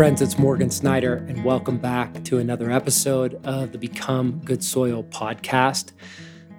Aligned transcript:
Friends, 0.00 0.22
it's 0.22 0.38
Morgan 0.38 0.70
Snyder, 0.70 1.16
and 1.28 1.44
welcome 1.44 1.76
back 1.76 2.24
to 2.24 2.38
another 2.38 2.70
episode 2.70 3.38
of 3.44 3.72
the 3.72 3.76
Become 3.76 4.40
Good 4.42 4.64
Soil 4.64 5.04
podcast. 5.04 5.92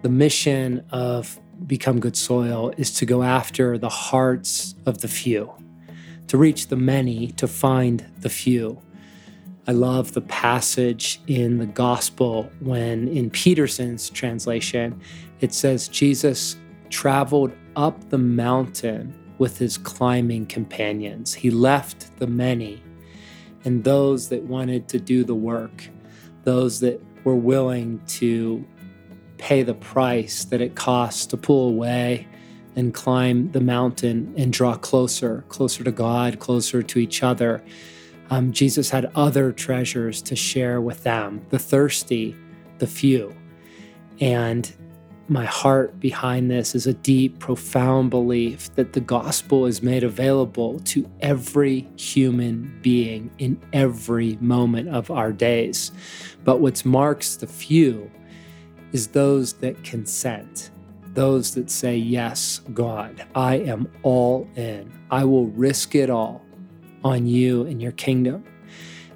The 0.04 0.10
mission 0.10 0.86
of 0.92 1.40
Become 1.66 2.00
Good 2.00 2.16
Soil 2.16 2.72
is 2.78 2.92
to 2.92 3.06
go 3.08 3.24
after 3.24 3.80
the 3.80 3.90
hearts 3.90 4.76
of 4.86 5.00
the 5.00 5.08
few, 5.08 5.52
to 6.28 6.38
reach 6.38 6.68
the 6.68 6.76
many, 6.76 7.32
to 7.32 7.48
find 7.48 8.06
the 8.20 8.30
few. 8.30 8.80
I 9.66 9.72
love 9.72 10.14
the 10.14 10.22
passage 10.22 11.20
in 11.26 11.58
the 11.58 11.66
gospel 11.66 12.48
when, 12.60 13.08
in 13.08 13.32
Peterson's 13.32 14.12
translation, 14.12 15.02
it 15.40 15.52
says 15.52 15.88
Jesus 15.88 16.58
traveled 16.92 17.54
up 17.76 18.12
the 18.12 18.20
mountain 18.20 19.16
with 19.40 19.58
his 19.58 19.80
climbing 19.80 20.46
companions. 20.46 21.34
He 21.34 21.50
left 21.50 22.16
the 22.20 22.28
many 22.28 22.84
and 23.64 23.84
those 23.84 24.30
that 24.30 24.44
wanted 24.44 24.88
to 24.90 25.00
do 25.00 25.24
the 25.24 25.36
work, 25.36 25.90
those 26.44 26.80
that 26.80 27.02
were 27.24 27.36
willing 27.36 28.02
to 28.08 28.66
pay 29.38 29.64
the 29.64 29.74
price 29.74 30.46
that 30.46 30.62
it 30.62 30.76
costs 30.76 31.26
to 31.28 31.38
pull 31.38 31.70
away 31.70 32.28
and 32.76 32.94
climb 32.94 33.52
the 33.52 33.62
mountain 33.62 34.34
and 34.38 34.54
draw 34.54 34.76
closer, 34.76 35.44
closer 35.50 35.84
to 35.84 35.92
God, 35.92 36.40
closer 36.40 36.82
to 36.82 37.00
each 37.00 37.22
other. 37.22 37.64
Um, 38.30 38.54
Jesus 38.54 38.90
had 38.90 39.12
other 39.14 39.52
treasures 39.52 40.22
to 40.24 40.36
share 40.36 40.80
with 40.80 41.04
them 41.04 41.46
the 41.50 41.60
thirsty, 41.60 42.36
the 42.78 42.88
few. 42.88 43.36
And 44.22 44.72
my 45.28 45.46
heart 45.46 46.00
behind 46.00 46.52
this 46.52 46.76
is 46.76 46.88
a 46.88 46.94
deep, 46.94 47.40
profound 47.40 48.10
belief 48.10 48.74
that 48.76 48.94
the 48.94 49.00
gospel 49.00 49.66
is 49.66 49.82
made 49.82 50.04
available 50.04 50.80
to 50.80 51.10
every 51.22 51.88
human 51.96 52.78
being 52.82 53.32
in 53.38 53.62
every 53.72 54.38
moment 54.42 54.90
of 54.90 55.10
our 55.10 55.32
days. 55.32 55.92
But 56.44 56.60
what 56.60 56.84
marks 56.86 57.36
the 57.36 57.48
few 57.48 58.12
is 58.92 59.08
those 59.08 59.54
that 59.54 59.84
consent, 59.84 60.72
those 61.14 61.54
that 61.56 61.70
say, 61.70 61.96
Yes, 61.96 62.60
God, 62.74 63.26
I 63.36 63.56
am 63.56 63.90
all 64.04 64.50
in. 64.56 64.92
I 65.10 65.24
will 65.24 65.48
risk 65.48 65.96
it 65.96 66.10
all 66.10 66.42
on 67.04 67.26
you 67.26 67.66
and 67.66 67.82
your 67.82 67.94
kingdom. 67.94 68.44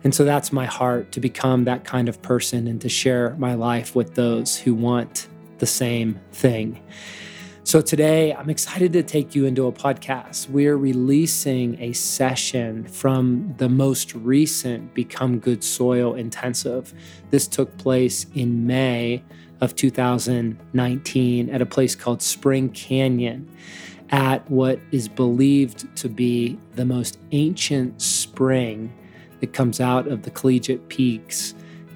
And 0.04 0.14
so 0.14 0.24
that's 0.24 0.54
my 0.54 0.66
heart 0.66 1.12
to 1.14 1.20
become 1.20 1.64
that 1.66 1.84
kind 1.84 2.08
of 2.08 2.22
person 2.22 2.68
and 2.68 2.80
to 2.82 2.90
share 2.90 3.36
my 3.40 3.56
life 3.56 3.96
with 3.96 4.14
those 4.14 4.56
who 4.56 4.76
want 4.76 5.28
the 5.66 5.72
same 5.72 6.20
thing. 6.32 6.80
So 7.64 7.82
today, 7.82 8.36
I'm 8.36 8.52
excited 8.52 8.94
to 8.94 9.02
take 9.02 9.34
you 9.34 9.48
into 9.48 9.66
a 9.66 9.72
podcast. 9.72 10.48
We're 10.48 10.78
releasing 10.78 11.82
a 11.82 11.92
session 11.94 12.86
from 12.86 13.56
the 13.58 13.68
most 13.68 14.14
recent 14.14 14.94
Become 14.94 15.40
Good 15.40 15.64
Soil 15.64 16.14
Intensive. 16.14 16.94
This 17.32 17.48
took 17.48 17.76
place 17.80 18.28
in 18.36 18.68
May 18.68 19.24
of 19.60 19.76
2019 19.76 21.50
at 21.50 21.62
a 21.64 21.66
place 21.66 21.96
called 21.96 22.22
Spring 22.22 22.70
Canyon 22.70 23.50
at 24.12 24.48
what 24.52 24.80
is 24.92 25.08
believed 25.08 25.96
to 25.98 26.08
be 26.08 26.60
the 26.76 26.86
most 26.86 27.18
ancient 27.32 28.00
spring 28.04 28.94
that 29.40 29.52
comes 29.54 29.82
out 29.82 30.08
of 30.08 30.22
the 30.22 30.30
Collegiate 30.30 30.88
Peaks 30.90 31.56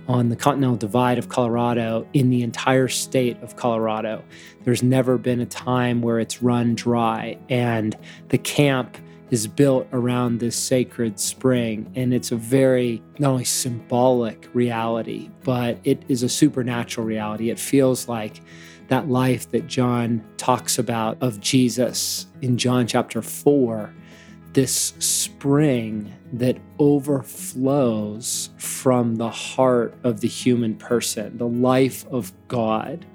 on 0.10 0.30
the 0.30 0.36
Continental 0.36 0.76
Divide 0.76 1.20
of 1.20 1.30
Colorado 1.30 2.06
in 2.14 2.32
the 2.32 2.42
entire 2.42 2.88
state 2.88 3.42
of 3.44 3.56
Colorado. 3.56 4.24
There's 4.64 4.82
never 4.82 5.20
been 5.20 5.40
a 5.40 5.46
time 5.46 6.02
where 6.02 6.20
it's 6.20 6.42
run 6.42 6.74
dry, 6.74 7.38
and 7.48 7.96
the 8.30 8.40
camp 8.40 8.98
is 9.30 9.46
built 9.46 9.88
around 9.94 10.40
this 10.40 10.56
sacred 10.56 11.20
spring. 11.20 11.92
And 11.96 12.12
it's 12.12 12.32
a 12.32 12.36
very, 12.36 13.04
not 13.20 13.30
only 13.30 13.46
symbolic 13.46 14.50
reality, 14.54 15.30
but 15.44 15.78
it 15.84 16.02
is 16.08 16.24
a 16.24 16.30
supernatural 16.30 17.06
reality. 17.06 17.52
It 17.52 17.60
feels 17.60 18.08
like 18.08 18.42
that 18.88 19.08
life 19.08 19.52
that 19.52 19.68
John 19.68 20.26
talks 20.38 20.80
about 20.80 21.22
of 21.22 21.40
Jesus 21.40 22.26
in 22.42 22.58
John 22.58 22.88
chapter 22.88 23.22
4 23.22 23.94
this 24.54 24.94
spring 25.00 26.14
that 26.34 26.58
overflows 26.78 28.50
from 28.58 29.16
the 29.16 29.30
heart 29.30 29.94
of 30.04 30.22
the 30.22 30.28
human 30.28 30.76
person, 30.76 31.38
the 31.38 31.48
life 31.48 32.06
of 32.08 32.32
God, 32.48 33.06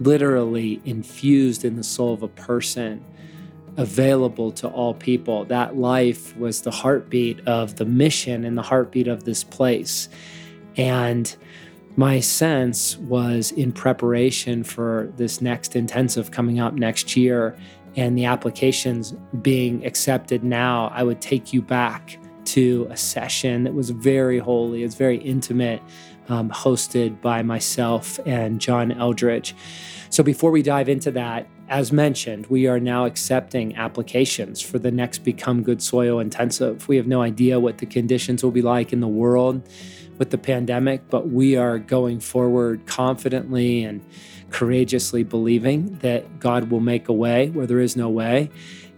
literally 0.00 0.80
infused 0.84 1.64
in 1.64 1.76
the 1.76 1.84
soul 1.84 2.14
of 2.14 2.22
a 2.22 2.28
person, 2.28 3.04
available 3.76 4.50
to 4.52 4.68
all 4.68 4.94
people. 4.94 5.44
That 5.44 5.76
life 5.76 6.36
was 6.36 6.62
the 6.62 6.70
heartbeat 6.70 7.46
of 7.46 7.76
the 7.76 7.84
mission 7.84 8.44
and 8.44 8.56
the 8.56 8.62
heartbeat 8.62 9.08
of 9.08 9.24
this 9.24 9.44
place. 9.44 10.08
And 10.76 11.34
my 11.96 12.20
sense 12.20 12.96
was 12.96 13.50
in 13.52 13.72
preparation 13.72 14.64
for 14.64 15.12
this 15.16 15.40
next 15.40 15.76
intensive 15.76 16.30
coming 16.30 16.60
up 16.60 16.74
next 16.74 17.16
year 17.16 17.56
and 17.96 18.16
the 18.16 18.24
applications 18.24 19.12
being 19.42 19.84
accepted 19.84 20.44
now, 20.44 20.90
I 20.94 21.02
would 21.02 21.20
take 21.20 21.52
you 21.52 21.62
back 21.62 22.18
to 22.46 22.86
a 22.90 22.96
session 22.96 23.64
that 23.64 23.74
was 23.74 23.90
very 23.90 24.38
holy, 24.38 24.82
it's 24.82 24.94
very 24.94 25.18
intimate, 25.18 25.82
um, 26.28 26.50
hosted 26.50 27.20
by 27.20 27.42
myself 27.42 28.18
and 28.26 28.60
John 28.60 28.92
Eldredge. 28.92 29.54
So 30.10 30.22
before 30.22 30.50
we 30.50 30.62
dive 30.62 30.88
into 30.88 31.10
that, 31.12 31.46
as 31.68 31.92
mentioned, 31.92 32.46
we 32.46 32.66
are 32.66 32.80
now 32.80 33.04
accepting 33.04 33.76
applications 33.76 34.60
for 34.60 34.78
the 34.78 34.90
next 34.90 35.18
Become 35.20 35.62
Good 35.62 35.80
Soil 35.80 36.18
Intensive. 36.18 36.88
We 36.88 36.96
have 36.96 37.06
no 37.06 37.22
idea 37.22 37.60
what 37.60 37.78
the 37.78 37.86
conditions 37.86 38.42
will 38.42 38.50
be 38.50 38.62
like 38.62 38.92
in 38.92 39.00
the 39.00 39.08
world 39.08 39.68
with 40.18 40.30
the 40.30 40.38
pandemic, 40.38 41.08
but 41.08 41.30
we 41.30 41.56
are 41.56 41.78
going 41.78 42.20
forward 42.20 42.86
confidently 42.86 43.84
and 43.84 44.04
courageously 44.50 45.22
believing 45.22 45.96
that 45.98 46.38
God 46.38 46.70
will 46.70 46.80
make 46.80 47.08
a 47.08 47.12
way 47.12 47.50
where 47.50 47.66
there 47.66 47.80
is 47.80 47.96
no 47.96 48.08
way. 48.08 48.50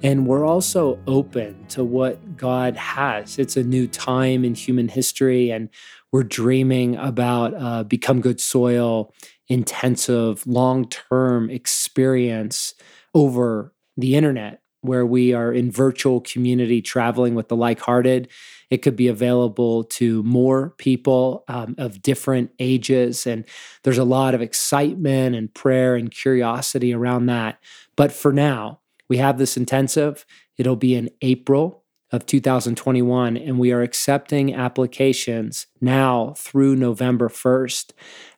And 0.02 0.26
we're 0.26 0.44
also 0.44 0.98
open 1.06 1.66
to 1.68 1.84
what 1.84 2.36
God 2.36 2.76
has. 2.76 3.38
It's 3.38 3.56
a 3.56 3.62
new 3.62 3.86
time 3.86 4.44
in 4.44 4.54
human 4.54 4.88
history, 4.88 5.50
and 5.50 5.68
we're 6.10 6.24
dreaming 6.24 6.96
about 6.96 7.54
uh, 7.54 7.84
become 7.84 8.20
good 8.20 8.40
soil, 8.40 9.14
intensive, 9.48 10.44
long 10.46 10.88
term 10.88 11.50
experience 11.50 12.74
over 13.14 13.72
the 13.96 14.16
internet, 14.16 14.60
where 14.80 15.06
we 15.06 15.32
are 15.32 15.52
in 15.52 15.70
virtual 15.70 16.20
community 16.20 16.82
traveling 16.82 17.36
with 17.36 17.48
the 17.48 17.56
like 17.56 17.78
hearted 17.78 18.28
it 18.72 18.80
could 18.80 18.96
be 18.96 19.08
available 19.08 19.84
to 19.84 20.22
more 20.22 20.70
people 20.78 21.44
um, 21.46 21.74
of 21.76 22.00
different 22.00 22.52
ages. 22.58 23.26
And 23.26 23.44
there's 23.82 23.98
a 23.98 24.04
lot 24.04 24.32
of 24.32 24.40
excitement 24.40 25.36
and 25.36 25.52
prayer 25.52 25.94
and 25.94 26.10
curiosity 26.10 26.94
around 26.94 27.26
that. 27.26 27.58
But 27.96 28.12
for 28.12 28.32
now, 28.32 28.80
we 29.10 29.18
have 29.18 29.36
this 29.36 29.58
intensive. 29.58 30.24
It'll 30.56 30.76
be 30.76 30.94
in 30.94 31.10
April 31.20 31.84
of 32.12 32.24
2021, 32.24 33.36
and 33.36 33.58
we 33.58 33.72
are 33.72 33.82
accepting 33.82 34.54
applications 34.54 35.66
now 35.82 36.32
through 36.38 36.74
November 36.74 37.28
1st. 37.28 37.90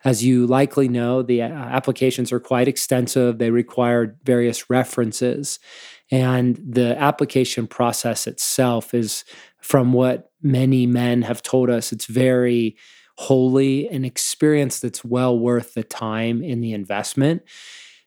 As 0.05 0.25
you 0.25 0.49
likely 0.49 0.89
know, 0.89 1.23
the 1.23 1.43
uh, 1.43 1.47
applications 1.47 2.33
are 2.33 2.41
quite 2.41 2.67
extensive, 2.67 3.39
they 3.39 3.51
require 3.51 4.17
various 4.25 4.69
references. 4.69 5.61
And 6.11 6.61
the 6.65 6.99
application 7.01 7.67
process 7.67 8.27
itself 8.27 8.95
is 8.95 9.25
from 9.61 9.93
what 9.93 10.31
many 10.43 10.87
men 10.87 11.23
have 11.23 11.43
told 11.43 11.71
us, 11.71 11.93
it's 11.93 12.07
very 12.07 12.77
holy, 13.17 13.89
an 13.89 14.05
experience 14.05 14.81
that's 14.81 15.05
well 15.05 15.39
worth 15.39 15.75
the 15.75 15.85
time 15.85 16.43
in 16.43 16.61
the 16.61 16.73
investment. 16.73 17.43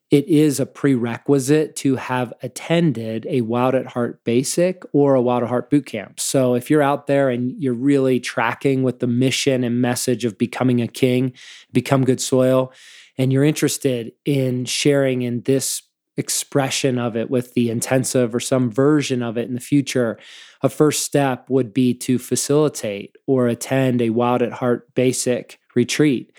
It 0.09 0.25
is 0.29 0.59
a 0.59 0.65
prerequisite 0.65 1.75
to 1.77 1.97
have 1.97 2.33
attended 2.41 3.25
a 3.29 3.41
Wild 3.41 3.75
at 3.75 3.87
Heart 3.87 4.23
Basic 4.23 4.83
or 4.93 5.15
a 5.15 5.21
Wild 5.21 5.43
at 5.43 5.49
Heart 5.49 5.69
Boot 5.69 5.85
Camp. 5.85 6.19
So 6.19 6.53
if 6.53 6.69
you're 6.69 6.81
out 6.81 7.07
there 7.07 7.29
and 7.29 7.61
you're 7.61 7.73
really 7.73 8.21
tracking 8.21 8.83
with 8.83 8.99
the 8.99 9.07
mission 9.07 9.65
and 9.65 9.81
message 9.81 10.23
of 10.23 10.37
becoming 10.37 10.81
a 10.81 10.87
king, 10.87 11.33
become 11.73 12.05
good 12.05 12.21
soil, 12.21 12.71
and 13.17 13.33
you're 13.33 13.43
interested 13.43 14.13
in 14.23 14.63
sharing 14.63 15.23
in 15.23 15.41
this 15.41 15.81
expression 16.17 16.97
of 16.97 17.15
it 17.15 17.29
with 17.29 17.53
the 17.53 17.69
intensive 17.69 18.33
or 18.33 18.39
some 18.39 18.71
version 18.71 19.21
of 19.21 19.37
it 19.37 19.47
in 19.47 19.53
the 19.53 19.59
future, 19.59 20.17
a 20.61 20.69
first 20.69 21.03
step 21.03 21.49
would 21.49 21.73
be 21.73 21.93
to 21.93 22.17
facilitate 22.17 23.15
or 23.27 23.47
attend 23.47 24.01
a 24.01 24.09
Wild 24.09 24.41
at 24.41 24.53
Heart 24.53 24.93
Basic 24.95 25.59
retreat. 25.75 26.33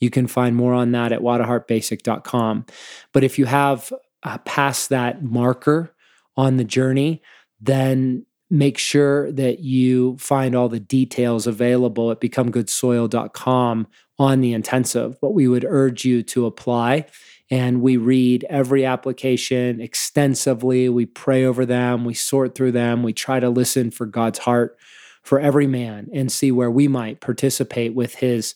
You 0.00 0.10
can 0.10 0.26
find 0.26 0.54
more 0.54 0.72
on 0.72 0.92
that 0.92 1.12
at 1.12 1.20
wildatheartbasic.com. 1.20 2.66
But 3.12 3.24
if 3.24 3.38
you 3.38 3.46
have 3.46 3.92
uh, 4.22 4.38
passed 4.38 4.88
that 4.90 5.22
marker 5.22 5.94
on 6.36 6.56
the 6.56 6.64
journey, 6.64 7.22
then 7.60 8.24
make 8.50 8.78
sure 8.78 9.32
that 9.32 9.60
you 9.60 10.16
find 10.18 10.54
all 10.54 10.68
the 10.68 10.80
details 10.80 11.46
available 11.46 12.10
at 12.10 12.20
becomegoodsoil.com 12.20 13.86
on 14.18 14.40
the 14.40 14.52
intensive. 14.52 15.20
But 15.20 15.34
we 15.34 15.48
would 15.48 15.64
urge 15.64 16.04
you 16.04 16.22
to 16.24 16.46
apply 16.46 17.06
and 17.50 17.82
we 17.82 17.96
read 17.96 18.44
every 18.48 18.84
application 18.84 19.80
extensively. 19.80 20.88
We 20.88 21.06
pray 21.06 21.44
over 21.44 21.66
them, 21.66 22.04
we 22.04 22.14
sort 22.14 22.54
through 22.54 22.72
them, 22.72 23.02
we 23.02 23.12
try 23.12 23.40
to 23.40 23.50
listen 23.50 23.90
for 23.90 24.06
God's 24.06 24.40
heart 24.40 24.78
for 25.22 25.40
every 25.40 25.66
man 25.66 26.08
and 26.12 26.30
see 26.30 26.52
where 26.52 26.70
we 26.70 26.86
might 26.86 27.20
participate 27.20 27.94
with 27.94 28.16
his 28.16 28.54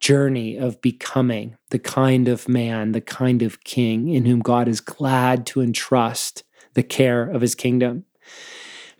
journey 0.00 0.56
of 0.56 0.80
becoming 0.80 1.56
the 1.70 1.78
kind 1.78 2.28
of 2.28 2.48
man, 2.48 2.92
the 2.92 3.00
kind 3.00 3.42
of 3.42 3.64
king 3.64 4.08
in 4.08 4.26
whom 4.26 4.40
God 4.40 4.68
is 4.68 4.80
glad 4.80 5.46
to 5.46 5.60
entrust 5.60 6.44
the 6.74 6.82
care 6.82 7.28
of 7.28 7.40
his 7.40 7.54
kingdom. 7.54 8.04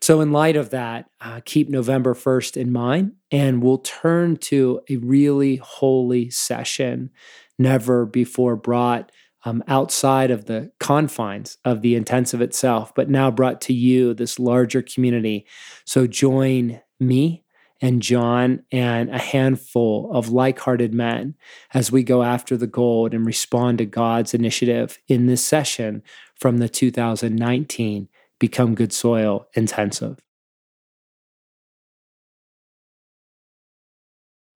So, 0.00 0.20
in 0.20 0.30
light 0.30 0.56
of 0.56 0.70
that, 0.70 1.10
uh, 1.20 1.40
keep 1.44 1.68
November 1.68 2.14
1st 2.14 2.56
in 2.56 2.70
mind, 2.70 3.12
and 3.32 3.62
we'll 3.62 3.78
turn 3.78 4.36
to 4.36 4.80
a 4.88 4.96
really 4.96 5.56
holy 5.56 6.30
session, 6.30 7.10
never 7.58 8.06
before 8.06 8.54
brought 8.54 9.10
um, 9.44 9.62
outside 9.68 10.30
of 10.30 10.46
the 10.46 10.70
confines 10.80 11.58
of 11.64 11.82
the 11.82 11.94
intensive 11.94 12.40
itself, 12.40 12.92
but 12.94 13.08
now 13.08 13.30
brought 13.30 13.60
to 13.62 13.72
you, 13.72 14.14
this 14.14 14.38
larger 14.38 14.82
community. 14.82 15.46
So, 15.84 16.06
join 16.06 16.80
me 16.98 17.44
and 17.80 18.02
John 18.02 18.64
and 18.72 19.10
a 19.10 19.18
handful 19.18 20.10
of 20.12 20.30
like 20.30 20.58
hearted 20.58 20.92
men 20.92 21.34
as 21.72 21.92
we 21.92 22.02
go 22.02 22.22
after 22.22 22.56
the 22.56 22.66
gold 22.66 23.14
and 23.14 23.24
respond 23.24 23.78
to 23.78 23.86
God's 23.86 24.34
initiative 24.34 24.98
in 25.06 25.26
this 25.26 25.44
session 25.44 26.02
from 26.34 26.58
the 26.58 26.68
2019 26.68 28.08
Become 28.38 28.74
Good 28.74 28.92
Soil 28.92 29.46
Intensive. 29.54 30.18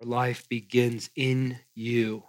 Life 0.00 0.48
begins 0.48 1.10
in 1.14 1.60
you. 1.74 2.24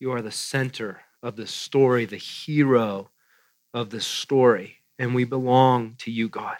You 0.00 0.12
are 0.12 0.22
the 0.22 0.30
center 0.30 1.00
of 1.22 1.36
the 1.36 1.46
story, 1.46 2.04
the 2.04 2.16
hero 2.16 3.10
of 3.74 3.90
the 3.90 4.00
story, 4.00 4.76
and 4.98 5.14
we 5.14 5.24
belong 5.24 5.94
to 5.98 6.10
you, 6.10 6.28
God. 6.28 6.56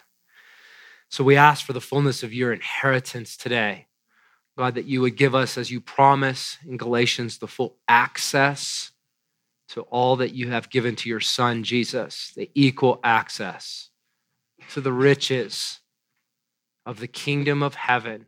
So 1.09 1.23
we 1.23 1.35
ask 1.35 1.65
for 1.65 1.73
the 1.73 1.81
fullness 1.81 2.23
of 2.23 2.33
your 2.33 2.53
inheritance 2.53 3.35
today. 3.35 3.87
God, 4.57 4.75
that 4.75 4.85
you 4.85 5.01
would 5.01 5.15
give 5.15 5.33
us, 5.33 5.57
as 5.57 5.71
you 5.71 5.79
promise 5.79 6.57
in 6.67 6.77
Galatians, 6.77 7.37
the 7.37 7.47
full 7.47 7.77
access 7.87 8.91
to 9.69 9.81
all 9.83 10.17
that 10.17 10.33
you 10.33 10.49
have 10.49 10.69
given 10.69 10.95
to 10.97 11.09
your 11.09 11.19
Son, 11.19 11.63
Jesus, 11.63 12.33
the 12.35 12.51
equal 12.53 12.99
access 13.03 13.89
to 14.71 14.81
the 14.81 14.91
riches 14.91 15.79
of 16.85 16.99
the 16.99 17.07
kingdom 17.07 17.63
of 17.63 17.75
heaven 17.75 18.25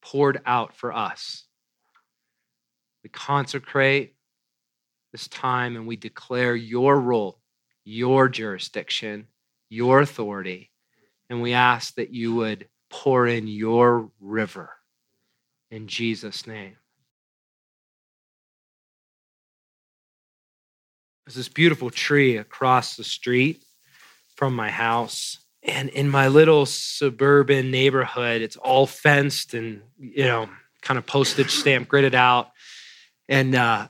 poured 0.00 0.40
out 0.46 0.74
for 0.74 0.92
us. 0.92 1.44
We 3.02 3.10
consecrate 3.10 4.13
this 5.14 5.28
time 5.28 5.76
and 5.76 5.86
we 5.86 5.94
declare 5.94 6.56
your 6.56 7.00
role, 7.00 7.38
your 7.84 8.28
jurisdiction, 8.28 9.28
your 9.70 10.00
authority 10.00 10.72
and 11.30 11.40
we 11.40 11.52
ask 11.52 11.94
that 11.94 12.10
you 12.10 12.34
would 12.34 12.68
pour 12.90 13.26
in 13.26 13.46
your 13.48 14.10
river 14.20 14.70
in 15.70 15.86
Jesus' 15.86 16.46
name. 16.46 16.76
There's 21.24 21.36
this 21.36 21.48
beautiful 21.48 21.90
tree 21.90 22.36
across 22.36 22.96
the 22.96 23.04
street 23.04 23.64
from 24.36 24.54
my 24.54 24.70
house. 24.70 25.38
And 25.62 25.88
in 25.88 26.10
my 26.10 26.28
little 26.28 26.66
suburban 26.66 27.70
neighborhood, 27.70 28.42
it's 28.42 28.56
all 28.56 28.86
fenced 28.86 29.54
and, 29.54 29.80
you 29.98 30.24
know, 30.24 30.50
kind 30.82 30.98
of 30.98 31.06
postage 31.06 31.50
stamp 31.50 31.88
gridded 31.88 32.12
out. 32.12 32.50
And 33.28 33.54
uh, 33.54 33.88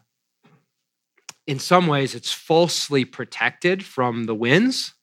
in 1.47 1.59
some 1.59 1.87
ways, 1.87 2.15
it's 2.15 2.33
falsely 2.33 3.05
protected 3.05 3.85
from 3.85 4.25
the 4.25 4.35
winds 4.35 4.95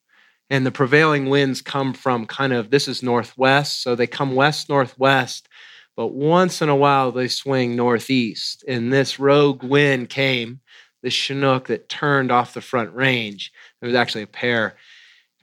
and 0.52 0.66
the 0.66 0.72
prevailing 0.72 1.30
winds 1.30 1.62
come 1.62 1.94
from 1.94 2.26
kind 2.28 2.52
of 2.52 2.70
this 2.70 2.90
is 2.90 3.02
northwest, 3.02 3.82
so 3.82 3.96
they 3.96 4.06
come 4.06 4.36
west 4.36 4.68
northwest, 4.68 5.48
but 5.96 6.08
once 6.08 6.62
in 6.62 6.68
a 6.68 6.76
while 6.76 7.14
they 7.14 7.30
swing 7.30 7.78
northeast. 7.78 8.66
And 8.68 8.92
this 8.92 9.18
rogue 9.18 9.64
wind 9.64 10.10
came, 10.10 10.60
this 11.02 11.14
Chinook 11.14 11.70
that 11.70 11.88
turned 11.88 12.34
off 12.34 12.54
the 12.54 12.60
front 12.60 12.94
range. 12.94 13.54
There 13.80 13.88
was 13.88 13.96
actually 13.96 14.24
a 14.24 14.28
pair, 14.28 14.76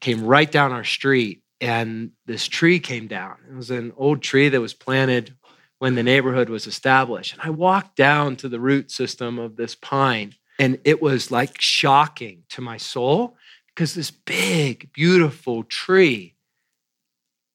came 0.02 0.26
right 0.26 0.52
down 0.52 0.72
our 0.72 0.84
street, 0.84 1.42
and 1.58 2.10
this 2.26 2.46
tree 2.46 2.78
came 2.78 3.06
down. 3.06 3.36
It 3.50 3.56
was 3.56 3.70
an 3.70 3.94
old 3.96 4.20
tree 4.20 4.50
that 4.50 4.60
was 4.60 4.74
planted 4.74 5.34
when 5.78 5.94
the 5.94 6.02
neighborhood 6.02 6.50
was 6.50 6.66
established. 6.66 7.32
And 7.32 7.40
I 7.42 7.48
walked 7.48 7.96
down 7.96 8.36
to 8.36 8.48
the 8.50 8.60
root 8.60 8.90
system 8.90 9.38
of 9.38 9.56
this 9.56 9.74
pine, 9.74 10.34
and 10.58 10.78
it 10.84 11.00
was 11.00 11.30
like 11.30 11.60
shocking 11.60 12.44
to 12.50 12.60
my 12.60 12.76
soul 12.76 13.36
because 13.68 13.94
this 13.94 14.10
big, 14.10 14.92
beautiful 14.92 15.62
tree 15.62 16.34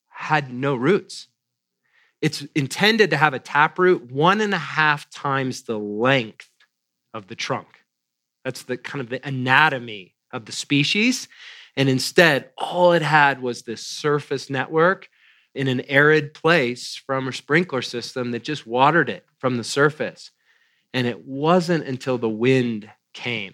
had 0.10 0.54
no 0.54 0.76
roots. 0.76 1.28
It's 2.22 2.46
intended 2.56 3.10
to 3.10 3.18
have 3.18 3.34
a 3.34 3.40
taproot 3.40 4.10
one 4.10 4.40
and 4.40 4.54
a 4.54 4.58
half 4.58 5.10
times 5.10 5.64
the 5.64 5.78
length 5.78 6.50
of 7.14 7.28
the 7.28 7.36
trunk. 7.36 7.68
That's 8.46 8.64
the 8.64 8.78
kind 8.78 9.02
of 9.02 9.10
the 9.10 9.26
anatomy 9.28 10.16
of 10.32 10.46
the 10.46 10.54
species. 10.54 11.28
And 11.76 11.90
instead, 11.90 12.52
all 12.58 12.94
it 12.94 13.02
had 13.02 13.42
was 13.42 13.64
this 13.64 13.86
surface 13.86 14.50
network 14.50 15.10
in 15.54 15.68
an 15.68 15.82
arid 15.82 16.34
place 16.34 16.96
from 16.96 17.28
a 17.28 17.34
sprinkler 17.34 17.82
system 17.82 18.32
that 18.32 18.44
just 18.44 18.66
watered 18.66 19.10
it 19.10 19.26
from 19.40 19.58
the 19.58 19.64
surface. 19.64 20.32
And 20.94 21.08
it 21.08 21.26
wasn't 21.26 21.88
until 21.88 22.18
the 22.18 22.30
wind 22.30 22.90
came 23.14 23.54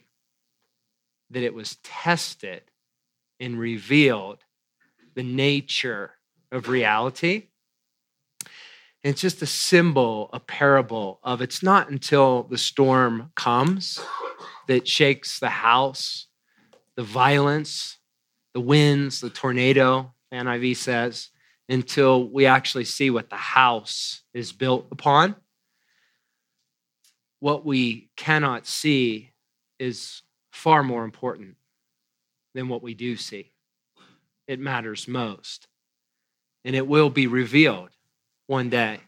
that 1.29 1.43
it 1.43 1.53
was 1.53 1.77
tested 1.83 2.63
and 3.39 3.59
revealed 3.59 4.39
the 5.15 5.23
nature 5.23 6.11
of 6.51 6.67
reality. 6.67 7.43
And 9.03 9.13
it's 9.13 9.21
just 9.21 9.41
a 9.41 9.45
symbol, 9.45 10.29
a 10.33 10.39
parable 10.39 11.19
of 11.23 11.41
it's 11.41 11.63
not 11.63 11.89
until 11.89 12.43
the 12.43 12.57
storm 12.57 13.31
comes 13.35 13.99
that 14.67 14.87
shakes 14.87 15.39
the 15.39 15.49
house, 15.49 16.27
the 16.95 17.03
violence, 17.03 17.97
the 18.53 18.59
winds, 18.59 19.21
the 19.21 19.29
tornado, 19.29 20.13
NIV 20.33 20.75
says, 20.75 21.29
until 21.69 22.27
we 22.27 22.45
actually 22.45 22.85
see 22.85 23.09
what 23.09 23.29
the 23.29 23.37
house 23.37 24.23
is 24.33 24.51
built 24.51 24.87
upon. 24.91 25.35
What 27.39 27.65
we 27.65 28.09
cannot 28.15 28.67
see 28.67 29.31
is 29.79 30.21
far 30.51 30.83
more 30.83 31.03
important 31.03 31.55
than 32.53 32.67
what 32.67 32.83
we 32.83 32.93
do 32.93 33.15
see. 33.15 33.51
It 34.47 34.59
matters 34.59 35.07
most. 35.07 35.67
And 36.65 36.75
it 36.75 36.87
will 36.87 37.09
be 37.09 37.27
revealed 37.27 37.89
one 38.47 38.69
day. 38.69 38.99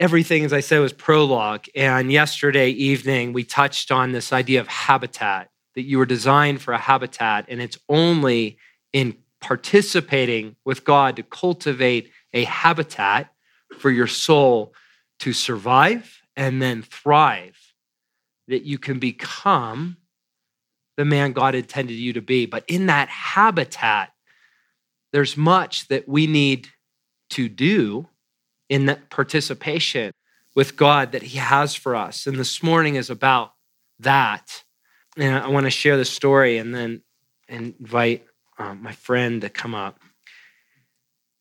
Everything, 0.00 0.44
as 0.44 0.52
I 0.52 0.60
said, 0.60 0.80
was 0.80 0.92
prologue. 0.92 1.66
And 1.74 2.10
yesterday 2.10 2.70
evening, 2.70 3.32
we 3.32 3.44
touched 3.44 3.92
on 3.92 4.12
this 4.12 4.32
idea 4.32 4.60
of 4.60 4.68
habitat, 4.68 5.50
that 5.74 5.82
you 5.82 5.98
were 5.98 6.06
designed 6.06 6.62
for 6.62 6.72
a 6.72 6.78
habitat, 6.78 7.46
and 7.48 7.60
it's 7.60 7.78
only 7.88 8.58
in 8.92 9.16
participating 9.40 10.56
with 10.64 10.84
God 10.84 11.16
to 11.16 11.22
cultivate 11.22 12.10
a 12.32 12.44
habitat 12.44 13.32
for 13.78 13.90
your 13.90 14.06
soul 14.06 14.72
to 15.18 15.32
survive 15.32 16.22
and 16.36 16.60
then 16.60 16.82
thrive 16.82 17.56
that 18.48 18.62
you 18.64 18.78
can 18.78 18.98
become 18.98 19.96
the 20.96 21.04
man 21.04 21.32
God 21.32 21.54
intended 21.54 21.94
you 21.94 22.12
to 22.12 22.22
be. 22.22 22.46
But 22.46 22.64
in 22.68 22.86
that 22.86 23.08
habitat, 23.08 24.12
there's 25.12 25.36
much 25.36 25.88
that 25.88 26.08
we 26.08 26.26
need 26.26 26.68
to 27.30 27.48
do 27.48 28.08
in 28.68 28.86
that 28.86 29.10
participation 29.10 30.12
with 30.54 30.76
God 30.76 31.12
that 31.12 31.22
He 31.22 31.38
has 31.38 31.74
for 31.74 31.96
us. 31.96 32.26
And 32.26 32.38
this 32.38 32.62
morning 32.62 32.94
is 32.94 33.10
about 33.10 33.52
that. 34.00 34.64
And 35.16 35.36
I 35.36 35.48
want 35.48 35.66
to 35.66 35.70
share 35.70 35.96
the 35.96 36.04
story 36.04 36.58
and 36.58 36.74
then 36.74 37.02
invite 37.48 38.26
um, 38.58 38.82
my 38.82 38.92
friend 38.92 39.40
to 39.40 39.48
come 39.48 39.74
up. 39.74 39.98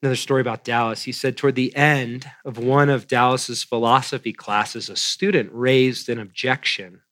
Another 0.03 0.17
story 0.17 0.41
about 0.41 0.65
Dallas. 0.65 1.03
He 1.03 1.13
said, 1.13 1.37
toward 1.37 1.55
the 1.55 1.73
end 1.77 2.29
of 2.43 2.57
one 2.57 2.89
of 2.89 3.07
Dallas's 3.07 3.63
philosophy 3.63 4.33
classes, 4.33 4.89
a 4.89 4.97
student 4.97 5.49
raised 5.53 6.09
an 6.09 6.19
objection 6.19 7.03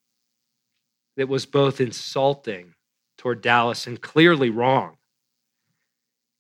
that 1.16 1.30
was 1.30 1.46
both 1.46 1.80
insulting 1.80 2.74
toward 3.18 3.42
Dallas 3.42 3.88
and 3.88 4.02
clearly 4.02 4.50
wrong. 4.50 4.98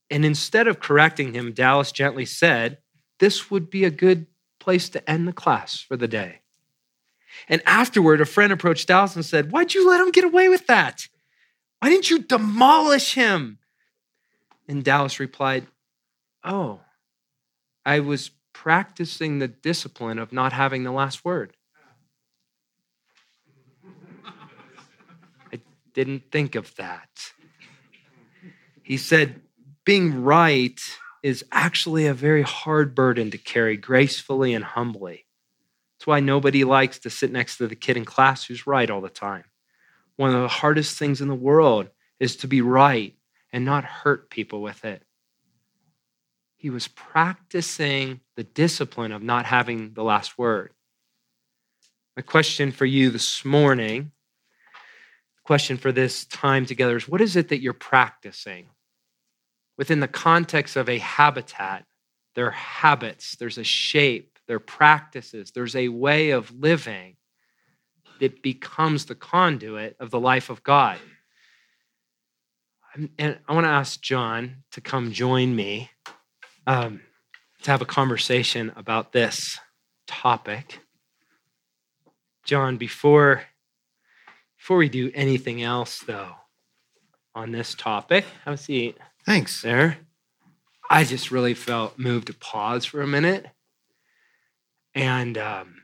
And 0.09 0.25
instead 0.25 0.67
of 0.67 0.81
correcting 0.81 1.33
him, 1.33 1.53
Dallas 1.53 1.93
gently 1.93 2.25
said, 2.25 2.79
This 3.19 3.49
would 3.49 3.69
be 3.69 3.85
a 3.85 3.89
good 3.89 4.27
place 4.59 4.89
to 4.89 5.09
end 5.09 5.29
the 5.29 5.33
class 5.33 5.79
for 5.79 5.95
the 5.95 6.05
day. 6.05 6.41
And 7.47 7.61
afterward, 7.65 8.19
a 8.19 8.25
friend 8.25 8.51
approached 8.51 8.89
Dallas 8.89 9.15
and 9.15 9.23
said, 9.23 9.53
Why'd 9.53 9.73
you 9.73 9.89
let 9.89 10.01
him 10.01 10.11
get 10.11 10.25
away 10.25 10.49
with 10.49 10.67
that? 10.67 11.07
Why 11.79 11.87
didn't 11.87 12.09
you 12.09 12.19
demolish 12.19 13.13
him? 13.13 13.59
And 14.67 14.83
Dallas 14.83 15.17
replied, 15.17 15.67
Oh, 16.43 16.81
I 17.85 17.99
was 17.99 18.31
practicing 18.53 19.39
the 19.39 19.47
discipline 19.47 20.19
of 20.19 20.33
not 20.33 20.53
having 20.53 20.83
the 20.83 20.91
last 20.91 21.23
word. 21.23 21.55
I 25.51 25.59
didn't 25.93 26.31
think 26.31 26.55
of 26.55 26.75
that. 26.75 27.33
He 28.83 28.97
said, 28.97 29.41
being 29.85 30.23
right 30.23 30.79
is 31.23 31.45
actually 31.51 32.07
a 32.07 32.13
very 32.13 32.41
hard 32.41 32.95
burden 32.95 33.31
to 33.31 33.37
carry 33.37 33.77
gracefully 33.77 34.53
and 34.53 34.63
humbly. 34.63 35.25
That's 35.97 36.07
why 36.07 36.19
nobody 36.19 36.63
likes 36.63 36.97
to 36.99 37.09
sit 37.09 37.31
next 37.31 37.57
to 37.57 37.67
the 37.67 37.75
kid 37.75 37.95
in 37.95 38.05
class 38.05 38.45
who's 38.45 38.65
right 38.65 38.89
all 38.89 39.01
the 39.01 39.09
time. 39.09 39.43
One 40.15 40.33
of 40.33 40.41
the 40.41 40.47
hardest 40.47 40.97
things 40.97 41.21
in 41.21 41.27
the 41.27 41.35
world 41.35 41.89
is 42.19 42.35
to 42.37 42.47
be 42.47 42.61
right 42.61 43.15
and 43.53 43.65
not 43.65 43.83
hurt 43.83 44.29
people 44.29 44.61
with 44.61 44.83
it. 44.83 45.03
He 46.61 46.69
was 46.69 46.87
practicing 46.87 48.19
the 48.35 48.43
discipline 48.43 49.11
of 49.11 49.23
not 49.23 49.47
having 49.47 49.95
the 49.95 50.03
last 50.03 50.37
word. 50.37 50.71
My 52.15 52.21
question 52.21 52.71
for 52.71 52.85
you 52.85 53.09
this 53.09 53.43
morning, 53.43 54.11
question 55.43 55.77
for 55.77 55.91
this 55.91 56.23
time 56.25 56.67
together 56.67 56.95
is 56.95 57.07
what 57.07 57.19
is 57.19 57.35
it 57.35 57.49
that 57.49 57.61
you're 57.61 57.73
practicing? 57.73 58.67
Within 59.75 60.01
the 60.01 60.07
context 60.07 60.75
of 60.75 60.87
a 60.87 60.99
habitat, 60.99 61.85
there 62.35 62.45
are 62.45 62.51
habits, 62.51 63.35
there's 63.37 63.57
a 63.57 63.63
shape, 63.63 64.37
there 64.45 64.57
are 64.57 64.59
practices, 64.59 65.49
there's 65.49 65.75
a 65.75 65.87
way 65.87 66.29
of 66.29 66.51
living 66.53 67.15
that 68.19 68.43
becomes 68.43 69.05
the 69.05 69.15
conduit 69.15 69.95
of 69.99 70.11
the 70.11 70.19
life 70.19 70.51
of 70.51 70.61
God. 70.61 70.99
And 73.17 73.39
I 73.47 73.53
want 73.55 73.65
to 73.65 73.69
ask 73.69 73.99
John 73.99 74.57
to 74.73 74.81
come 74.81 75.11
join 75.11 75.55
me 75.55 75.89
um, 76.67 77.01
to 77.63 77.71
have 77.71 77.81
a 77.81 77.85
conversation 77.85 78.71
about 78.75 79.11
this 79.11 79.59
topic. 80.07 80.79
John, 82.43 82.77
before, 82.77 83.43
before 84.57 84.77
we 84.77 84.89
do 84.89 85.11
anything 85.13 85.61
else, 85.61 85.99
though, 85.99 86.35
on 87.35 87.51
this 87.51 87.75
topic, 87.75 88.25
have 88.45 88.55
a 88.55 88.57
seat. 88.57 88.97
Thanks. 89.25 89.61
There. 89.61 89.97
I 90.89 91.03
just 91.03 91.31
really 91.31 91.53
felt 91.53 91.97
moved 91.97 92.27
to 92.27 92.33
pause 92.33 92.83
for 92.83 93.01
a 93.01 93.07
minute 93.07 93.47
and 94.93 95.37
um, 95.37 95.75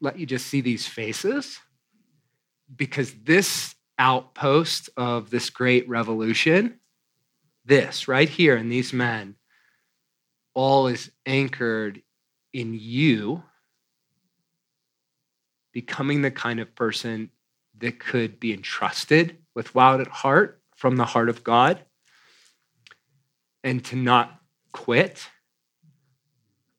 let 0.00 0.18
you 0.18 0.26
just 0.26 0.46
see 0.46 0.60
these 0.60 0.86
faces 0.86 1.58
because 2.74 3.12
this 3.24 3.74
outpost 3.98 4.90
of 4.96 5.30
this 5.30 5.50
great 5.50 5.88
revolution, 5.88 6.78
this 7.64 8.06
right 8.06 8.28
here 8.28 8.56
in 8.56 8.68
these 8.68 8.92
men, 8.92 9.34
all 10.54 10.86
is 10.86 11.10
anchored 11.26 12.02
in 12.52 12.74
you 12.74 13.42
becoming 15.72 16.22
the 16.22 16.30
kind 16.30 16.60
of 16.60 16.74
person 16.74 17.30
that 17.78 17.98
could 17.98 18.38
be 18.38 18.52
entrusted 18.52 19.36
with 19.54 19.74
wild 19.74 20.00
at 20.00 20.06
heart 20.06 20.62
from 20.76 20.96
the 20.96 21.04
heart 21.04 21.28
of 21.28 21.42
God 21.42 21.80
and 23.64 23.84
to 23.86 23.96
not 23.96 24.40
quit, 24.72 25.28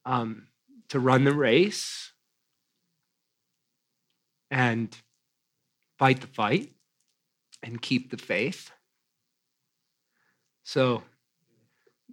um, 0.05 0.47
to 0.89 0.99
run 0.99 1.25
the 1.25 1.33
race 1.33 2.13
and 4.49 4.95
fight 5.97 6.21
the 6.21 6.27
fight 6.27 6.71
and 7.61 7.81
keep 7.81 8.11
the 8.11 8.17
faith. 8.17 8.71
So 10.63 11.03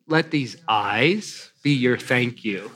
let 0.06 0.30
these 0.30 0.56
eyes 0.68 1.50
be 1.62 1.72
your 1.72 1.96
thank 1.96 2.44
you. 2.44 2.70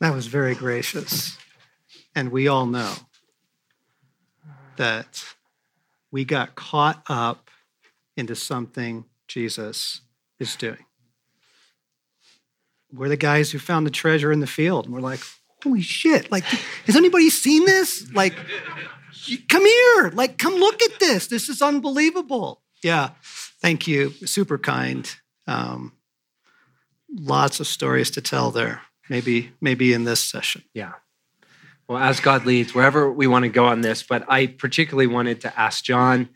That 0.00 0.14
was 0.14 0.26
very 0.28 0.47
gracious. 0.58 1.38
And 2.14 2.30
we 2.32 2.48
all 2.48 2.66
know 2.66 2.94
that 4.76 5.24
we 6.10 6.24
got 6.24 6.54
caught 6.54 7.02
up 7.08 7.50
into 8.16 8.34
something 8.34 9.04
Jesus 9.28 10.00
is 10.38 10.56
doing. 10.56 10.84
We're 12.92 13.08
the 13.08 13.16
guys 13.16 13.50
who 13.50 13.58
found 13.58 13.86
the 13.86 13.90
treasure 13.90 14.32
in 14.32 14.40
the 14.40 14.46
field, 14.46 14.86
and 14.86 14.94
we're 14.94 15.00
like, 15.00 15.20
holy 15.62 15.82
shit, 15.82 16.30
like, 16.32 16.44
has 16.86 16.96
anybody 16.96 17.30
seen 17.30 17.64
this? 17.66 18.10
Like, 18.12 18.34
come 19.48 19.64
here, 19.64 20.10
like, 20.14 20.38
come 20.38 20.54
look 20.54 20.82
at 20.82 20.98
this. 20.98 21.26
This 21.26 21.48
is 21.48 21.60
unbelievable. 21.62 22.62
Yeah, 22.82 23.10
thank 23.60 23.86
you. 23.86 24.10
Super 24.10 24.58
kind. 24.58 25.08
Um, 25.46 25.92
lots 27.14 27.60
of 27.60 27.66
stories 27.66 28.10
to 28.12 28.20
tell 28.20 28.50
there 28.50 28.82
maybe 29.08 29.52
maybe 29.60 29.92
in 29.92 30.04
this 30.04 30.20
session. 30.20 30.62
Yeah. 30.74 30.92
Well, 31.88 31.98
as 31.98 32.20
God 32.20 32.44
leads, 32.44 32.74
wherever 32.74 33.10
we 33.10 33.26
want 33.26 33.44
to 33.44 33.48
go 33.48 33.64
on 33.64 33.80
this, 33.80 34.02
but 34.02 34.24
I 34.28 34.46
particularly 34.46 35.06
wanted 35.06 35.40
to 35.42 35.58
ask 35.58 35.82
John 35.82 36.28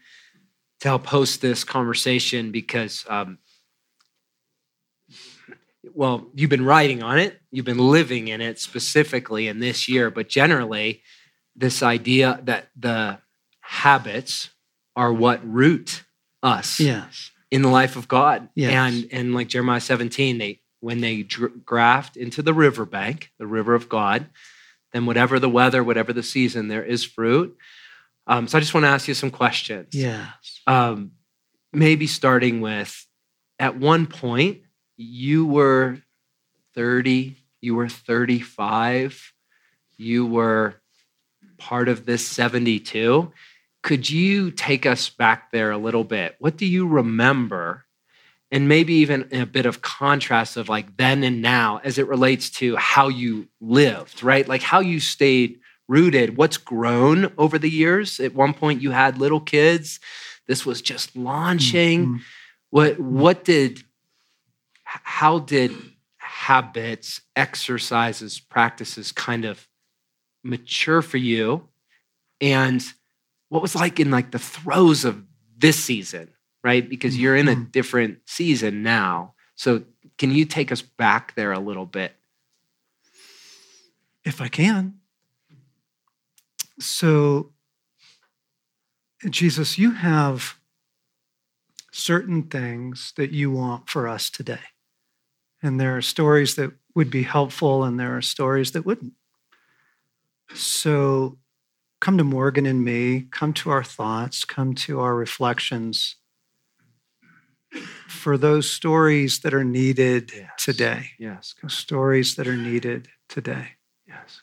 to 0.81 0.89
help 0.89 1.07
host 1.07 1.43
this 1.43 1.63
conversation 1.63 2.51
because, 2.51 3.05
um, 3.07 3.39
well, 5.93 6.31
you've 6.35 6.49
been 6.49 6.65
writing 6.65 7.03
on 7.03 7.19
it, 7.19 7.39
you've 7.51 7.67
been 7.67 7.79
living 7.79 8.29
in 8.29 8.41
it 8.41 8.59
specifically 8.59 9.47
in 9.47 9.61
this 9.61 9.89
year, 9.89 10.11
but 10.11 10.29
generally, 10.29 11.03
this 11.55 11.83
idea 11.83 12.41
that 12.45 12.69
the 12.75 13.19
habits 13.61 14.49
are 14.97 15.13
what 15.13 15.41
root 15.45 16.03
us 16.43 16.81
yes. 16.81 17.31
in 17.51 17.61
the 17.61 17.69
life 17.69 17.97
of 17.97 18.09
God. 18.09 18.49
Yes. 18.55 18.73
And 18.73 19.09
and 19.13 19.35
like 19.35 19.49
Jeremiah 19.49 19.81
17, 19.81 20.39
they 20.39 20.62
when 20.83 21.01
they 21.01 21.23
graft 21.23 22.17
into 22.17 22.43
the 22.43 22.53
riverbank, 22.53 23.31
the 23.39 23.47
river 23.47 23.73
of 23.73 23.89
God, 23.89 24.27
then 24.93 25.07
whatever 25.07 25.39
the 25.39 25.49
weather, 25.49 25.83
whatever 25.83 26.13
the 26.13 26.25
season, 26.25 26.67
there 26.67 26.85
is 26.85 27.05
fruit. 27.05 27.57
Um, 28.27 28.49
so 28.49 28.59
I 28.59 28.61
just 28.61 28.75
want 28.75 28.85
to 28.85 28.89
ask 28.89 29.07
you 29.07 29.15
some 29.15 29.31
questions. 29.31 29.95
Yes. 29.95 30.61
Um, 30.67 31.13
maybe 31.73 32.09
starting 32.09 32.61
with 32.61 33.07
at 33.61 33.79
one 33.79 34.09
point, 34.09 34.63
you 34.97 35.47
were 35.47 35.99
30, 36.75 37.37
you 37.61 37.77
were 37.77 37.89
35, 37.89 39.33
you 39.99 40.27
were 40.27 40.75
part 41.59 41.89
of 41.89 42.07
this 42.07 42.27
72. 42.27 43.33
Could 43.83 44.11
you 44.11 44.51
take 44.51 44.85
us 44.85 45.09
back 45.11 45.53
there 45.53 45.71
a 45.71 45.79
little 45.79 46.05
bit? 46.05 46.35
What 46.41 46.57
do 46.57 46.67
you 46.67 46.89
remember 46.89 47.85
and 48.53 48.69
maybe 48.69 48.93
even 48.93 49.27
a 49.33 49.47
bit 49.47 49.65
of 49.65 49.81
contrast 49.81 50.59
of 50.59 50.69
like 50.69 50.99
then 50.99 51.25
and 51.25 51.41
now 51.41 51.81
as 51.83 51.97
it 51.97 52.07
relates 52.07 52.51
to 52.51 52.77
how 52.77 53.09
you 53.09 53.49
lived, 53.63 54.23
right? 54.23 54.47
Like 54.47 54.61
how 54.61 54.81
you 54.81 55.01
stayed 55.01 55.59
rooted, 55.89 56.37
what's 56.37 56.59
grown 56.59 57.33
over 57.39 57.59
the 57.59 57.71
years. 57.71 58.21
At 58.21 58.35
one 58.35 58.53
point 58.53 58.83
you 58.83 58.91
had 58.91 59.19
little 59.19 59.41
kids. 59.41 59.99
This 60.47 60.67
was 60.67 60.83
just 60.83 61.17
launching. 61.17 62.07
Mm-hmm. 62.07 62.17
What 62.69 63.01
what 63.01 63.45
did 63.45 63.83
how 64.85 65.39
did 65.39 65.73
habits, 66.19 67.23
exercises, 67.35 68.39
practices 68.39 69.13
kind 69.13 69.47
of 69.47 69.67
mature 70.45 71.01
for 71.01 71.17
you? 71.17 71.69
And 72.43 72.85
what 73.49 73.63
was 73.63 73.75
like 73.75 73.99
in 73.99 74.11
like 74.11 74.31
the 74.31 74.39
throes 74.39 75.07
of 75.07 75.25
this 75.57 75.83
season? 75.83 76.33
Right? 76.63 76.89
Because 76.89 77.19
you're 77.19 77.37
in 77.37 77.49
a 77.49 77.53
mm-hmm. 77.53 77.65
different 77.65 78.19
season 78.27 78.83
now. 78.83 79.35
So, 79.55 79.85
can 80.19 80.31
you 80.31 80.45
take 80.45 80.71
us 80.71 80.83
back 80.83 81.35
there 81.35 81.53
a 81.53 81.59
little 81.59 81.87
bit? 81.87 82.15
If 84.25 84.41
I 84.41 84.49
can. 84.49 85.01
So, 86.79 87.53
Jesus, 89.29 89.79
you 89.79 89.93
have 89.93 90.57
certain 91.91 92.45
things 92.45 93.13
that 93.17 93.31
you 93.31 93.51
want 93.51 93.89
for 93.89 94.09
us 94.09 94.31
today. 94.31 94.61
And 95.63 95.81
there 95.81 95.97
are 95.97 96.03
stories 96.03 96.57
that 96.57 96.73
would 96.95 97.11
be 97.11 97.23
helpful, 97.23 97.85
and 97.85 97.99
there 97.99 98.17
are 98.17 98.23
stories 98.23 98.73
that 98.73 98.85
wouldn't. 98.85 99.15
So, 100.55 101.39
come 102.01 102.19
to 102.19 102.25
Morgan 102.25 102.67
and 102.67 102.85
me, 102.85 103.29
come 103.31 103.53
to 103.55 103.71
our 103.71 103.85
thoughts, 103.85 104.45
come 104.45 104.75
to 104.75 105.01
our 105.01 105.15
reflections 105.15 106.17
for 108.09 108.39
those 108.39 108.71
stories 108.71 109.41
that 109.41 109.55
are 109.55 109.65
needed 109.65 110.33
yes. 110.35 110.51
today. 110.59 111.11
Yes. 111.19 111.55
God. 111.61 111.71
Stories 111.71 112.37
that 112.37 112.47
are 112.47 112.57
needed 112.57 113.09
today. 113.29 113.69
Yes. 114.07 114.43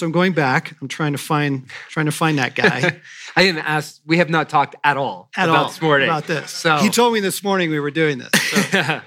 So 0.00 0.06
I'm 0.06 0.12
going 0.12 0.32
back. 0.32 0.74
I'm 0.80 0.88
trying 0.88 1.12
to 1.12 1.18
find 1.18 1.68
trying 1.90 2.06
to 2.06 2.12
find 2.12 2.38
that 2.38 2.54
guy. 2.54 3.00
I 3.36 3.42
didn't 3.42 3.66
ask. 3.66 4.00
We 4.06 4.16
have 4.16 4.30
not 4.30 4.48
talked 4.48 4.74
at 4.82 4.96
all 4.96 5.28
at 5.36 5.46
about 5.46 5.56
all 5.56 5.68
this 5.68 5.82
morning. 5.82 6.08
about 6.08 6.26
this. 6.26 6.50
So 6.50 6.78
he 6.78 6.88
told 6.88 7.12
me 7.12 7.20
this 7.20 7.44
morning 7.44 7.68
we 7.68 7.80
were 7.80 7.90
doing 7.90 8.16
this. 8.16 8.30
So. 8.70 9.00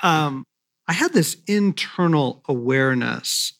um, 0.02 0.46
I 0.86 0.92
had 0.92 1.12
this 1.12 1.36
internal 1.46 2.42
awareness, 2.48 3.54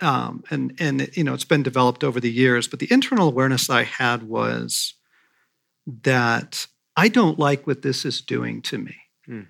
um, 0.00 0.44
and 0.50 0.74
and 0.78 1.10
you 1.16 1.24
know 1.24 1.34
it's 1.34 1.44
been 1.44 1.62
developed 1.62 2.04
over 2.04 2.20
the 2.20 2.30
years. 2.30 2.68
But 2.68 2.78
the 2.78 2.92
internal 2.92 3.28
awareness 3.28 3.68
I 3.68 3.82
had 3.82 4.22
was 4.22 4.94
that 6.02 6.66
I 6.96 7.08
don't 7.08 7.38
like 7.38 7.66
what 7.66 7.82
this 7.82 8.04
is 8.04 8.20
doing 8.20 8.62
to 8.62 8.78
me. 8.78 8.96
Hmm. 9.26 9.42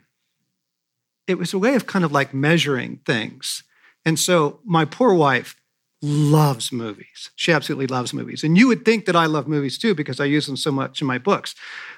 It 1.26 1.38
was 1.38 1.52
a 1.52 1.59
way 1.59 1.75
of 1.75 1.87
kind 1.87 2.05
of 2.05 2.12
like 2.12 2.33
measuring 2.33 3.00
things, 3.05 3.62
and 4.05 4.19
so 4.19 4.61
my 4.64 4.85
poor 4.85 5.12
wife 5.12 5.55
loves 6.00 6.73
movies. 6.73 7.31
She 7.35 7.52
absolutely 7.52 7.88
loves 7.88 8.14
movies. 8.14 8.45
And 8.45 8.57
you 8.57 8.69
would 8.69 8.85
think 8.85 9.05
that 9.07 9.17
I 9.17 9.26
love 9.26 9.49
movies 9.49 9.78
too 9.78 9.95
because 9.95 10.21
I 10.21 10.26
use 10.26 10.47
them 10.47 10.57
so 10.57 10.71
much 10.71 11.00
in 11.00 11.07
my 11.07 11.19
books. 11.19 11.55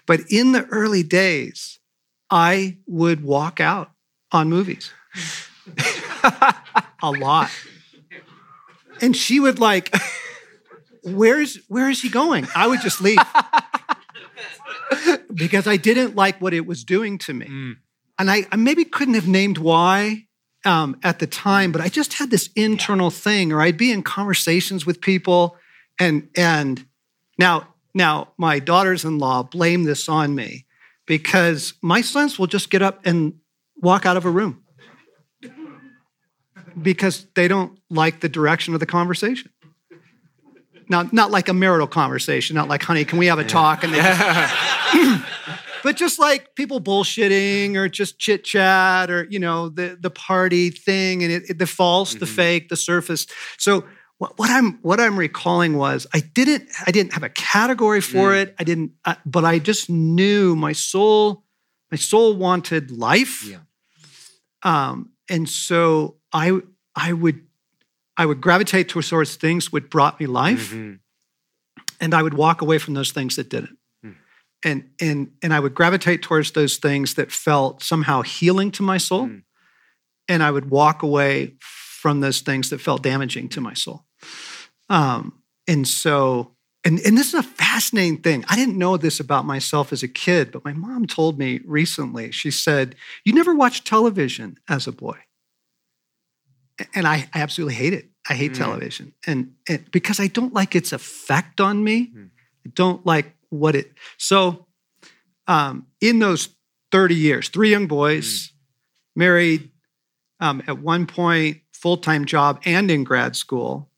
But 0.07 0.21
in 0.31 0.53
the 0.53 0.65
early 0.67 1.03
days, 1.03 1.79
I 2.31 2.79
would 2.87 3.23
walk 3.23 3.61
out 3.61 3.91
on 4.33 4.49
movies 4.49 4.93
a 7.03 7.11
lot. 7.11 7.51
And 9.01 9.17
she 9.17 9.41
would 9.41 9.59
like, 9.59 9.95
where's 11.03 11.57
where 11.69 11.89
is 11.89 12.03
he 12.03 12.09
going? 12.09 12.47
I 12.55 12.67
would 12.67 12.81
just 12.81 13.01
leave. 13.01 13.19
because 15.35 15.67
I 15.67 15.77
didn't 15.77 16.17
like 16.17 16.41
what 16.41 16.53
it 16.53 16.67
was 16.67 16.85
doing 16.85 17.19
to 17.19 17.33
me. 17.33 17.47
Mm. 17.47 17.77
And 18.19 18.31
I, 18.31 18.47
I 18.53 18.57
maybe 18.57 18.85
couldn't 18.85 19.15
have 19.15 19.29
named 19.29 19.59
why 19.59 20.27
um, 20.65 20.99
at 21.03 21.19
the 21.21 21.27
time, 21.27 21.73
but 21.73 21.81
I 21.81 21.89
just 21.89 22.15
had 22.15 22.31
this 22.31 22.51
internal 22.55 23.11
thing, 23.11 23.53
or 23.53 23.63
I'd 23.63 23.79
be 23.79 23.93
in 23.93 24.03
conversations 24.03 24.85
with 24.85 25.01
people, 25.01 25.57
and 25.99 26.29
and 26.37 26.85
now 27.39 27.69
now 27.95 28.33
my 28.37 28.59
daughters-in-law 28.59 29.45
blame 29.45 29.85
this 29.85 30.09
on 30.09 30.35
me 30.35 30.67
because 31.07 31.75
my 31.81 32.03
sons 32.03 32.39
will 32.39 32.47
just 32.47 32.71
get 32.71 32.83
up 32.83 33.01
and 33.05 33.40
walk 33.83 34.07
out 34.07 34.17
of 34.17 34.25
a 34.25 34.31
room 34.31 34.63
because 36.81 37.27
they 37.35 37.49
don't 37.49 37.79
like 37.91 38.21
the 38.21 38.29
direction 38.29 38.75
of 38.75 38.81
the 38.81 38.87
conversation. 38.87 39.51
Now, 40.89 41.09
not 41.13 41.31
like 41.31 41.49
a 41.49 41.55
marital 41.55 41.87
conversation, 41.87 42.57
not 42.57 42.69
like, 42.69 42.83
honey, 42.83 43.05
can 43.05 43.19
we 43.19 43.27
have 43.27 43.39
a 43.39 43.45
talk? 43.45 43.85
And 43.85 43.95
they 43.95 43.99
just, 44.01 45.25
but 45.85 45.97
just 45.97 46.19
like 46.19 46.55
people 46.57 46.81
bullshitting 46.81 47.77
or 47.77 47.89
just 47.89 48.19
chit 48.19 48.43
chat 48.43 49.09
or 49.09 49.27
you 49.31 49.39
know 49.39 49.69
the 49.69 49.97
the 50.01 50.11
party 50.11 50.71
thing 50.71 51.23
and 51.23 51.33
it, 51.33 51.45
it- 51.51 51.59
the 51.59 51.67
false, 51.67 52.15
the 52.15 52.27
Mhm. 52.27 52.35
fake, 52.35 52.69
the 52.71 52.77
surface. 52.77 53.27
So 53.57 53.85
what, 54.19 54.37
what 54.37 54.51
I'm 54.51 54.79
what 54.83 54.99
I'm 55.01 55.17
recalling 55.17 55.77
was 55.77 56.09
I 56.13 56.21
didn't 56.21 56.69
I 56.87 56.91
didn't 56.91 57.13
have 57.13 57.23
a 57.23 57.29
category 57.31 58.01
for 58.01 58.31
Mm. 58.33 58.43
it. 58.43 58.55
I 58.59 58.65
didn't, 58.65 58.91
uh, 59.05 59.15
but 59.25 59.45
I 59.45 59.61
just 59.61 59.89
knew 59.89 60.57
my 60.57 60.73
soul 60.73 61.45
my 61.93 61.99
soul 61.99 62.35
wanted 62.37 62.91
life. 62.91 63.47
Yeah. 63.47 63.59
Um, 64.63 65.11
and 65.29 65.49
so 65.49 66.17
I 66.33 66.61
I 66.95 67.13
would 67.13 67.47
I 68.17 68.27
would 68.27 68.41
gravitate 68.41 68.89
towards 68.89 69.37
things 69.37 69.73
which 69.73 69.89
brought 69.89 70.21
me 70.21 70.27
life 70.27 70.71
Mhm. 70.73 70.99
and 72.01 72.15
I 72.15 72.23
would 72.23 72.35
walk 72.35 72.61
away 72.61 72.79
from 72.79 72.95
those 72.95 73.13
things 73.13 73.37
that 73.37 73.49
didn't. 73.49 73.79
Hmm. 74.03 74.13
And 74.63 74.91
and 75.01 75.33
and 75.43 75.55
I 75.55 75.61
would 75.61 75.75
gravitate 75.75 76.23
towards 76.23 76.51
those 76.53 76.77
things 76.77 77.15
that 77.15 77.33
felt 77.33 77.83
somehow 77.83 78.23
healing 78.23 78.71
to 78.73 78.83
my 78.83 78.99
soul. 78.99 79.27
Hmm. 79.27 79.39
And 80.29 80.43
I 80.43 80.51
would 80.51 80.71
walk 80.71 81.03
away 81.03 81.57
from 81.61 82.21
those 82.21 82.41
things 82.41 82.71
that 82.71 82.81
felt 82.81 83.03
damaging 83.03 83.49
to 83.51 83.61
my 83.61 83.75
soul. 83.75 84.05
Um, 84.89 85.43
and 85.67 85.87
so, 85.87 86.57
and, 86.85 86.99
and 87.01 87.17
this 87.19 87.29
is 87.29 87.35
a 87.35 87.43
fascinating 87.43 88.19
thing. 88.19 88.45
I 88.49 88.57
didn't 88.57 88.79
know 88.79 88.97
this 88.97 89.21
about 89.21 89.45
myself 89.45 89.93
as 89.93 90.03
a 90.03 90.09
kid, 90.09 90.51
but 90.51 90.65
my 90.65 90.73
mom 90.73 91.07
told 91.07 91.39
me 91.39 91.61
recently, 91.65 92.31
she 92.31 92.51
said, 92.51 92.95
You 93.25 93.33
never 93.35 93.55
watched 93.55 93.87
television 93.87 94.59
as 94.69 94.87
a 94.87 94.93
boy. 94.93 95.19
And 96.95 97.07
I, 97.07 97.29
I 97.35 97.41
absolutely 97.43 97.75
hate 97.75 97.93
it. 97.93 98.09
I 98.29 98.35
hate 98.35 98.53
Mm. 98.53 98.59
television. 98.59 99.13
And, 99.27 99.55
and 99.69 99.91
because 99.91 100.19
I 100.21 100.29
don't 100.29 100.55
like 100.55 100.75
its 100.75 100.93
effect 100.93 101.61
on 101.61 101.85
me. 101.85 102.11
Mm. 102.17 102.31
I 102.67 102.71
don't 102.75 103.05
like 103.05 103.35
what 103.51 103.75
it 103.75 103.93
so 104.17 104.67
um, 105.49 105.87
in 106.01 106.21
those 106.21 106.51
30 106.93 107.15
years, 107.17 107.49
three 107.49 107.71
young 107.71 107.87
boys, 107.89 108.53
married 109.17 109.71
um, 110.39 110.63
at 110.69 110.79
one 110.79 111.07
point, 111.07 111.59
full-time 111.73 112.25
job 112.25 112.61
and 112.65 112.91
in 112.91 113.03
grad 113.03 113.35
school. 113.35 113.89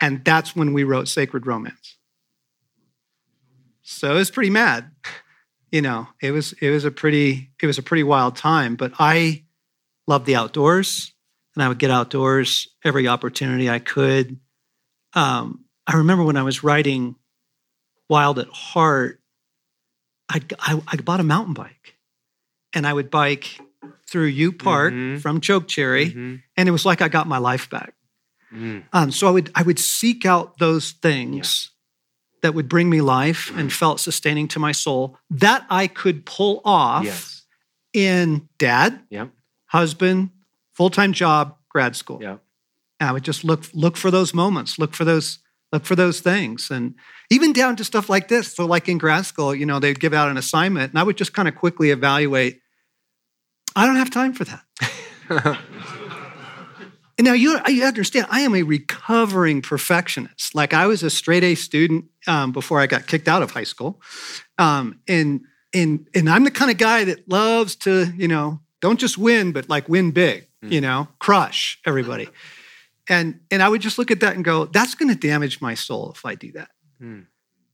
And 0.00 0.24
that's 0.24 0.56
when 0.56 0.72
we 0.72 0.84
wrote 0.84 1.08
Sacred 1.08 1.46
Romance. 1.46 1.96
So 3.88 4.10
it 4.10 4.14
was 4.14 4.30
pretty 4.32 4.50
mad. 4.50 4.90
You 5.70 5.80
know, 5.80 6.08
it 6.20 6.32
was 6.32 6.52
it 6.60 6.70
was 6.70 6.84
a 6.84 6.90
pretty 6.90 7.50
it 7.62 7.66
was 7.66 7.78
a 7.78 7.82
pretty 7.82 8.02
wild 8.02 8.36
time. 8.36 8.74
But 8.76 8.92
I 8.98 9.44
loved 10.06 10.26
the 10.26 10.34
outdoors, 10.36 11.12
and 11.54 11.62
I 11.62 11.68
would 11.68 11.78
get 11.78 11.90
outdoors 11.90 12.68
every 12.84 13.06
opportunity 13.08 13.70
I 13.70 13.78
could. 13.78 14.38
Um, 15.14 15.64
I 15.86 15.96
remember 15.96 16.24
when 16.24 16.36
I 16.36 16.42
was 16.42 16.64
writing 16.64 17.14
Wild 18.08 18.38
at 18.40 18.48
Heart, 18.48 19.20
I, 20.28 20.40
I, 20.58 20.80
I 20.88 20.96
bought 20.96 21.20
a 21.20 21.24
mountain 21.24 21.54
bike, 21.54 21.96
and 22.74 22.86
I 22.86 22.92
would 22.92 23.10
bike 23.10 23.60
through 24.10 24.26
U 24.26 24.52
Park 24.52 24.94
Mhm. 24.94 25.20
from 25.20 25.40
Chokecherry, 25.40 26.10
Mhm. 26.12 26.42
and 26.56 26.68
it 26.68 26.72
was 26.72 26.84
like 26.84 27.02
I 27.02 27.08
got 27.08 27.26
my 27.28 27.38
life 27.38 27.70
back. 27.70 27.94
Mm. 28.52 28.84
Um, 28.92 29.10
so 29.12 29.26
I 29.28 29.30
would 29.30 29.50
I 29.54 29.62
would 29.62 29.78
seek 29.78 30.24
out 30.26 30.58
those 30.58 30.92
things 30.92 31.70
that 32.46 32.54
would 32.54 32.68
bring 32.68 32.88
me 32.88 33.00
life 33.00 33.50
and 33.58 33.72
felt 33.72 33.98
sustaining 33.98 34.46
to 34.46 34.60
my 34.60 34.70
soul 34.70 35.18
that 35.30 35.66
I 35.68 35.88
could 35.88 36.24
pull 36.24 36.60
off 36.64 37.04
Yes. 37.04 37.42
in 37.92 38.48
dad, 38.56 39.00
Yep. 39.10 39.30
husband, 39.66 40.30
full 40.74 40.90
time 40.90 41.12
job, 41.12 41.56
grad 41.68 41.96
school. 41.96 42.20
Yep. 42.22 42.40
And 43.00 43.08
I 43.10 43.12
would 43.12 43.24
just 43.24 43.42
look 43.42 43.64
look 43.74 43.96
for 43.96 44.12
those 44.12 44.32
moments, 44.32 44.78
look 44.78 44.94
for 44.94 45.04
those 45.04 45.40
look 45.72 45.84
for 45.84 45.96
those 45.96 46.20
things, 46.20 46.70
and 46.70 46.94
even 47.30 47.52
down 47.52 47.74
to 47.76 47.84
stuff 47.84 48.08
like 48.08 48.28
this. 48.28 48.54
So, 48.54 48.64
like 48.64 48.88
in 48.88 48.98
grad 48.98 49.26
school, 49.26 49.52
you 49.52 49.66
know, 49.66 49.80
they'd 49.80 49.98
give 49.98 50.14
out 50.14 50.30
an 50.30 50.36
assignment, 50.36 50.92
and 50.92 50.98
I 50.98 51.02
would 51.02 51.16
just 51.16 51.32
kind 51.34 51.48
of 51.48 51.56
quickly 51.56 51.90
evaluate. 51.90 52.60
I 53.74 53.84
don't 53.86 53.96
have 53.96 54.10
time 54.10 54.32
for 54.32 54.44
that. 54.44 54.62
And 57.18 57.24
now 57.24 57.32
you, 57.32 57.58
you 57.66 57.84
understand, 57.84 58.26
I 58.30 58.40
am 58.40 58.54
a 58.54 58.62
recovering 58.62 59.62
perfectionist. 59.62 60.54
Like 60.54 60.74
I 60.74 60.86
was 60.86 61.02
a 61.02 61.08
straight 61.10 61.42
A 61.44 61.54
student 61.54 62.04
um, 62.26 62.52
before 62.52 62.80
I 62.80 62.86
got 62.86 63.06
kicked 63.06 63.26
out 63.26 63.42
of 63.42 63.52
high 63.52 63.64
school, 63.64 64.00
um, 64.58 65.00
and 65.08 65.40
and 65.72 66.06
and 66.14 66.28
I'm 66.28 66.44
the 66.44 66.50
kind 66.50 66.70
of 66.70 66.76
guy 66.76 67.04
that 67.04 67.28
loves 67.28 67.74
to, 67.76 68.12
you 68.16 68.28
know, 68.28 68.60
don't 68.80 69.00
just 69.00 69.16
win, 69.18 69.52
but 69.52 69.68
like 69.68 69.88
win 69.88 70.10
big, 70.10 70.46
you 70.62 70.80
know, 70.80 71.08
crush 71.18 71.78
everybody. 71.86 72.28
And 73.08 73.38
and 73.52 73.62
I 73.62 73.68
would 73.68 73.80
just 73.82 73.98
look 73.98 74.10
at 74.10 74.18
that 74.18 74.34
and 74.34 74.44
go, 74.44 74.64
that's 74.64 74.96
going 74.96 75.08
to 75.08 75.28
damage 75.28 75.60
my 75.60 75.74
soul 75.74 76.10
if 76.16 76.26
I 76.26 76.34
do 76.34 76.50
that. 76.52 76.70
Hmm. 76.98 77.20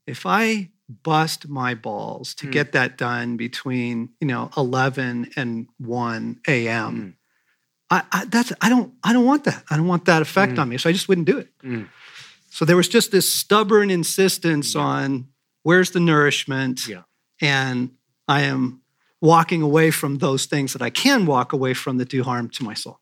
If 0.06 0.26
I 0.26 0.68
bust 1.02 1.48
my 1.48 1.72
balls 1.74 2.34
to 2.34 2.44
Hmm. 2.46 2.50
get 2.52 2.72
that 2.72 2.98
done 2.98 3.38
between 3.38 4.10
you 4.20 4.26
know 4.26 4.50
11 4.58 5.30
and 5.34 5.68
1 5.78 6.40
a.m. 6.46 7.16
Mm. 7.92 8.06
I, 8.12 8.20
I 8.20 8.24
that's 8.26 8.52
I 8.60 8.68
don't 8.68 8.92
I 9.02 9.12
don't 9.12 9.24
want 9.26 9.44
that. 9.44 9.64
I 9.70 9.76
don't 9.76 9.86
want 9.88 10.04
that 10.06 10.22
effect 10.22 10.54
Mm. 10.54 10.58
on 10.60 10.68
me. 10.68 10.78
So 10.78 10.88
I 10.88 10.92
just 10.92 11.08
wouldn't 11.08 11.26
do 11.26 11.38
it. 11.38 11.48
Mm. 11.62 11.88
So 12.50 12.64
there 12.64 12.76
was 12.76 12.88
just 12.88 13.10
this 13.12 13.32
stubborn 13.32 13.90
insistence 13.90 14.74
Yeah. 14.74 14.80
on 14.82 15.28
where's 15.62 15.90
the 15.92 16.00
nourishment, 16.00 16.86
Yeah. 16.88 17.02
and 17.40 17.90
I 18.28 18.42
am 18.42 18.80
walking 19.20 19.62
away 19.62 19.90
from 19.90 20.18
those 20.18 20.46
things 20.46 20.72
that 20.72 20.82
I 20.82 20.90
can 20.90 21.26
walk 21.26 21.52
away 21.52 21.74
from 21.74 21.96
that 21.98 22.08
do 22.08 22.22
harm 22.24 22.48
to 22.50 22.64
my 22.64 22.74
soul. 22.74 22.98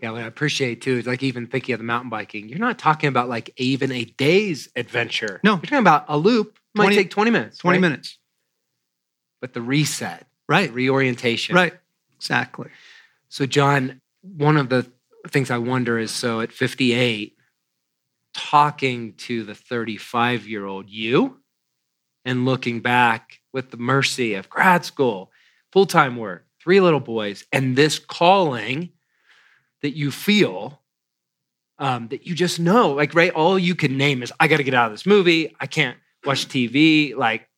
Yeah, 0.00 0.12
what 0.12 0.22
I 0.22 0.26
appreciate 0.26 0.80
too 0.80 0.98
is 0.98 1.06
like 1.06 1.22
even 1.24 1.46
thinking 1.48 1.72
of 1.72 1.78
the 1.80 1.84
mountain 1.84 2.08
biking. 2.10 2.48
You're 2.48 2.58
not 2.60 2.78
talking 2.78 3.08
about 3.08 3.28
like 3.28 3.50
even 3.56 3.90
a 3.90 4.04
day's 4.04 4.68
adventure. 4.76 5.40
No. 5.42 5.52
you're 5.54 5.60
talking 5.62 5.78
about 5.78 6.04
a 6.08 6.16
loop. 6.16 6.58
Might 6.74 6.84
20 6.84 6.96
take 6.96 7.10
20 7.10 7.30
minutes. 7.32 7.58
Twenty 7.58 7.78
right? 7.78 7.82
minutes, 7.82 8.18
But 9.40 9.54
the 9.54 9.60
reset, 9.62 10.28
right? 10.48 10.72
reorientation. 10.72 11.56
Right, 11.56 11.74
exactly. 12.18 12.68
So, 13.28 13.46
John, 13.46 14.00
one 14.22 14.56
of 14.56 14.68
the 14.68 14.90
things 15.28 15.50
I 15.50 15.58
wonder 15.58 15.98
is 15.98 16.10
so 16.10 16.40
at 16.40 16.52
58, 16.52 17.36
talking 18.34 19.14
to 19.14 19.44
the 19.44 19.54
35 19.54 20.46
year 20.46 20.66
old 20.66 20.88
you 20.90 21.40
and 22.24 22.44
looking 22.44 22.80
back 22.80 23.40
with 23.52 23.70
the 23.70 23.76
mercy 23.76 24.34
of 24.34 24.50
grad 24.50 24.84
school, 24.84 25.30
full 25.72 25.86
time 25.86 26.16
work, 26.16 26.46
three 26.60 26.80
little 26.80 27.00
boys, 27.00 27.44
and 27.52 27.76
this 27.76 27.98
calling 27.98 28.90
that 29.82 29.96
you 29.96 30.10
feel. 30.10 30.80
Um, 31.80 32.08
that 32.08 32.26
you 32.26 32.34
just 32.34 32.58
know, 32.58 32.90
like, 32.90 33.14
right? 33.14 33.30
All 33.30 33.56
you 33.56 33.76
can 33.76 33.96
name 33.96 34.24
is, 34.24 34.32
I 34.40 34.48
got 34.48 34.56
to 34.56 34.64
get 34.64 34.74
out 34.74 34.86
of 34.86 34.92
this 34.92 35.06
movie. 35.06 35.54
I 35.60 35.68
can't 35.68 35.96
watch 36.24 36.48
TV. 36.48 37.14
Like, 37.14 37.48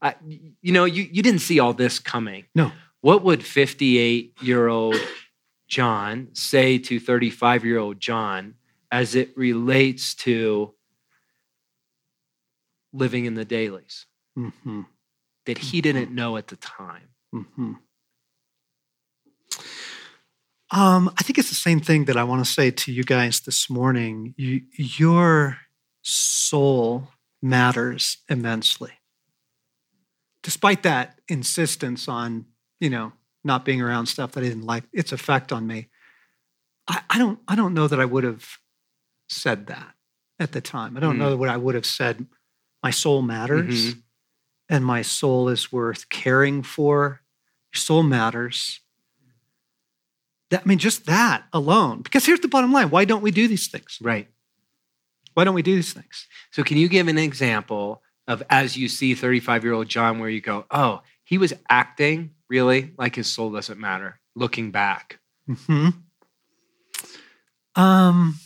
I, 0.00 0.14
you 0.28 0.72
know, 0.72 0.84
you, 0.84 1.02
you 1.02 1.20
didn't 1.20 1.40
see 1.40 1.58
all 1.58 1.72
this 1.72 1.98
coming. 1.98 2.44
No. 2.54 2.70
What 3.00 3.22
would 3.22 3.44
58 3.44 4.34
year 4.42 4.68
old 4.68 4.96
John 5.68 6.28
say 6.32 6.78
to 6.78 6.98
35 7.00 7.64
year 7.64 7.78
old 7.78 8.00
John 8.00 8.54
as 8.90 9.14
it 9.14 9.36
relates 9.36 10.14
to 10.14 10.74
living 12.92 13.24
in 13.24 13.34
the 13.34 13.44
dailies 13.44 14.06
Mm-hmm. 14.38 14.82
that 15.46 15.56
he 15.58 15.80
didn't 15.80 16.10
know 16.10 16.36
at 16.36 16.48
the 16.48 16.56
time? 16.56 17.08
Mm-hmm. 17.34 17.72
Um, 20.72 21.10
I 21.18 21.22
think 21.22 21.38
it's 21.38 21.48
the 21.48 21.54
same 21.54 21.80
thing 21.80 22.06
that 22.06 22.16
I 22.16 22.24
want 22.24 22.44
to 22.44 22.50
say 22.50 22.70
to 22.70 22.92
you 22.92 23.04
guys 23.04 23.40
this 23.40 23.70
morning. 23.70 24.34
You, 24.36 24.62
your 24.74 25.58
soul 26.02 27.08
matters 27.40 28.18
immensely. 28.28 28.92
Despite 30.42 30.82
that 30.82 31.20
insistence 31.28 32.08
on, 32.08 32.46
you 32.80 32.90
know, 32.90 33.12
not 33.44 33.64
being 33.64 33.80
around 33.80 34.06
stuff 34.06 34.32
that 34.32 34.44
I 34.44 34.48
didn't 34.48 34.66
like, 34.66 34.84
its 34.92 35.12
effect 35.12 35.52
on 35.52 35.66
me, 35.66 35.88
I, 36.88 37.00
I 37.10 37.18
don't 37.18 37.38
I 37.48 37.54
don't 37.56 37.74
know 37.74 37.88
that 37.88 38.00
I 38.00 38.04
would 38.04 38.24
have 38.24 38.58
said 39.28 39.66
that 39.68 39.94
at 40.38 40.52
the 40.52 40.60
time. 40.60 40.96
I 40.96 41.00
don't 41.00 41.16
Mm. 41.16 41.20
know 41.20 41.36
what 41.36 41.48
I 41.48 41.56
would 41.56 41.74
have 41.74 41.86
said. 41.86 42.26
My 42.82 42.90
soul 42.90 43.22
matters 43.22 43.94
Mhm. 43.94 44.02
and 44.68 44.84
my 44.84 45.02
soul 45.02 45.48
is 45.48 45.72
worth 45.72 46.08
caring 46.08 46.62
for. 46.62 47.22
Your 47.72 47.80
soul 47.80 48.02
matters. 48.02 48.80
That, 50.50 50.62
I 50.62 50.64
mean, 50.68 50.78
just 50.78 51.06
that 51.06 51.44
alone. 51.52 52.02
Because 52.02 52.24
here's 52.24 52.40
the 52.40 52.48
bottom 52.48 52.72
line 52.72 52.90
why 52.90 53.04
don't 53.04 53.22
we 53.22 53.30
do 53.32 53.48
these 53.48 53.66
things? 53.68 53.98
Right. 54.00 54.28
Why 55.34 55.44
don't 55.44 55.54
we 55.54 55.62
do 55.62 55.74
these 55.74 55.92
things? 55.92 56.26
So, 56.52 56.62
can 56.62 56.76
you 56.78 56.88
give 56.88 57.08
an 57.08 57.18
example 57.18 58.02
of 58.28 58.42
as 58.48 58.76
you 58.76 58.88
see 58.88 59.14
35 59.14 59.64
year 59.64 59.72
old 59.72 59.88
John 59.88 60.18
where 60.18 60.30
you 60.30 60.40
go, 60.40 60.66
oh, 60.70 61.02
he 61.24 61.36
was 61.38 61.52
acting 61.68 62.30
really 62.48 62.92
like 62.98 63.16
his 63.16 63.32
soul 63.32 63.50
doesn't 63.52 63.78
matter, 63.80 64.20
looking 64.34 64.70
back? 64.70 65.18
hmm 65.66 65.88
Um, 67.74 68.38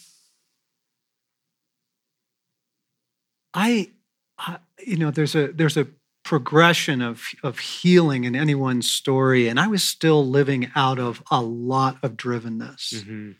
I, 3.54 3.90
I, 4.38 4.58
you 4.86 4.96
know, 4.96 5.10
there's 5.10 5.34
a 5.34 5.48
there's 5.52 5.76
a 5.76 5.86
progression 6.24 7.02
of 7.02 7.22
of 7.42 7.58
healing 7.58 8.24
in 8.24 8.36
anyone's 8.36 8.90
story, 8.90 9.48
and 9.48 9.58
I 9.58 9.66
was 9.66 9.82
still 9.82 10.26
living 10.26 10.70
out 10.74 10.98
of 10.98 11.22
a 11.30 11.40
lot 11.40 11.98
of 12.02 12.16
drivenness, 12.16 12.94
Mhm. 13.04 13.36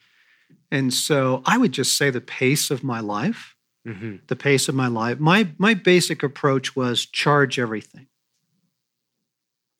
and 0.70 0.92
so 0.92 1.42
I 1.44 1.58
would 1.58 1.72
just 1.72 1.96
say 1.96 2.10
the 2.10 2.20
pace 2.20 2.70
of 2.70 2.82
my 2.82 3.00
life, 3.00 3.54
Mhm. 3.86 4.26
the 4.28 4.36
pace 4.36 4.68
of 4.68 4.74
my 4.74 4.88
life. 4.88 5.18
My 5.20 5.48
my 5.58 5.74
basic 5.74 6.22
approach 6.22 6.74
was 6.76 7.06
charge 7.06 7.58
everything. 7.58 8.06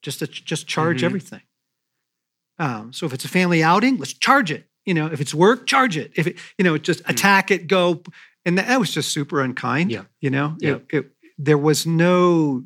Just 0.03 0.21
to, 0.21 0.27
just 0.27 0.67
charge 0.67 1.01
Mhm. 1.03 1.05
everything. 1.05 1.43
Um, 2.59 2.93
so 2.93 3.07
if 3.07 3.13
it's 3.13 3.25
a 3.25 3.29
family 3.29 3.63
outing, 3.63 3.97
let's 3.99 4.13
charge 4.13 4.51
it. 4.51 4.69
You 4.87 4.95
know, 4.95 5.07
if 5.07 5.21
it's 5.21 5.35
work, 5.35 5.67
charge 5.67 5.97
it. 5.97 6.13
If 6.17 6.27
it, 6.27 6.37
you 6.59 6.65
know, 6.65 6.77
just 6.79 7.01
attack 7.07 7.51
it, 7.51 7.67
go. 7.67 8.03
And 8.45 8.57
that, 8.59 8.69
that 8.69 8.81
was 8.81 8.93
just 8.93 9.13
super 9.13 9.41
unkind. 9.43 9.91
Yeah. 9.91 10.05
You 10.21 10.31
know, 10.31 10.57
Yeah. 10.59 10.77
It- 10.77 10.87
it- 10.91 11.17
there 11.39 11.59
was 11.59 11.87
no 11.87 12.65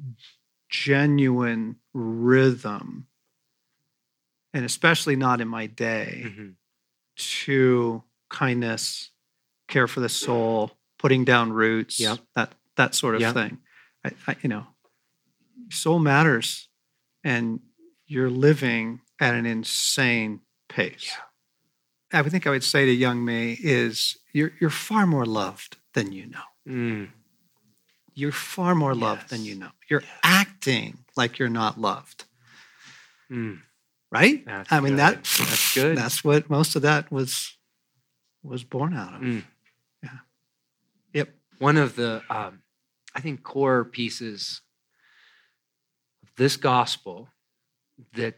genuine 0.69 1.77
rhythm, 1.93 3.07
and 4.53 4.65
especially 4.65 5.15
not 5.17 5.41
in 5.41 5.47
my 5.49 5.67
day, 5.67 6.23
Mhm. 6.27 6.55
to 7.45 8.03
kindness, 8.31 9.11
care 9.69 9.87
for 9.87 10.01
the 10.01 10.09
soul, 10.09 10.77
putting 10.99 11.25
down 11.25 11.53
roots, 11.53 12.01
Yeah. 12.01 12.17
that 12.35 12.55
that 12.77 12.95
sort 12.97 13.15
of 13.15 13.21
Yeah. 13.21 13.33
thing. 13.33 13.59
I, 14.05 14.11
I, 14.27 14.37
you 14.43 14.49
know, 14.49 14.67
soul 15.71 16.01
matters, 16.01 16.69
and 17.25 17.61
you're 18.07 18.31
living 18.31 19.01
at 19.21 19.35
an 19.35 19.47
insane 19.47 20.41
pace. 20.69 21.11
I 22.13 22.21
would 22.23 22.31
think 22.31 22.47
I 22.47 22.51
would 22.51 22.63
say 22.63 22.85
to 22.85 22.93
young 22.93 23.25
me 23.25 23.59
is 23.61 24.17
you're 24.33 24.53
you're 24.61 24.71
far 24.71 25.07
more 25.07 25.27
loved 25.27 25.79
than 25.95 26.13
you 26.13 26.27
know. 26.27 26.45
Mm. 26.69 27.09
You're 28.15 28.31
far 28.33 28.75
more 28.77 28.95
loved 28.95 29.31
than 29.31 29.45
you 29.45 29.57
know. 29.57 29.71
You're 29.91 30.05
acting 30.23 30.99
like 31.17 31.39
you're 31.39 31.49
not 31.49 31.81
loved, 31.81 32.25
Mm. 33.31 33.61
right? 34.13 34.45
That's 34.47 34.71
I 34.71 34.79
mean 34.81 34.93
good. 34.93 34.99
that 35.01 35.15
That's 35.25 35.75
good. 35.81 35.99
That's 35.99 36.23
what 36.23 36.49
most 36.49 36.77
of 36.77 36.83
that 36.83 37.11
was 37.11 37.57
was 38.45 38.63
born 38.63 38.95
out 38.95 39.15
of. 39.15 39.21
Mm. 39.23 39.45
Yeah. 40.03 40.19
Yep. 41.15 41.35
One 41.59 41.77
of 41.79 41.97
the, 41.97 42.23
um, 42.29 42.61
I 43.15 43.21
think, 43.21 43.43
core 43.43 43.85
pieces 43.85 44.61
this 46.37 46.57
gospel 46.57 47.29
that 48.15 48.35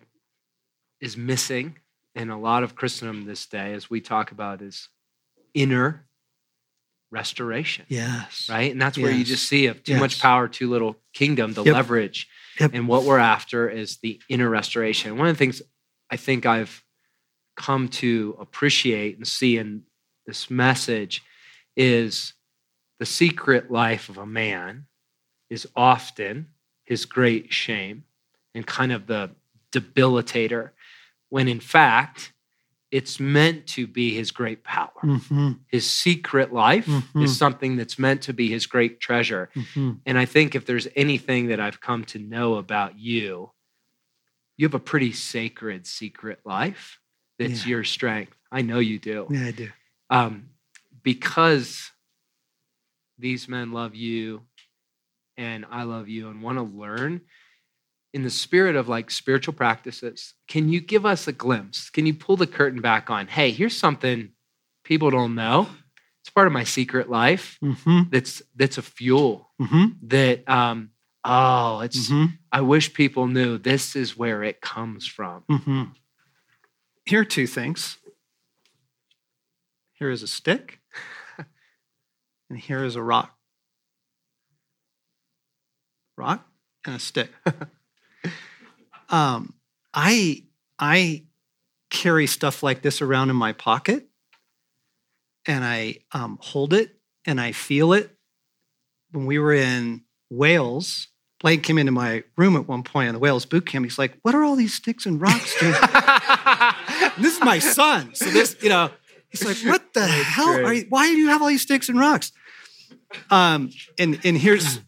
is 1.00 1.16
missing 1.16 1.76
in 2.14 2.30
a 2.30 2.38
lot 2.38 2.62
of 2.62 2.74
Christendom 2.74 3.24
this 3.26 3.46
day, 3.46 3.72
as 3.74 3.90
we 3.90 4.00
talk 4.00 4.30
about, 4.32 4.62
is 4.62 4.88
inner 5.54 6.06
restoration. 7.10 7.86
Yes. 7.88 8.48
right? 8.50 8.70
And 8.72 8.80
that's 8.80 8.98
where 8.98 9.12
you 9.12 9.24
just 9.24 9.48
see 9.48 9.66
of 9.66 9.82
too 9.82 9.98
much 9.98 10.20
power, 10.20 10.48
too 10.48 10.68
little 10.68 10.96
kingdom, 11.14 11.52
the 11.52 11.62
Yep. 11.64 11.74
leverage. 11.74 12.28
Yep. 12.60 12.72
And 12.74 12.88
what 12.88 13.04
we're 13.04 13.18
after 13.18 13.68
is 13.68 13.98
the 13.98 14.20
inner 14.28 14.48
restoration. 14.48 15.16
One 15.16 15.28
of 15.28 15.34
the 15.34 15.38
things 15.38 15.62
I 16.10 16.16
think 16.16 16.46
I've 16.46 16.82
come 17.56 17.88
to 17.88 18.36
appreciate 18.40 19.16
and 19.16 19.26
see 19.26 19.56
in 19.56 19.84
this 20.26 20.50
message 20.50 21.22
is 21.76 22.34
the 22.98 23.06
secret 23.06 23.70
life 23.70 24.08
of 24.08 24.18
a 24.18 24.26
man 24.26 24.86
is 25.48 25.66
often 25.76 26.48
his 26.86 27.04
great 27.04 27.52
shame 27.52 28.04
and 28.54 28.66
kind 28.66 28.92
of 28.92 29.06
the 29.06 29.30
debilitator, 29.72 30.70
when 31.28 31.48
in 31.48 31.60
fact, 31.60 32.32
it's 32.90 33.20
meant 33.20 33.66
to 33.66 33.86
be 33.86 34.14
his 34.14 34.30
great 34.30 34.64
power 34.64 34.92
hmm 35.02 35.52
his 35.68 35.90
secret 35.90 36.52
life 36.52 36.86
Mhm. 36.86 37.24
is 37.24 37.36
something 37.36 37.74
that's 37.76 37.98
meant 37.98 38.22
to 38.22 38.32
be 38.32 38.48
his 38.48 38.66
great 38.66 39.00
treasure. 39.00 39.50
hmm 39.52 39.94
And 40.06 40.16
I 40.16 40.24
think 40.24 40.54
if 40.54 40.64
there's 40.64 40.86
anything 40.94 41.48
that 41.48 41.58
I've 41.58 41.80
come 41.80 42.04
to 42.06 42.20
know 42.20 42.54
about 42.54 42.96
you, 42.98 43.50
you 44.56 44.64
have 44.66 44.74
a 44.74 44.78
pretty 44.78 45.12
sacred 45.12 45.86
secret 45.86 46.38
life 46.44 47.00
that's 47.38 47.66
Yeah. 47.66 47.70
your 47.70 47.84
strength. 47.84 48.38
I 48.52 48.62
know 48.62 48.78
you 48.78 48.98
do. 49.00 49.26
Yeah, 49.28 49.46
I 49.46 49.50
do. 49.50 49.68
Um, 50.08 50.50
because 51.02 51.90
these 53.18 53.48
men 53.48 53.72
love 53.72 53.94
you 53.94 54.42
and 55.36 55.64
I 55.70 55.82
love 55.84 56.08
you 56.08 56.28
and 56.28 56.42
want 56.42 56.58
to 56.58 56.62
learn 56.62 57.20
in 58.16 58.22
the 58.22 58.30
spirit 58.30 58.76
of 58.76 58.88
like 58.88 59.10
spiritual 59.10 59.52
practices, 59.52 60.32
can 60.48 60.70
you 60.70 60.80
give 60.80 61.04
us 61.04 61.28
a 61.28 61.32
glimpse? 61.32 61.90
Can 61.90 62.06
you 62.06 62.14
pull 62.14 62.38
the 62.38 62.46
curtain 62.46 62.80
back 62.80 63.10
on? 63.10 63.26
Hey, 63.26 63.50
here's 63.50 63.76
something 63.76 64.30
people 64.84 65.10
don't 65.10 65.34
know. 65.34 65.68
It's 66.22 66.30
part 66.30 66.46
of 66.46 66.52
my 66.54 66.64
secret 66.64 67.10
life. 67.10 67.58
hmm 67.60 68.02
That's 68.10 68.40
that's 68.54 68.78
a 68.78 68.82
fuel 68.82 69.50
hmm 69.60 69.86
that 70.04 70.48
um 70.48 70.90
oh, 71.24 71.80
it's 71.80 72.08
mm-hmm. 72.08 72.32
I 72.50 72.62
wish 72.62 72.94
people 72.94 73.26
knew 73.26 73.58
this 73.58 73.94
is 73.94 74.16
where 74.16 74.42
it 74.42 74.62
comes 74.62 75.06
from. 75.06 75.44
hmm 75.50 75.82
Here 77.04 77.20
are 77.20 77.24
two 77.24 77.46
things. 77.46 77.98
Here 79.92 80.10
is 80.10 80.22
a 80.22 80.26
stick, 80.26 80.80
and 82.50 82.58
here 82.58 82.82
is 82.82 82.96
a 82.96 83.02
rock. 83.02 83.35
Rock 86.16 86.46
and 86.84 86.96
a 86.96 86.98
stick. 86.98 87.30
um, 89.08 89.54
I 89.92 90.44
I 90.78 91.24
carry 91.90 92.26
stuff 92.26 92.62
like 92.62 92.82
this 92.82 93.00
around 93.02 93.30
in 93.30 93.36
my 93.36 93.52
pocket, 93.52 94.08
and 95.46 95.64
I 95.64 95.98
um, 96.12 96.38
hold 96.40 96.72
it 96.72 96.96
and 97.24 97.40
I 97.40 97.52
feel 97.52 97.92
it. 97.92 98.10
When 99.12 99.26
we 99.26 99.38
were 99.38 99.54
in 99.54 100.02
Wales, 100.30 101.08
Blake 101.40 101.62
came 101.62 101.78
into 101.78 101.92
my 101.92 102.24
room 102.36 102.56
at 102.56 102.66
one 102.66 102.82
point 102.82 103.08
in 103.08 103.14
the 103.14 103.18
Wales 103.18 103.46
boot 103.46 103.66
camp. 103.66 103.84
He's 103.84 103.98
like, 103.98 104.18
"What 104.22 104.34
are 104.34 104.42
all 104.42 104.56
these 104.56 104.74
sticks 104.74 105.06
and 105.06 105.20
rocks 105.20 105.58
doing?" 105.60 105.74
And 105.74 107.12
this 107.24 107.36
is 107.36 107.40
my 107.42 107.58
son. 107.58 108.14
So 108.14 108.26
this, 108.26 108.56
you 108.62 108.68
know, 108.68 108.90
he's 109.28 109.44
like, 109.44 109.58
"What 109.70 109.92
the 109.92 110.06
hell? 110.06 110.66
Are 110.66 110.72
you, 110.72 110.86
why 110.88 111.06
do 111.06 111.16
you 111.16 111.28
have 111.28 111.42
all 111.42 111.48
these 111.48 111.62
sticks 111.62 111.88
and 111.88 111.98
rocks?" 111.98 112.32
Um, 113.30 113.70
and 113.98 114.18
and 114.24 114.36
here's 114.36 114.80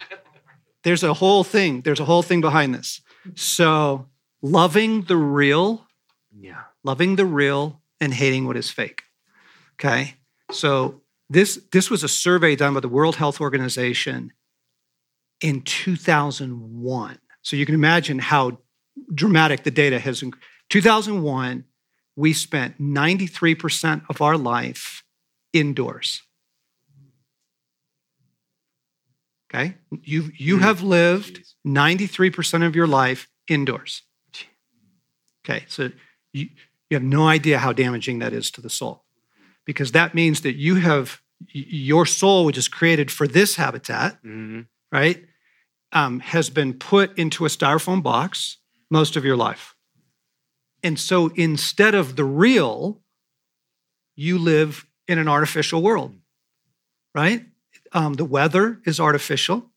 there's 0.85 1.03
a 1.03 1.15
whole 1.15 1.45
thing. 1.45 1.83
There's 1.83 2.01
a 2.01 2.05
whole 2.05 2.23
thing 2.23 2.41
behind 2.41 2.75
this. 2.75 3.01
So 3.35 4.09
loving 4.43 5.03
the 5.03 5.17
real, 5.17 5.87
yeah. 6.39 6.63
loving 6.85 7.17
the 7.17 7.27
real, 7.27 7.83
and 8.01 8.15
hating 8.15 8.47
what 8.47 8.57
is 8.57 8.71
fake. 8.71 9.03
Okay. 9.75 10.15
So 10.51 11.03
this 11.29 11.61
this 11.73 11.91
was 11.91 12.03
a 12.03 12.09
survey 12.09 12.57
done 12.57 12.75
by 12.75 12.81
the 12.81 12.89
World 12.89 13.17
Health 13.17 13.41
Organization 13.41 14.33
in 15.41 15.63
2001. 15.63 17.19
So 17.43 17.57
you 17.57 17.67
can 17.67 17.75
imagine 17.75 18.19
how 18.19 18.59
dramatic 19.15 19.63
the 19.63 19.71
data 19.71 19.99
has. 19.99 20.23
2001, 20.71 21.65
we 22.17 22.33
spent 22.33 22.81
93% 22.81 24.03
of 24.11 24.21
our 24.21 24.37
life 24.37 25.05
indoors. 25.53 26.23
Okay? 29.51 29.77
You 30.03 30.31
you 30.37 30.59
Mm. 30.59 30.61
have 30.61 30.83
lived 30.83 31.41
Jeez. 31.41 31.55
93% 31.65 32.63
of 32.67 32.77
your 32.77 32.87
life 32.87 33.29
indoors. 33.49 34.03
Okay, 35.45 35.65
so 35.69 35.91
you 36.33 36.49
You 36.91 36.97
have 36.97 37.03
no 37.05 37.29
idea 37.29 37.59
how 37.59 37.73
damaging 37.75 38.19
that 38.21 38.33
is 38.33 38.51
to 38.51 38.63
the 38.63 38.71
soul 38.71 39.05
because 39.67 39.93
that 39.93 40.15
means 40.15 40.41
that 40.41 40.55
you 40.57 40.77
have 40.77 41.21
your 41.53 42.07
soul, 42.07 42.47
which 42.47 42.57
is 42.57 42.67
created 42.69 43.11
for 43.11 43.29
this 43.29 43.57
habitat, 43.57 44.15
mm-hmm. 44.25 44.63
right, 44.91 45.25
um, 45.93 46.21
has 46.21 46.49
been 46.51 46.73
put 46.73 47.17
into 47.19 47.45
a 47.45 47.49
styrofoam 47.49 48.03
box 48.03 48.57
most 48.91 49.17
of 49.17 49.25
your 49.25 49.37
life. 49.37 49.75
And 50.83 50.99
so 50.99 51.29
instead 51.35 51.95
of 51.95 52.17
the 52.17 52.25
real, 52.25 53.03
you 54.17 54.39
live 54.39 54.87
in 55.07 55.19
an 55.19 55.29
artificial 55.29 55.83
world, 55.83 56.15
right? 57.15 57.45
Um, 57.93 58.15
the 58.15 58.25
weather 58.25 58.81
is 58.85 59.01
artificial 59.01 59.71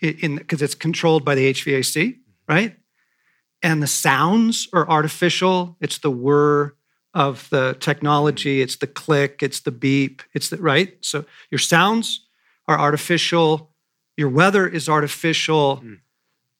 because 0.00 0.62
it's 0.62 0.74
controlled 0.74 1.24
by 1.24 1.34
the 1.34 1.52
HVAC, 1.52 2.18
right? 2.48 2.76
And 3.62 3.82
the 3.82 3.88
sounds 3.88 4.68
are 4.72 4.88
artificial. 4.88 5.76
It's 5.80 5.98
the 5.98 6.10
whir 6.10 6.74
of 7.14 7.48
the 7.50 7.76
technology, 7.80 8.60
it's 8.60 8.76
the 8.76 8.86
click, 8.86 9.42
it's 9.42 9.60
the 9.60 9.72
beep, 9.72 10.22
it's 10.34 10.50
the 10.50 10.58
right. 10.58 10.96
So 11.00 11.24
your 11.50 11.58
sounds 11.58 12.26
are 12.68 12.78
artificial, 12.78 13.72
your 14.16 14.28
weather 14.28 14.68
is 14.68 14.88
artificial. 14.88 15.82
Mm. 15.84 15.98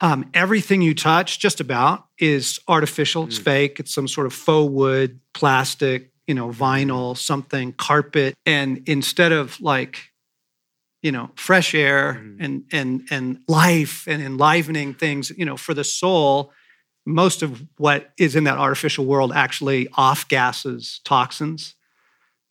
Um, 0.01 0.31
everything 0.33 0.81
you 0.81 0.95
touch, 0.95 1.41
just 1.41 1.61
about, 1.61 2.07
is 2.19 2.61
artificial. 2.69 3.25
It's 3.25 3.39
mm. 3.39 3.45
fake. 3.45 3.81
It's 3.81 3.93
some 3.93 4.07
sort 4.07 4.27
of 4.29 4.33
faux 4.33 4.73
wood, 4.73 5.21
plastic, 5.35 6.13
you 6.29 6.35
know, 6.35 6.51
vinyl, 6.51 7.17
something, 7.17 7.73
carpet. 7.73 8.35
And 8.47 8.83
instead 8.87 9.33
of 9.33 9.61
like 9.61 10.08
you 11.03 11.13
know 11.13 11.31
fresh 11.37 11.75
air 11.75 12.15
mm-hmm. 12.15 12.43
and 12.43 12.65
and 12.73 13.09
and 13.11 13.41
life 13.49 14.07
and 14.07 14.23
enlivening 14.23 14.95
things 14.95 15.31
you 15.31 15.45
know 15.45 15.57
for 15.57 15.75
the 15.75 15.85
soul 15.85 16.53
most 17.07 17.43
of 17.43 17.63
what 17.79 18.11
is 18.19 18.37
in 18.37 18.45
that 18.45 18.59
artificial 18.59 19.07
world 19.07 19.33
actually 19.35 19.89
off 19.95 20.29
gases 20.29 21.01
toxins 21.05 21.75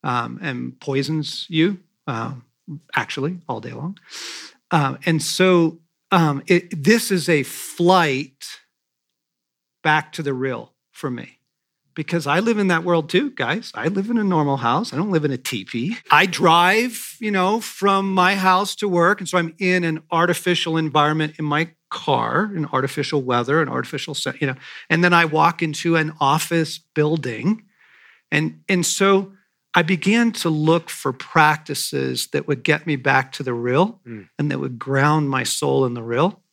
um, 0.03 0.39
and 0.41 0.79
poisons 0.79 1.45
you 1.49 1.79
um, 2.07 2.45
actually 2.95 3.37
all 3.47 3.59
day 3.59 3.73
long 3.73 3.97
um, 4.71 4.97
and 5.05 5.21
so 5.21 5.79
um, 6.11 6.41
it, 6.47 6.83
this 6.83 7.11
is 7.11 7.27
a 7.27 7.43
flight 7.43 8.45
back 9.83 10.11
to 10.13 10.23
the 10.23 10.33
real 10.33 10.73
for 10.91 11.09
me 11.09 11.36
because 11.97 12.27
I 12.27 12.41
live 12.41 12.59
in 12.59 12.67
that 12.67 12.83
world 12.83 13.09
too, 13.09 13.31
guys. 13.31 13.71
I 13.73 13.87
live 13.87 14.11
in 14.11 14.19
a 14.19 14.23
normal 14.23 14.57
house. 14.57 14.93
I 14.93 14.97
don't 14.97 15.09
live 15.09 15.25
in 15.25 15.31
a 15.31 15.37
teepee. 15.37 15.97
I 16.11 16.27
drive, 16.27 17.17
you 17.19 17.31
know, 17.31 17.59
from 17.59 18.13
my 18.13 18.35
house 18.35 18.75
to 18.75 18.87
work. 18.87 19.19
And 19.19 19.27
so 19.27 19.39
I'm 19.39 19.55
in 19.57 19.83
an 19.83 20.03
artificial 20.11 20.77
environment 20.77 21.33
in 21.39 21.45
my 21.45 21.71
car, 21.89 22.51
in 22.55 22.67
artificial 22.67 23.23
weather, 23.23 23.63
an 23.63 23.67
artificial, 23.67 24.15
you 24.39 24.45
know, 24.45 24.53
and 24.91 25.03
then 25.03 25.11
I 25.11 25.25
walk 25.25 25.63
into 25.63 25.95
an 25.95 26.13
office 26.21 26.77
building. 26.77 27.63
And, 28.31 28.61
and 28.69 28.85
so 28.85 29.33
I 29.73 29.81
began 29.81 30.31
to 30.33 30.51
look 30.51 30.91
for 30.91 31.11
practices 31.11 32.27
that 32.27 32.47
would 32.47 32.61
get 32.61 32.85
me 32.85 32.95
back 32.95 33.31
to 33.33 33.43
the 33.43 33.55
real 33.55 34.01
mm. 34.05 34.29
and 34.37 34.51
that 34.51 34.59
would 34.59 34.77
ground 34.77 35.31
my 35.31 35.41
soul 35.41 35.83
in 35.83 35.95
the 35.95 36.03
real. 36.03 36.43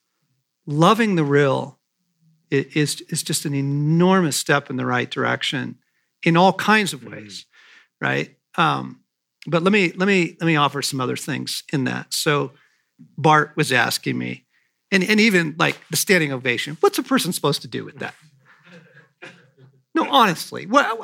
Loving 0.67 1.17
the 1.17 1.25
real 1.25 1.79
is, 2.55 3.01
is 3.09 3.23
just 3.23 3.45
an 3.45 3.55
enormous 3.55 4.37
step 4.37 4.71
in 4.71 4.77
the 4.77 4.87
right 4.87 5.11
direction 5.11 5.79
in 6.23 6.37
all 6.37 6.53
kinds 6.53 6.93
of 6.93 7.05
ways, 7.05 7.45
mm-hmm. 8.03 8.07
right? 8.07 8.37
Um, 8.57 9.01
but 9.47 9.63
let 9.63 9.73
me 9.73 9.93
let 9.93 10.07
me 10.07 10.37
let 10.41 10.47
me 10.47 10.57
offer 10.57 10.81
some 10.81 11.01
other 11.01 11.17
things 11.17 11.65
in 11.73 11.85
that. 11.85 12.15
So 12.15 12.53
Bart 13.19 13.53
was 13.57 13.73
asking 13.73 14.17
me, 14.17 14.47
and, 14.91 15.05
and 15.05 15.21
even 15.21 15.55
like 15.59 15.77
the 15.91 15.97
standing 15.97 16.33
ovation, 16.33 16.79
what's 16.81 16.99
a 16.99 17.03
person 17.03 17.33
supposed 17.33 17.63
to 17.63 17.69
do 17.69 17.85
with 17.85 17.99
that? 17.99 18.15
No, 19.95 20.11
honestly, 20.11 20.67
what, 20.67 20.99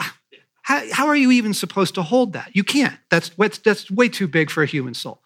how, 0.63 0.83
how 0.93 1.07
are 1.07 1.17
you 1.17 1.31
even 1.31 1.55
supposed 1.55 1.95
to 1.95 2.03
hold 2.03 2.33
that? 2.33 2.51
You 2.55 2.65
can't. 2.65 2.99
That's 3.11 3.31
that's 3.59 3.91
way 3.91 4.09
too 4.09 4.27
big 4.27 4.51
for 4.51 4.63
a 4.63 4.67
human 4.67 4.95
soul. 4.95 5.21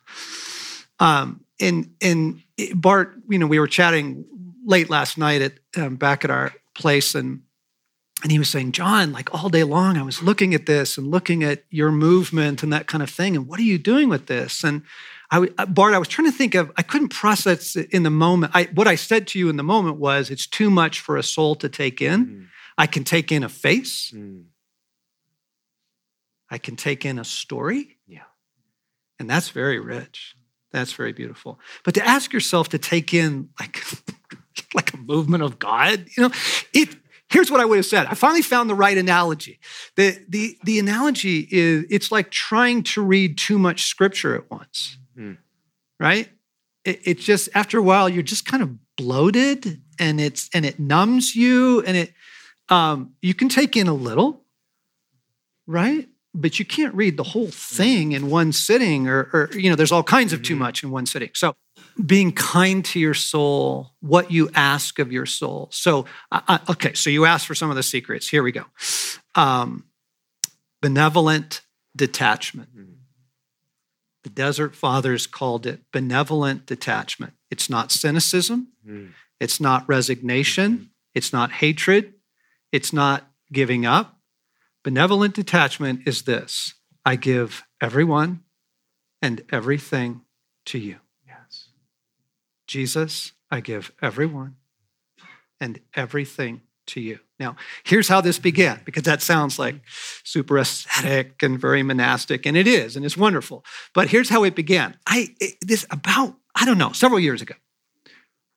Um, 0.98 1.44
and 1.60 1.94
and 2.02 2.42
Bart, 2.74 3.14
you 3.28 3.38
know, 3.38 3.46
we 3.46 3.58
were 3.58 3.66
chatting 3.66 4.24
late 4.64 4.90
last 4.90 5.18
night 5.18 5.42
at 5.42 5.52
um, 5.76 5.96
back 5.96 6.24
at 6.24 6.30
our 6.30 6.52
place 6.74 7.14
and 7.14 7.42
and 8.22 8.32
he 8.32 8.38
was 8.38 8.48
saying 8.48 8.72
john 8.72 9.12
like 9.12 9.32
all 9.34 9.48
day 9.48 9.64
long 9.64 9.96
i 9.96 10.02
was 10.02 10.22
looking 10.22 10.54
at 10.54 10.66
this 10.66 10.96
and 10.96 11.10
looking 11.10 11.42
at 11.42 11.64
your 11.70 11.92
movement 11.92 12.62
and 12.62 12.72
that 12.72 12.86
kind 12.86 13.02
of 13.02 13.10
thing 13.10 13.36
and 13.36 13.46
what 13.46 13.58
are 13.60 13.64
you 13.64 13.78
doing 13.78 14.08
with 14.08 14.26
this? 14.26 14.64
And 14.64 14.82
I, 15.30 15.48
uh, 15.58 15.66
bart 15.66 15.94
i 15.94 15.98
was 15.98 16.08
trying 16.08 16.30
to 16.30 16.36
think 16.36 16.54
of 16.54 16.70
i 16.76 16.82
couldn't 16.82 17.08
process 17.08 17.76
it 17.76 17.90
in 17.90 18.02
the 18.02 18.10
moment. 18.10 18.52
I, 18.54 18.64
what 18.74 18.88
i 18.88 18.94
said 18.94 19.26
to 19.28 19.38
you 19.38 19.48
in 19.48 19.56
the 19.56 19.62
moment 19.62 19.98
was 19.98 20.30
it's 20.30 20.46
too 20.46 20.70
much 20.70 21.00
for 21.00 21.16
a 21.16 21.22
soul 21.22 21.54
to 21.56 21.68
take 21.68 22.00
in. 22.00 22.26
Mm. 22.26 22.46
i 22.78 22.86
can 22.86 23.04
take 23.04 23.32
in 23.32 23.42
a 23.42 23.48
face. 23.48 24.12
Mm. 24.14 24.44
i 26.50 26.58
can 26.58 26.76
take 26.76 27.04
in 27.04 27.18
a 27.18 27.24
story. 27.24 27.98
Yeah. 28.06 28.28
And 29.18 29.30
that's 29.30 29.50
very 29.50 29.78
rich. 29.78 30.36
That's 30.72 30.92
very 30.92 31.12
beautiful. 31.12 31.60
But 31.84 31.94
to 31.94 32.04
ask 32.04 32.32
yourself 32.32 32.68
to 32.70 32.78
take 32.78 33.14
in 33.14 33.50
like 33.60 33.84
like 34.74 34.92
a 34.92 34.96
movement 34.96 35.42
of 35.42 35.58
God. 35.58 36.06
You 36.16 36.24
know, 36.24 36.30
it. 36.72 36.96
Here's 37.30 37.50
what 37.50 37.60
I 37.60 37.64
would 37.64 37.76
have 37.76 37.86
said. 37.86 38.06
I 38.06 38.14
finally 38.14 38.42
found 38.42 38.70
the 38.70 38.74
right 38.74 38.96
analogy. 38.96 39.58
The, 39.96 40.22
the, 40.28 40.56
the 40.62 40.78
analogy 40.78 41.48
is 41.50 41.84
it's 41.90 42.12
like 42.12 42.30
trying 42.30 42.84
to 42.84 43.02
read 43.02 43.38
too 43.38 43.58
much 43.58 43.84
scripture 43.84 44.36
at 44.36 44.48
once, 44.50 44.98
mm. 45.18 45.38
right? 45.98 46.28
It, 46.84 47.00
it 47.04 47.18
just, 47.18 47.48
after 47.54 47.78
a 47.78 47.82
while, 47.82 48.08
you're 48.08 48.22
just 48.22 48.44
kind 48.44 48.62
of 48.62 48.96
bloated 48.96 49.80
and 49.98 50.20
it's, 50.20 50.48
and 50.54 50.64
it 50.64 50.78
numbs 50.78 51.34
you 51.34 51.80
and 51.82 51.96
it, 51.96 52.12
um, 52.68 53.14
you 53.20 53.34
can 53.34 53.48
take 53.48 53.76
in 53.76 53.88
a 53.88 53.94
little, 53.94 54.44
right? 55.66 56.08
But 56.34 56.58
you 56.58 56.64
can't 56.64 56.94
read 56.94 57.16
the 57.16 57.24
whole 57.24 57.50
thing 57.50 58.12
in 58.12 58.30
one 58.30 58.52
sitting 58.52 59.08
or, 59.08 59.30
or 59.32 59.50
you 59.54 59.70
know, 59.70 59.76
there's 59.76 59.92
all 59.92 60.04
kinds 60.04 60.32
of 60.32 60.42
too 60.42 60.54
hmm. 60.54 60.60
much 60.60 60.84
in 60.84 60.90
one 60.90 61.06
sitting. 61.06 61.30
So 61.34 61.56
being 62.04 62.32
kind 62.32 62.84
to 62.86 62.98
your 62.98 63.14
soul, 63.14 63.92
what 64.00 64.30
you 64.30 64.50
ask 64.54 64.98
of 64.98 65.12
your 65.12 65.26
soul. 65.26 65.68
So, 65.70 66.06
uh, 66.32 66.58
okay, 66.70 66.94
so 66.94 67.10
you 67.10 67.24
ask 67.24 67.46
for 67.46 67.54
some 67.54 67.70
of 67.70 67.76
the 67.76 67.82
secrets. 67.82 68.28
Here 68.28 68.42
we 68.42 68.52
go. 68.52 68.64
Um, 69.34 69.84
benevolent 70.82 71.62
detachment. 71.96 72.68
The 74.24 74.30
Desert 74.30 74.74
Fathers 74.74 75.26
called 75.26 75.66
it 75.66 75.80
benevolent 75.92 76.64
detachment. 76.66 77.34
It's 77.50 77.68
not 77.68 77.92
cynicism, 77.92 78.68
mm. 78.86 79.10
it's 79.38 79.60
not 79.60 79.86
resignation, 79.86 80.72
mm-hmm. 80.72 80.84
it's 81.14 81.32
not 81.32 81.52
hatred, 81.52 82.14
it's 82.72 82.92
not 82.92 83.30
giving 83.52 83.84
up. 83.84 84.18
Benevolent 84.82 85.34
detachment 85.34 86.08
is 86.08 86.22
this 86.22 86.74
I 87.04 87.16
give 87.16 87.64
everyone 87.82 88.42
and 89.20 89.44
everything 89.52 90.22
to 90.66 90.78
you. 90.78 90.96
Jesus, 92.66 93.32
I 93.50 93.60
give 93.60 93.92
everyone 94.00 94.56
and 95.60 95.80
everything 95.94 96.62
to 96.86 97.00
you. 97.00 97.20
Now, 97.38 97.56
here's 97.82 98.08
how 98.08 98.20
this 98.20 98.38
began, 98.38 98.80
because 98.84 99.04
that 99.04 99.22
sounds 99.22 99.58
like 99.58 99.76
super 100.22 100.56
ascetic 100.56 101.42
and 101.42 101.60
very 101.60 101.82
monastic, 101.82 102.46
and 102.46 102.56
it 102.56 102.66
is, 102.66 102.96
and 102.96 103.04
it's 103.04 103.16
wonderful. 103.16 103.64
But 103.92 104.08
here's 104.08 104.28
how 104.28 104.44
it 104.44 104.54
began. 104.54 104.96
I 105.06 105.34
this 105.60 105.86
about 105.90 106.36
I 106.54 106.64
don't 106.64 106.78
know 106.78 106.92
several 106.92 107.18
years 107.18 107.42
ago. 107.42 107.54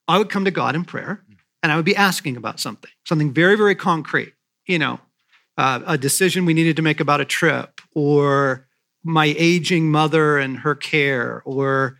I 0.08 0.18
would 0.18 0.30
come 0.30 0.46
to 0.46 0.52
God 0.52 0.76
in 0.76 0.86
prayer, 0.86 1.24
and 1.64 1.72
I 1.72 1.76
would 1.76 1.86
be 1.86 1.96
asking 1.96 2.38
about 2.38 2.60
something, 2.60 2.92
something 3.06 3.34
very 3.34 3.56
very 3.56 3.76
concrete. 3.76 4.34
You 4.68 4.80
know, 4.80 5.00
uh, 5.58 5.82
a 5.88 5.98
decision 5.98 6.46
we 6.46 6.54
needed 6.54 6.76
to 6.76 6.82
make 6.82 7.00
about 7.00 7.22
a 7.22 7.26
trip, 7.26 7.82
or 7.96 8.68
my 9.04 9.34
aging 9.38 9.90
mother 9.90 10.38
and 10.38 10.60
her 10.60 10.76
care, 10.76 11.42
or 11.46 12.00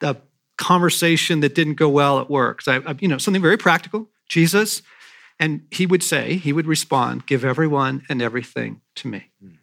the 0.00 0.16
conversation 0.56 1.40
that 1.40 1.54
didn't 1.54 1.74
go 1.74 1.88
well 1.88 2.20
at 2.20 2.30
work. 2.30 2.62
So 2.62 2.82
I, 2.86 2.94
you 3.00 3.08
know, 3.08 3.18
something 3.18 3.42
very 3.42 3.56
practical. 3.56 4.08
Jesus, 4.28 4.82
and 5.38 5.66
he 5.70 5.86
would 5.86 6.02
say, 6.02 6.36
he 6.36 6.52
would 6.52 6.66
respond, 6.66 7.26
"Give 7.26 7.44
everyone 7.44 8.02
and 8.08 8.22
everything 8.22 8.80
to 8.96 9.08
me." 9.08 9.30
Mm. 9.44 9.58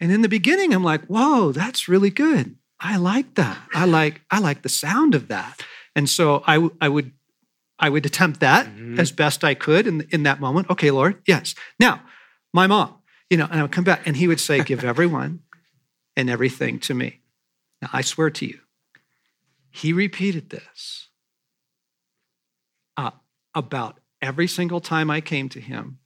And 0.00 0.12
in 0.12 0.22
the 0.22 0.28
beginning, 0.28 0.74
I'm 0.74 0.84
like, 0.84 1.04
"Whoa, 1.06 1.52
that's 1.52 1.88
really 1.88 2.10
good. 2.10 2.56
I 2.80 2.96
like 2.96 3.34
that. 3.34 3.58
I 3.74 3.84
like 3.86 4.22
I 4.30 4.38
like 4.38 4.62
the 4.62 4.68
sound 4.68 5.14
of 5.14 5.28
that." 5.28 5.64
And 5.96 6.08
so 6.08 6.44
I, 6.46 6.68
I 6.80 6.88
would 6.88 7.12
I 7.78 7.88
would 7.88 8.04
attempt 8.04 8.40
that 8.40 8.66
mm-hmm. 8.66 8.98
as 8.98 9.12
best 9.12 9.44
I 9.44 9.54
could 9.54 9.86
in, 9.86 10.06
in 10.10 10.24
that 10.24 10.40
moment. 10.40 10.68
Okay, 10.70 10.90
Lord, 10.90 11.22
yes. 11.26 11.54
Now, 11.78 12.02
my 12.52 12.66
mom, 12.66 12.94
you 13.30 13.36
know, 13.36 13.46
and 13.50 13.60
I 13.60 13.62
would 13.62 13.72
come 13.72 13.84
back 13.84 14.06
and 14.06 14.16
he 14.16 14.26
would 14.26 14.40
say, 14.40 14.62
Give 14.62 14.84
everyone 14.84 15.40
and 16.16 16.28
everything 16.28 16.80
to 16.80 16.94
me. 16.94 17.20
Now, 17.80 17.90
I 17.92 18.00
swear 18.00 18.30
to 18.30 18.46
you, 18.46 18.58
he 19.78 19.92
repeated 19.92 20.50
this 20.50 21.08
uh, 22.96 23.12
about 23.54 24.00
every 24.20 24.48
single 24.48 24.80
time 24.80 25.08
I 25.08 25.20
came 25.20 25.48
to 25.50 25.60
him 25.60 25.98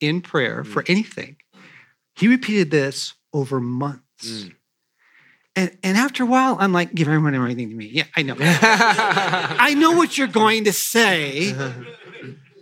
in 0.00 0.22
prayer 0.22 0.62
mm. 0.62 0.66
for 0.66 0.82
anything. 0.88 1.36
He 2.16 2.26
repeated 2.26 2.70
this 2.70 3.12
over 3.34 3.60
months. 3.60 4.02
Mm. 4.24 4.54
And, 5.56 5.78
and 5.82 5.98
after 5.98 6.22
a 6.22 6.26
while, 6.26 6.56
I'm 6.58 6.72
like, 6.72 6.94
give 6.94 7.06
everyone 7.06 7.34
everything 7.34 7.68
to 7.68 7.74
me. 7.74 7.86
Yeah, 7.86 8.04
I 8.16 8.22
know. 8.22 8.34
I 8.40 9.74
know 9.74 9.92
what 9.92 10.16
you're 10.16 10.26
going 10.26 10.64
to 10.64 10.72
say. 10.72 11.54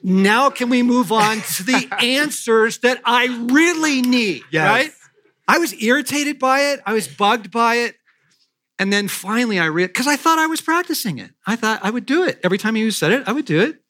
now 0.02 0.50
can 0.50 0.68
we 0.68 0.83
move 0.83 1.12
on 1.12 1.42
to 1.42 1.62
the 1.62 1.88
answers 2.02 2.79
that 2.79 3.00
I 3.05 3.26
really 3.52 4.02
need? 4.02 4.42
Yes. 4.50 4.68
Right? 4.68 4.92
I 5.46 5.59
was 5.59 5.81
irritated 5.81 6.40
by 6.40 6.72
it. 6.72 6.81
I 6.85 6.92
was 6.92 7.07
bugged 7.07 7.52
by 7.52 7.76
it. 7.76 7.94
And 8.78 8.92
then 8.92 9.08
finally 9.08 9.58
I 9.58 9.66
read, 9.66 9.86
because 9.88 10.06
I 10.06 10.16
thought 10.16 10.38
I 10.38 10.46
was 10.46 10.60
practicing 10.60 11.18
it. 11.18 11.30
I 11.46 11.56
thought 11.56 11.80
I 11.82 11.90
would 11.90 12.04
do 12.06 12.24
it. 12.24 12.38
Every 12.44 12.58
time 12.58 12.76
you 12.76 12.90
said 12.90 13.12
it, 13.12 13.26
I 13.26 13.32
would 13.32 13.46
do 13.46 13.60
it. 13.60 13.80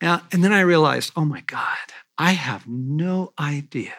Yeah, 0.00 0.20
and 0.32 0.42
then 0.42 0.52
I 0.52 0.60
realized, 0.60 1.12
oh 1.16 1.26
my 1.26 1.42
God, 1.42 1.76
I 2.16 2.32
have 2.32 2.66
no 2.66 3.34
idea 3.38 3.92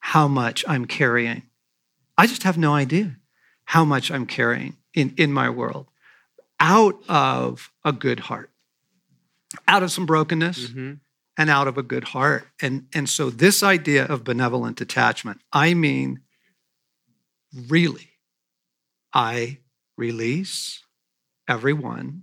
how 0.00 0.28
much 0.28 0.64
I'm 0.68 0.84
carrying. 0.84 1.44
I 2.18 2.26
just 2.26 2.42
have 2.42 2.58
no 2.58 2.74
idea 2.74 3.16
how 3.64 3.84
much 3.86 4.10
I'm 4.10 4.26
carrying 4.26 4.76
in, 4.92 5.14
in 5.16 5.32
my 5.32 5.48
world 5.48 5.86
out 6.58 7.02
of 7.08 7.72
a 7.82 7.92
good 7.92 8.20
heart, 8.20 8.50
out 9.66 9.82
of 9.82 9.90
some 9.90 10.04
brokenness 10.04 10.68
Mm-hmm. 10.68 10.92
and 11.38 11.48
out 11.48 11.66
of 11.68 11.78
a 11.78 11.82
good 11.82 12.04
heart. 12.04 12.46
And, 12.60 12.86
and 12.92 13.08
so, 13.08 13.30
this 13.30 13.62
idea 13.62 14.04
of 14.04 14.24
benevolent 14.24 14.76
detachment, 14.76 15.40
I 15.50 15.72
mean, 15.72 16.20
really, 17.68 18.09
I 19.12 19.58
release 19.96 20.82
everyone 21.48 22.22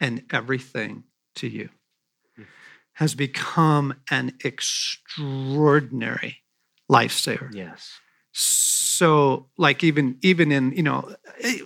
and 0.00 0.24
everything 0.30 1.04
to 1.36 1.48
you, 1.48 1.68
has 2.94 3.14
become 3.14 3.94
an 4.10 4.34
extraordinary 4.44 6.38
lifesaver. 6.90 7.54
Yes. 7.54 7.92
So, 8.32 9.48
like, 9.56 9.84
even 9.84 10.18
even 10.22 10.50
in, 10.52 10.72
you 10.72 10.82
know, 10.82 11.14
eh, 11.40 11.58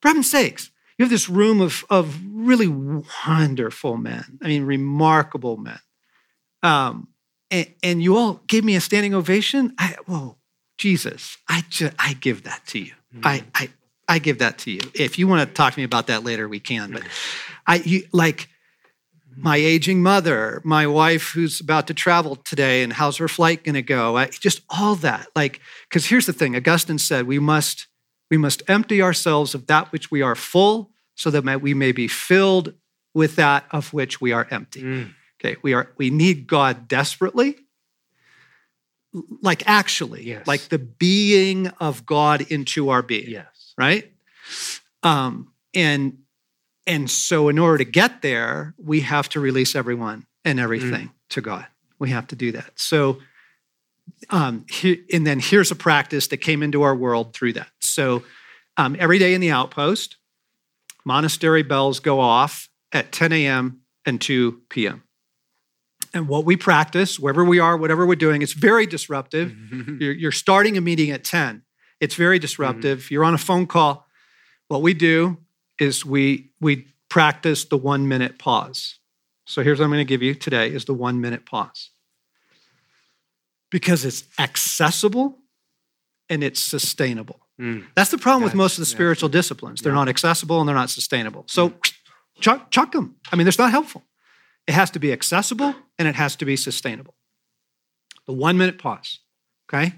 for 0.00 0.08
heaven's 0.08 0.30
sakes, 0.30 0.70
you 0.98 1.04
have 1.04 1.10
this 1.10 1.28
room 1.28 1.60
of, 1.60 1.84
of 1.90 2.18
really 2.32 2.68
wonderful 2.68 3.96
men. 3.96 4.38
I 4.42 4.48
mean, 4.48 4.64
remarkable 4.64 5.56
men. 5.56 5.78
Um, 6.62 7.08
and, 7.50 7.72
and 7.82 8.02
you 8.02 8.16
all 8.16 8.40
gave 8.46 8.64
me 8.64 8.74
a 8.74 8.80
standing 8.80 9.14
ovation. 9.14 9.74
I, 9.78 9.96
whoa, 10.06 10.36
Jesus, 10.78 11.36
I 11.48 11.64
just, 11.68 11.94
I 11.98 12.14
give 12.14 12.44
that 12.44 12.66
to 12.68 12.78
you. 12.78 12.92
I, 13.22 13.44
I, 13.54 13.68
I 14.08 14.18
give 14.18 14.38
that 14.38 14.58
to 14.58 14.70
you. 14.70 14.80
If 14.94 15.18
you 15.18 15.28
want 15.28 15.48
to 15.48 15.54
talk 15.54 15.74
to 15.74 15.80
me 15.80 15.84
about 15.84 16.08
that 16.08 16.24
later, 16.24 16.48
we 16.48 16.60
can. 16.60 16.92
But 16.92 17.02
I, 17.66 17.76
you, 17.76 18.06
like, 18.12 18.48
my 19.36 19.56
aging 19.56 20.02
mother, 20.02 20.60
my 20.64 20.86
wife 20.86 21.32
who's 21.32 21.60
about 21.60 21.86
to 21.88 21.94
travel 21.94 22.36
today, 22.36 22.82
and 22.82 22.92
how's 22.92 23.16
her 23.18 23.28
flight 23.28 23.64
going 23.64 23.74
to 23.74 23.82
go? 23.82 24.16
I, 24.16 24.26
just 24.26 24.62
all 24.68 24.94
that, 24.96 25.28
like, 25.34 25.60
because 25.88 26.06
here's 26.06 26.26
the 26.26 26.32
thing: 26.32 26.56
Augustine 26.56 26.98
said 26.98 27.26
we 27.26 27.38
must 27.38 27.88
we 28.30 28.36
must 28.36 28.62
empty 28.68 29.02
ourselves 29.02 29.54
of 29.54 29.66
that 29.66 29.92
which 29.92 30.10
we 30.10 30.22
are 30.22 30.34
full, 30.34 30.90
so 31.14 31.30
that 31.30 31.60
we 31.60 31.74
may 31.74 31.92
be 31.92 32.08
filled 32.08 32.74
with 33.14 33.36
that 33.36 33.64
of 33.70 33.92
which 33.92 34.20
we 34.20 34.32
are 34.32 34.46
empty. 34.50 34.82
Mm. 34.82 35.14
Okay, 35.40 35.56
we 35.62 35.72
are 35.72 35.92
we 35.96 36.10
need 36.10 36.46
God 36.46 36.88
desperately, 36.88 37.56
like 39.40 39.62
actually, 39.66 40.24
Yes. 40.24 40.46
like 40.46 40.62
the 40.68 40.78
being 40.78 41.68
of 41.80 42.04
God 42.04 42.40
into 42.50 42.88
our 42.88 43.02
being 43.02 43.30
Yes. 43.30 43.74
right? 43.78 44.10
Um, 45.02 45.52
and 45.74 46.18
and 46.86 47.10
so 47.10 47.48
in 47.48 47.58
order 47.58 47.78
to 47.78 47.90
get 47.90 48.20
there, 48.22 48.74
we 48.76 49.00
have 49.00 49.28
to 49.30 49.40
release 49.40 49.74
everyone 49.74 50.26
and 50.44 50.60
everything 50.60 51.12
to 51.30 51.40
God. 51.40 51.66
We 51.98 52.10
have 52.10 52.26
to 52.26 52.36
do 52.36 52.52
that. 52.52 52.72
So 52.78 53.20
um, 54.28 54.66
he, 54.68 55.02
and 55.12 55.26
then 55.26 55.40
here's 55.40 55.70
a 55.70 55.76
practice 55.76 56.26
that 56.28 56.38
came 56.38 56.62
into 56.62 56.82
our 56.82 56.94
world 56.94 57.32
through 57.32 57.54
that. 57.54 57.68
So 57.80 58.22
um, 58.76 58.96
every 58.98 59.18
day 59.18 59.32
in 59.32 59.40
the 59.40 59.50
outpost, 59.50 60.16
monastery 61.06 61.62
bells 61.62 62.00
go 62.00 62.20
off 62.20 62.68
at 62.92 63.12
10 63.12 63.32
a.m. 63.32 63.80
and 64.04 64.20
2 64.20 64.60
p.m. 64.68 65.03
And 66.14 66.28
what 66.28 66.44
we 66.44 66.56
practice, 66.56 67.18
wherever 67.18 67.44
we 67.44 67.58
are, 67.58 67.76
whatever 67.76 68.06
we're 68.06 68.14
doing, 68.14 68.40
it's 68.40 68.52
very 68.52 68.86
disruptive. 68.86 69.52
You're, 70.00 70.12
you're 70.12 70.32
starting 70.32 70.78
a 70.78 70.80
meeting 70.80 71.10
at 71.10 71.24
10. 71.24 71.62
It's 72.00 72.14
very 72.14 72.38
disruptive. 72.38 73.10
You're 73.10 73.24
on 73.24 73.34
a 73.34 73.38
phone 73.38 73.66
call. 73.66 74.06
What 74.68 74.80
we 74.80 74.94
do 74.94 75.38
is 75.80 76.04
we 76.06 76.50
we 76.60 76.86
practice 77.08 77.64
the 77.64 77.76
one 77.76 78.06
minute 78.08 78.38
pause. 78.38 78.98
So 79.44 79.62
here's 79.62 79.78
what 79.78 79.86
I'm 79.86 79.90
going 79.90 80.06
to 80.06 80.08
give 80.08 80.22
you 80.22 80.34
today 80.34 80.68
is 80.68 80.84
the 80.84 80.94
one 80.94 81.20
minute 81.20 81.44
pause. 81.46 81.90
Because 83.70 84.04
it's 84.04 84.24
accessible 84.38 85.38
and 86.30 86.42
it's 86.44 86.62
sustainable. 86.62 87.40
Mm. 87.60 87.86
That's 87.94 88.10
the 88.10 88.18
problem 88.18 88.44
with 88.44 88.54
most 88.54 88.78
of 88.78 88.84
the 88.84 88.90
yeah. 88.90 88.94
spiritual 88.96 89.28
disciplines. 89.28 89.80
They're 89.82 89.92
Yeah. 89.92 89.98
not 89.98 90.08
accessible 90.08 90.60
and 90.60 90.68
they're 90.68 90.76
not 90.76 90.90
sustainable. 90.90 91.44
So 91.48 91.72
chuck, 92.40 92.70
chuck 92.70 92.92
them. 92.92 93.16
I 93.32 93.36
mean, 93.36 93.46
it's 93.48 93.58
not 93.58 93.70
helpful. 93.70 94.02
It 94.66 94.72
has 94.72 94.90
to 94.92 94.98
be 94.98 95.12
accessible 95.12 95.74
and 95.98 96.08
it 96.08 96.14
has 96.14 96.36
to 96.36 96.44
be 96.44 96.56
sustainable. 96.56 97.14
The 98.26 98.32
one 98.32 98.56
minute 98.56 98.78
pause, 98.78 99.20
okay? 99.68 99.94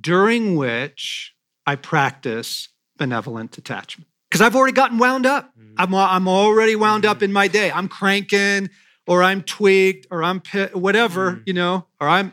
During 0.00 0.56
which 0.56 1.34
I 1.66 1.74
practice 1.76 2.68
benevolent 2.96 3.50
detachment. 3.50 4.08
Because 4.30 4.40
I've 4.42 4.54
already 4.54 4.72
gotten 4.74 4.98
wound 4.98 5.26
up. 5.26 5.52
I'm, 5.76 5.92
I'm 5.94 6.28
already 6.28 6.76
wound 6.76 7.04
up 7.04 7.22
in 7.22 7.32
my 7.32 7.48
day. 7.48 7.72
I'm 7.72 7.88
cranking 7.88 8.70
or 9.06 9.22
I'm 9.24 9.42
tweaked 9.42 10.06
or 10.10 10.22
I'm 10.22 10.40
pi- 10.40 10.70
whatever, 10.72 11.32
Mm. 11.32 11.42
you 11.46 11.52
know, 11.54 11.86
or 12.00 12.08
I'm, 12.08 12.32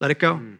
let 0.00 0.10
it 0.10 0.18
go. 0.18 0.34
Mm. 0.34 0.58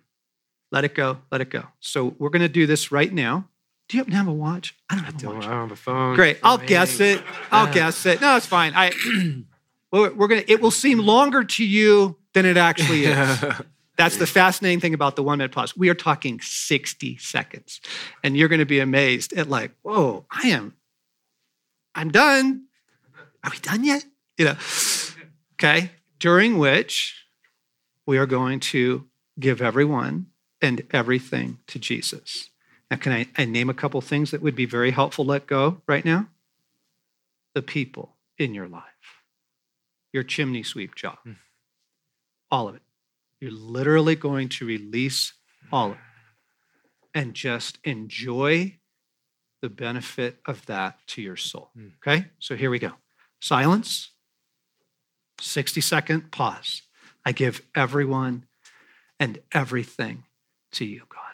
Let 0.71 0.85
it 0.85 0.95
go. 0.95 1.19
Let 1.33 1.41
it 1.41 1.51
go. 1.51 1.65
So 1.81 2.15
we're 2.19 2.29
going 2.29 2.43
to 2.43 2.49
do 2.49 2.67
this 2.67 2.93
right 2.93 3.13
now. 3.13 3.48
Do 3.89 3.97
you 3.97 4.01
happen 4.01 4.11
to 4.13 4.17
have 4.19 4.29
a 4.29 4.33
watch? 4.33 4.75
I 4.91 4.97
don't 4.97 5.05
have 5.05 5.15
a 5.15 5.19
Don't 5.19 5.35
watch. 5.37 5.47
I 5.47 5.51
don't 5.51 5.61
have 5.61 5.73
a 5.73 5.77
phone. 5.77 6.15
Great. 6.15 6.39
I'll 6.43 6.59
guess 6.59 7.01
it. 7.01 7.23
I'll 7.51 7.67
Yeah. 7.69 7.75
guess 7.75 8.05
it. 8.07 8.21
No, 8.21 8.37
it's 8.37 8.47
fine. 8.47 8.73
I 8.75 8.93
we're, 9.93 10.13
we're 10.13 10.29
gonna. 10.29 10.45
It 10.47 10.61
will 10.61 10.71
seem 10.71 10.99
longer 10.99 11.43
to 11.45 11.65
you 11.65 12.17
than 12.35 12.45
it 12.47 12.57
actually 12.57 13.07
is. 13.07 13.45
That's 13.97 14.17
the 14.17 14.27
fascinating 14.29 14.79
thing 14.79 14.95
about 14.95 15.17
the 15.17 15.25
one 15.25 15.39
minute 15.39 15.51
pause. 15.51 15.77
We 15.77 15.89
are 15.89 15.95
talking 15.95 16.39
60 16.41 17.17
seconds. 17.17 17.81
And 18.23 18.37
you're 18.37 18.47
going 18.47 18.61
to 18.61 18.65
be 18.67 18.79
amazed 18.79 19.33
at 19.33 19.49
like, 19.49 19.73
whoa, 19.83 20.25
I 20.31 20.49
am, 20.51 20.75
I'm 21.97 22.13
done. 22.13 22.67
Are 23.43 23.51
we 23.51 23.59
done 23.59 23.83
yet? 23.83 24.05
You 24.37 24.45
know, 24.45 24.57
okay. 25.55 25.91
During 26.21 26.59
which 26.59 27.25
we 28.07 28.19
are 28.19 28.27
going 28.27 28.61
to 28.61 29.07
give 29.41 29.61
everyone 29.61 30.27
and 30.63 30.87
everything 30.93 31.59
to 31.67 31.81
Jesus. 31.81 32.51
Now, 32.91 32.97
can 32.97 33.13
I, 33.13 33.27
I 33.37 33.45
name 33.45 33.69
a 33.69 33.75
couple 33.75 34.01
things 34.01 34.31
that 34.31 34.41
would 34.41 34.55
be 34.55 34.65
very 34.65 34.91
helpful 34.91 35.25
let 35.25 35.47
go 35.47 35.83
right 35.87 36.05
now? 36.05 36.29
The 37.55 37.63
people 37.63 38.17
in 38.39 38.55
your 38.55 38.69
life, 38.69 38.83
your 40.13 40.23
chimney 40.23 40.63
sweep 40.63 40.95
job, 40.95 41.19
all 42.51 42.69
of 42.69 42.77
it. 42.77 42.83
You're 43.41 43.53
literally 43.53 44.17
going 44.17 44.49
to 44.51 44.67
release 44.67 45.35
all 45.71 45.93
of 45.93 45.93
it 45.93 45.99
and 47.15 47.35
just 47.35 47.79
enjoy 47.85 48.79
the 49.61 49.69
benefit 49.69 50.39
of 50.47 50.65
that 50.67 50.99
to 51.09 51.23
your 51.23 51.37
soul. 51.37 51.71
Mm. 51.77 51.93
Okay? 51.97 52.27
So 52.39 52.57
here 52.57 52.71
we 52.71 52.79
go. 52.79 52.93
Silence, 53.41 54.11
60 55.41 55.81
second 55.81 56.31
pause. 56.31 56.83
I 57.25 57.33
give 57.33 57.63
everyone 57.75 58.47
and 59.21 59.41
everything 59.53 60.25
to 60.73 60.85
you, 60.85 61.03
God. 61.09 61.28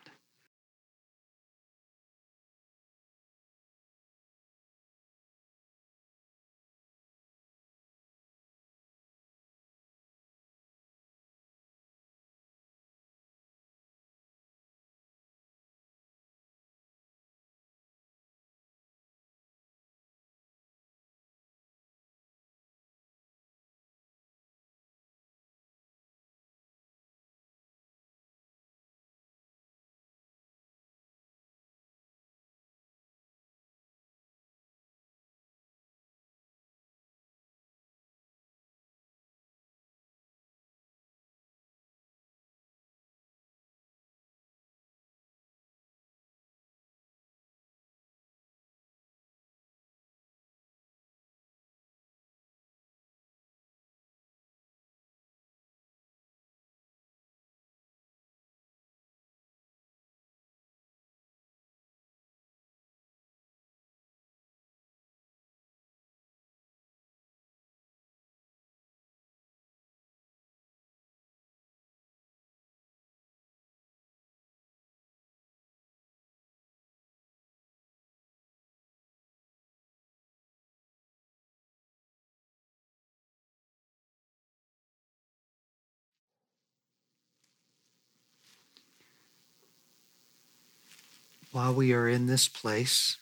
While 91.55 91.72
we 91.72 91.92
are 91.92 92.09
in 92.09 92.26
this 92.26 92.48
place, 92.48 93.18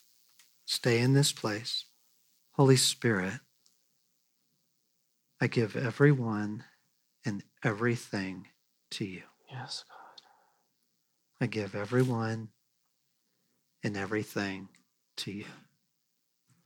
stay 0.65 1.01
in 1.01 1.13
this 1.13 1.33
place. 1.33 1.85
Holy 2.53 2.77
Spirit, 2.77 3.41
I 5.39 5.49
give 5.49 5.77
everyone 5.77 6.65
and 7.27 7.43
everything 7.63 8.49
to 8.93 9.05
you. 9.05 9.25
Yes, 9.51 9.85
God. 9.87 11.45
I 11.45 11.47
give 11.47 11.75
everyone 11.75 12.49
and 13.85 13.99
everything 13.99 14.69
to 15.19 15.31
you. 15.31 15.45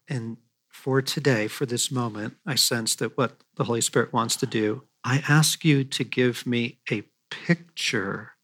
And 0.07 0.37
for 0.69 1.03
today, 1.03 1.49
for 1.49 1.67
this 1.67 1.91
moment, 1.91 2.37
I 2.47 2.55
sense 2.55 2.95
that 2.95 3.19
what 3.19 3.39
the 3.57 3.65
Holy 3.65 3.81
Spirit 3.81 4.13
wants 4.13 4.37
to 4.37 4.47
do, 4.47 4.85
I 5.03 5.25
ask 5.29 5.65
you 5.65 5.83
to 5.83 6.05
give 6.05 6.47
me 6.47 6.79
a 6.93 7.03
picture 7.29 8.35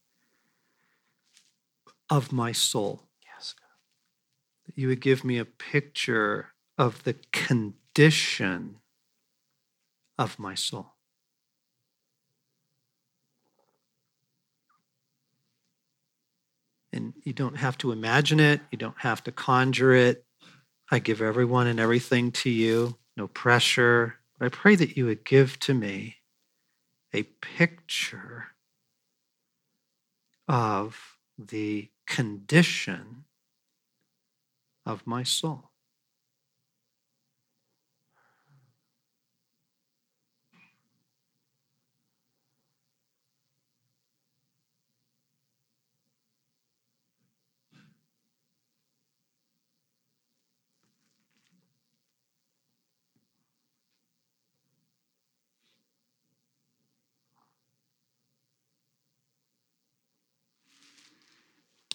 of 2.11 2.33
my 2.33 2.51
soul. 2.51 3.05
You 4.75 4.89
would 4.89 5.01
give 5.01 5.25
me 5.25 5.39
a 5.39 5.45
picture 5.45 6.53
of 6.79 7.05
the 7.05 7.17
condition 7.33 8.77
of 10.19 10.39
my 10.39 10.55
soul. 10.55 10.95
And 16.93 17.15
you 17.25 17.33
don't 17.33 17.57
have 17.57 17.79
to 17.79 17.93
imagine 17.93 18.41
it, 18.41 18.61
you 18.71 18.79
don't 18.79 18.99
have 18.99 19.25
to 19.25 19.33
conjure 19.33 19.95
it. 19.95 20.25
I 20.91 20.99
give 20.99 21.23
everyone 21.23 21.67
and 21.67 21.81
everything 21.81 22.33
to 22.33 22.51
you, 22.51 22.99
no 23.17 23.29
pressure. 23.29 24.17
But 24.39 24.47
I 24.47 24.49
pray 24.51 24.75
that 24.75 24.97
you 24.97 25.07
would 25.07 25.25
give 25.25 25.59
to 25.61 25.75
me 25.75 26.17
a 27.15 27.23
picture 27.23 28.49
of 30.49 31.17
the 31.39 31.91
condition 32.07 33.25
of 34.87 35.07
my 35.07 35.23
soul. 35.25 35.72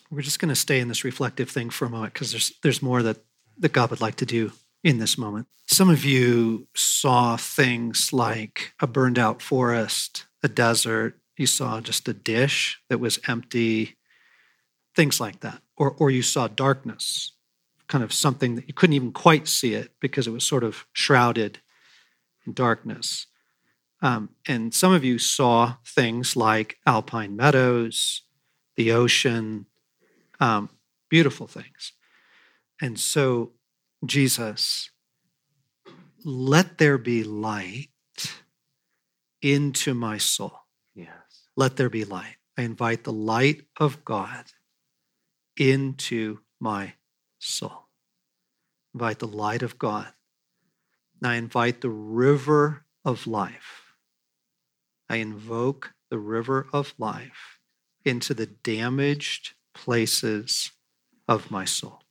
We're 0.09 0.21
just 0.21 0.39
going 0.39 0.49
to 0.49 0.55
stay 0.55 0.79
in 0.79 0.87
this 0.87 1.03
reflective 1.03 1.49
thing 1.49 1.69
for 1.69 1.85
a 1.85 1.89
moment 1.89 2.13
because 2.13 2.31
there's 2.31 2.53
there's 2.63 2.81
more 2.81 3.03
that 3.03 3.17
that 3.57 3.73
God 3.73 3.89
would 3.89 4.01
like 4.01 4.15
to 4.15 4.25
do 4.25 4.51
in 4.83 4.99
this 4.99 5.17
moment. 5.17 5.47
Some 5.65 5.89
of 5.89 6.05
you 6.05 6.67
saw 6.75 7.35
things 7.35 8.13
like 8.13 8.73
a 8.79 8.87
burned 8.87 9.19
out 9.19 9.41
forest, 9.41 10.25
a 10.43 10.47
desert. 10.47 11.19
You 11.35 11.47
saw 11.47 11.81
just 11.81 12.07
a 12.07 12.13
dish 12.13 12.79
that 12.89 12.99
was 12.99 13.19
empty, 13.27 13.97
things 14.95 15.19
like 15.19 15.41
that, 15.41 15.61
or 15.75 15.91
or 15.91 16.09
you 16.09 16.21
saw 16.21 16.47
darkness, 16.47 17.33
kind 17.87 18.03
of 18.03 18.13
something 18.13 18.55
that 18.55 18.67
you 18.67 18.73
couldn't 18.73 18.95
even 18.95 19.11
quite 19.11 19.47
see 19.47 19.73
it 19.73 19.91
because 19.99 20.27
it 20.27 20.31
was 20.31 20.45
sort 20.45 20.63
of 20.63 20.85
shrouded 20.93 21.59
in 22.45 22.53
darkness. 22.53 23.27
Um, 24.01 24.29
and 24.47 24.73
some 24.73 24.93
of 24.93 25.03
you 25.03 25.17
saw 25.17 25.75
things 25.85 26.35
like 26.35 26.77
alpine 26.85 27.35
meadows, 27.35 28.21
the 28.75 28.91
ocean, 28.91 29.65
um, 30.39 30.69
beautiful 31.09 31.47
things. 31.47 31.93
And 32.81 32.99
so, 32.99 33.53
Jesus, 34.05 34.91
let 36.23 36.77
there 36.77 36.97
be 36.97 37.23
light 37.23 37.89
into 39.41 39.93
my 39.93 40.17
soul. 40.17 40.59
Yes. 40.95 41.11
Let 41.55 41.77
there 41.77 41.89
be 41.89 42.05
light. 42.05 42.37
I 42.57 42.63
invite 42.63 43.03
the 43.03 43.13
light 43.13 43.63
of 43.79 44.03
God 44.03 44.45
into 45.55 46.39
my 46.59 46.93
soul. 47.39 47.87
Invite 48.93 49.19
the 49.19 49.27
light 49.27 49.61
of 49.61 49.77
God. 49.77 50.07
I 51.23 51.35
invite 51.35 51.81
the 51.81 51.89
river 51.89 52.85
of 53.03 53.27
life. 53.27 53.93
I 55.09 55.17
invoke 55.17 55.93
the 56.09 56.19
river 56.19 56.67
of 56.73 56.93
life 56.97 57.59
into 58.05 58.33
the 58.33 58.45
damaged 58.45 59.53
places 59.83 60.71
of 61.27 61.51
my 61.51 61.65
soul. 61.65 62.01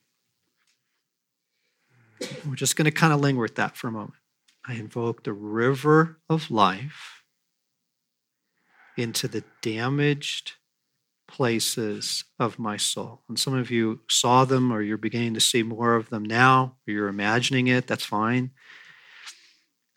We're 2.47 2.55
just 2.55 2.77
going 2.77 2.87
to 2.87 2.91
kind 2.91 3.13
of 3.13 3.21
linger 3.21 3.43
with 3.43 3.57
that 3.57 3.77
for 3.77 3.89
a 3.89 3.93
moment. 3.93 4.15
I 4.67 4.75
invoke 4.75 5.25
the 5.25 5.33
river 5.33 6.19
of 6.29 6.51
life 6.51 7.23
into 8.97 9.29
the 9.29 9.45
damaged 9.61 10.53
places 11.29 12.25
of 12.39 12.59
my 12.59 12.77
soul. 12.77 13.23
And 13.29 13.39
some 13.39 13.55
of 13.55 13.71
you 13.71 14.01
saw 14.09 14.45
them, 14.45 14.73
or 14.73 14.81
you're 14.81 14.97
beginning 14.97 15.35
to 15.35 15.41
see 15.41 15.63
more 15.63 15.95
of 15.95 16.09
them 16.09 16.25
now, 16.25 16.77
or 16.87 16.93
you're 16.93 17.09
imagining 17.09 17.67
it, 17.67 17.87
that's 17.87 18.05
fine. 18.05 18.53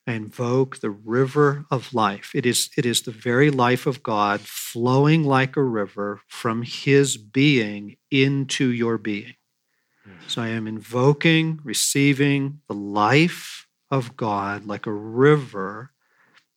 I 0.09 0.13
invoke 0.13 0.79
the 0.79 0.89
river 0.89 1.65
of 1.69 1.93
life. 1.93 2.31
It 2.33 2.43
is, 2.43 2.71
it 2.75 2.83
is 2.83 3.03
the 3.03 3.11
very 3.11 3.51
life 3.51 3.85
of 3.85 4.01
God 4.01 4.41
flowing 4.41 5.23
like 5.23 5.55
a 5.55 5.61
river 5.61 6.21
from 6.27 6.63
his 6.63 7.15
being 7.15 7.95
into 8.09 8.71
your 8.71 8.97
being. 8.97 9.35
So 10.25 10.41
I 10.41 10.47
am 10.47 10.65
invoking, 10.65 11.59
receiving 11.63 12.61
the 12.67 12.73
life 12.73 13.67
of 13.91 14.17
God 14.17 14.65
like 14.65 14.87
a 14.87 14.91
river 14.91 15.91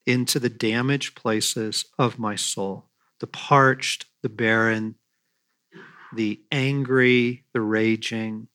into 0.07 0.41
the 0.41 0.49
damaged 0.49 1.15
places 1.15 1.85
of 1.99 2.19
my 2.19 2.37
soul 2.37 2.87
the 3.21 3.27
parched, 3.27 4.07
the 4.23 4.31
barren, 4.31 4.95
the 6.15 6.41
angry, 6.51 7.45
the 7.53 7.61
raging, 7.61 8.49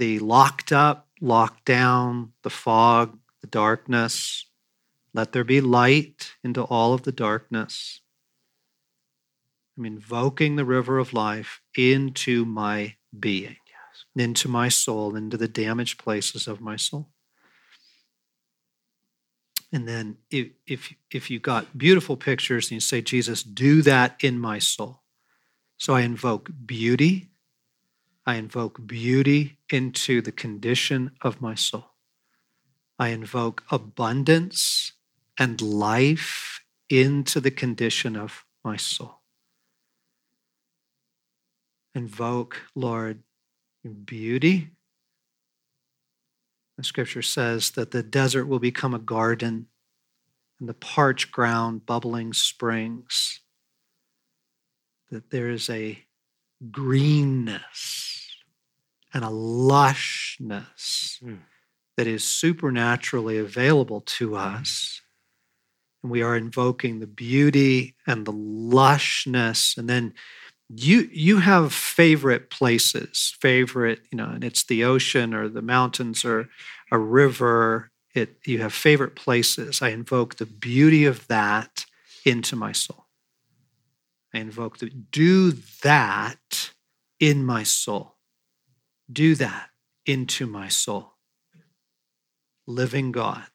the 0.00 0.18
locked 0.18 0.72
up, 0.72 1.06
locked 1.20 1.64
down, 1.64 2.32
the 2.42 2.50
fog, 2.50 3.19
the 3.40 3.46
darkness. 3.46 4.46
Let 5.12 5.32
there 5.32 5.44
be 5.44 5.60
light 5.60 6.34
into 6.44 6.62
all 6.62 6.94
of 6.94 7.02
the 7.02 7.12
darkness. 7.12 8.00
I'm 9.76 9.86
invoking 9.86 10.56
the 10.56 10.64
river 10.64 10.98
of 10.98 11.12
life 11.12 11.60
into 11.76 12.44
my 12.44 12.96
being, 13.18 13.56
into 14.14 14.48
my 14.48 14.68
soul, 14.68 15.16
into 15.16 15.36
the 15.36 15.48
damaged 15.48 15.98
places 15.98 16.46
of 16.46 16.60
my 16.60 16.76
soul. 16.76 17.08
And 19.72 19.86
then 19.86 20.16
if, 20.30 20.48
if, 20.66 20.92
if 21.10 21.30
you 21.30 21.38
got 21.38 21.78
beautiful 21.78 22.16
pictures 22.16 22.66
and 22.66 22.72
you 22.72 22.80
say, 22.80 23.00
Jesus, 23.00 23.42
do 23.42 23.82
that 23.82 24.16
in 24.22 24.38
my 24.38 24.58
soul. 24.58 25.02
So 25.78 25.94
I 25.94 26.02
invoke 26.02 26.50
beauty. 26.66 27.30
I 28.26 28.34
invoke 28.34 28.86
beauty 28.86 29.58
into 29.70 30.20
the 30.20 30.32
condition 30.32 31.12
of 31.22 31.40
my 31.40 31.54
soul. 31.54 31.89
I 33.00 33.08
invoke 33.08 33.64
abundance 33.70 34.92
and 35.38 35.58
life 35.62 36.60
into 36.90 37.40
the 37.40 37.50
condition 37.50 38.14
of 38.14 38.44
my 38.62 38.76
soul. 38.76 39.22
Invoke, 41.94 42.60
Lord, 42.74 43.22
beauty. 44.04 44.68
The 46.76 46.84
scripture 46.84 47.22
says 47.22 47.70
that 47.70 47.90
the 47.90 48.02
desert 48.02 48.44
will 48.44 48.58
become 48.58 48.92
a 48.92 48.98
garden 48.98 49.68
and 50.58 50.68
the 50.68 50.74
parched 50.74 51.32
ground 51.32 51.86
bubbling 51.86 52.34
springs. 52.34 53.40
That 55.10 55.30
there 55.30 55.48
is 55.48 55.70
a 55.70 56.04
greenness 56.70 58.28
and 59.14 59.24
a 59.24 59.28
lushness. 59.28 61.22
Mm 61.22 61.38
that 61.96 62.06
is 62.06 62.24
supernaturally 62.24 63.38
available 63.38 64.00
to 64.02 64.36
us. 64.36 65.02
And 66.02 66.10
we 66.10 66.22
are 66.22 66.36
invoking 66.36 67.00
the 67.00 67.06
beauty 67.06 67.94
and 68.06 68.26
the 68.26 68.32
lushness. 68.32 69.76
And 69.76 69.88
then 69.88 70.14
you 70.68 71.08
you 71.12 71.38
have 71.38 71.72
favorite 71.72 72.48
places, 72.50 73.36
favorite, 73.40 74.00
you 74.10 74.16
know, 74.16 74.30
and 74.30 74.44
it's 74.44 74.64
the 74.64 74.84
ocean 74.84 75.34
or 75.34 75.48
the 75.48 75.62
mountains 75.62 76.24
or 76.24 76.48
a 76.90 76.98
river. 76.98 77.90
It 78.14 78.36
you 78.46 78.60
have 78.60 78.72
favorite 78.72 79.16
places. 79.16 79.82
I 79.82 79.88
invoke 79.88 80.36
the 80.36 80.46
beauty 80.46 81.04
of 81.04 81.26
that 81.26 81.84
into 82.24 82.56
my 82.56 82.72
soul. 82.72 83.06
I 84.32 84.38
invoke 84.38 84.78
the 84.78 84.90
do 84.90 85.52
that 85.82 86.70
in 87.18 87.44
my 87.44 87.64
soul. 87.64 88.16
Do 89.12 89.34
that 89.34 89.70
into 90.06 90.46
my 90.46 90.68
soul 90.68 91.14
living 92.70 93.12
God. 93.12 93.50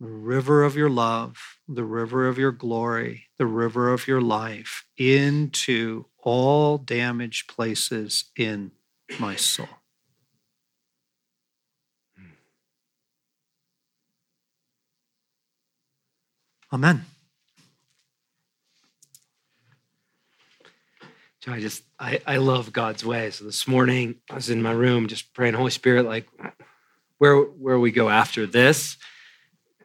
the 0.00 0.08
river 0.08 0.64
of 0.64 0.76
your 0.76 0.90
love, 0.90 1.58
the 1.68 1.84
river 1.84 2.26
of 2.26 2.38
your 2.38 2.52
glory, 2.52 3.28
the 3.38 3.46
river 3.46 3.92
of 3.92 4.08
your 4.08 4.20
life 4.20 4.86
into 4.96 6.06
all 6.18 6.78
damaged 6.78 7.48
places 7.48 8.24
in 8.36 8.72
my 9.18 9.36
soul. 9.36 9.68
Amen. 16.72 17.04
So 21.44 21.52
I 21.52 21.60
just 21.60 21.84
I, 21.98 22.20
I 22.26 22.36
love 22.38 22.72
God's 22.72 23.04
way. 23.04 23.30
So 23.30 23.44
this 23.44 23.68
morning 23.68 24.16
I 24.30 24.36
was 24.36 24.50
in 24.50 24.62
my 24.62 24.72
room 24.72 25.08
just 25.08 25.34
praying, 25.34 25.54
Holy 25.54 25.70
Spirit, 25.70 26.04
like 26.06 26.28
where 27.20 27.36
where 27.36 27.78
we 27.78 27.92
go 27.92 28.08
after 28.08 28.46
this. 28.46 28.96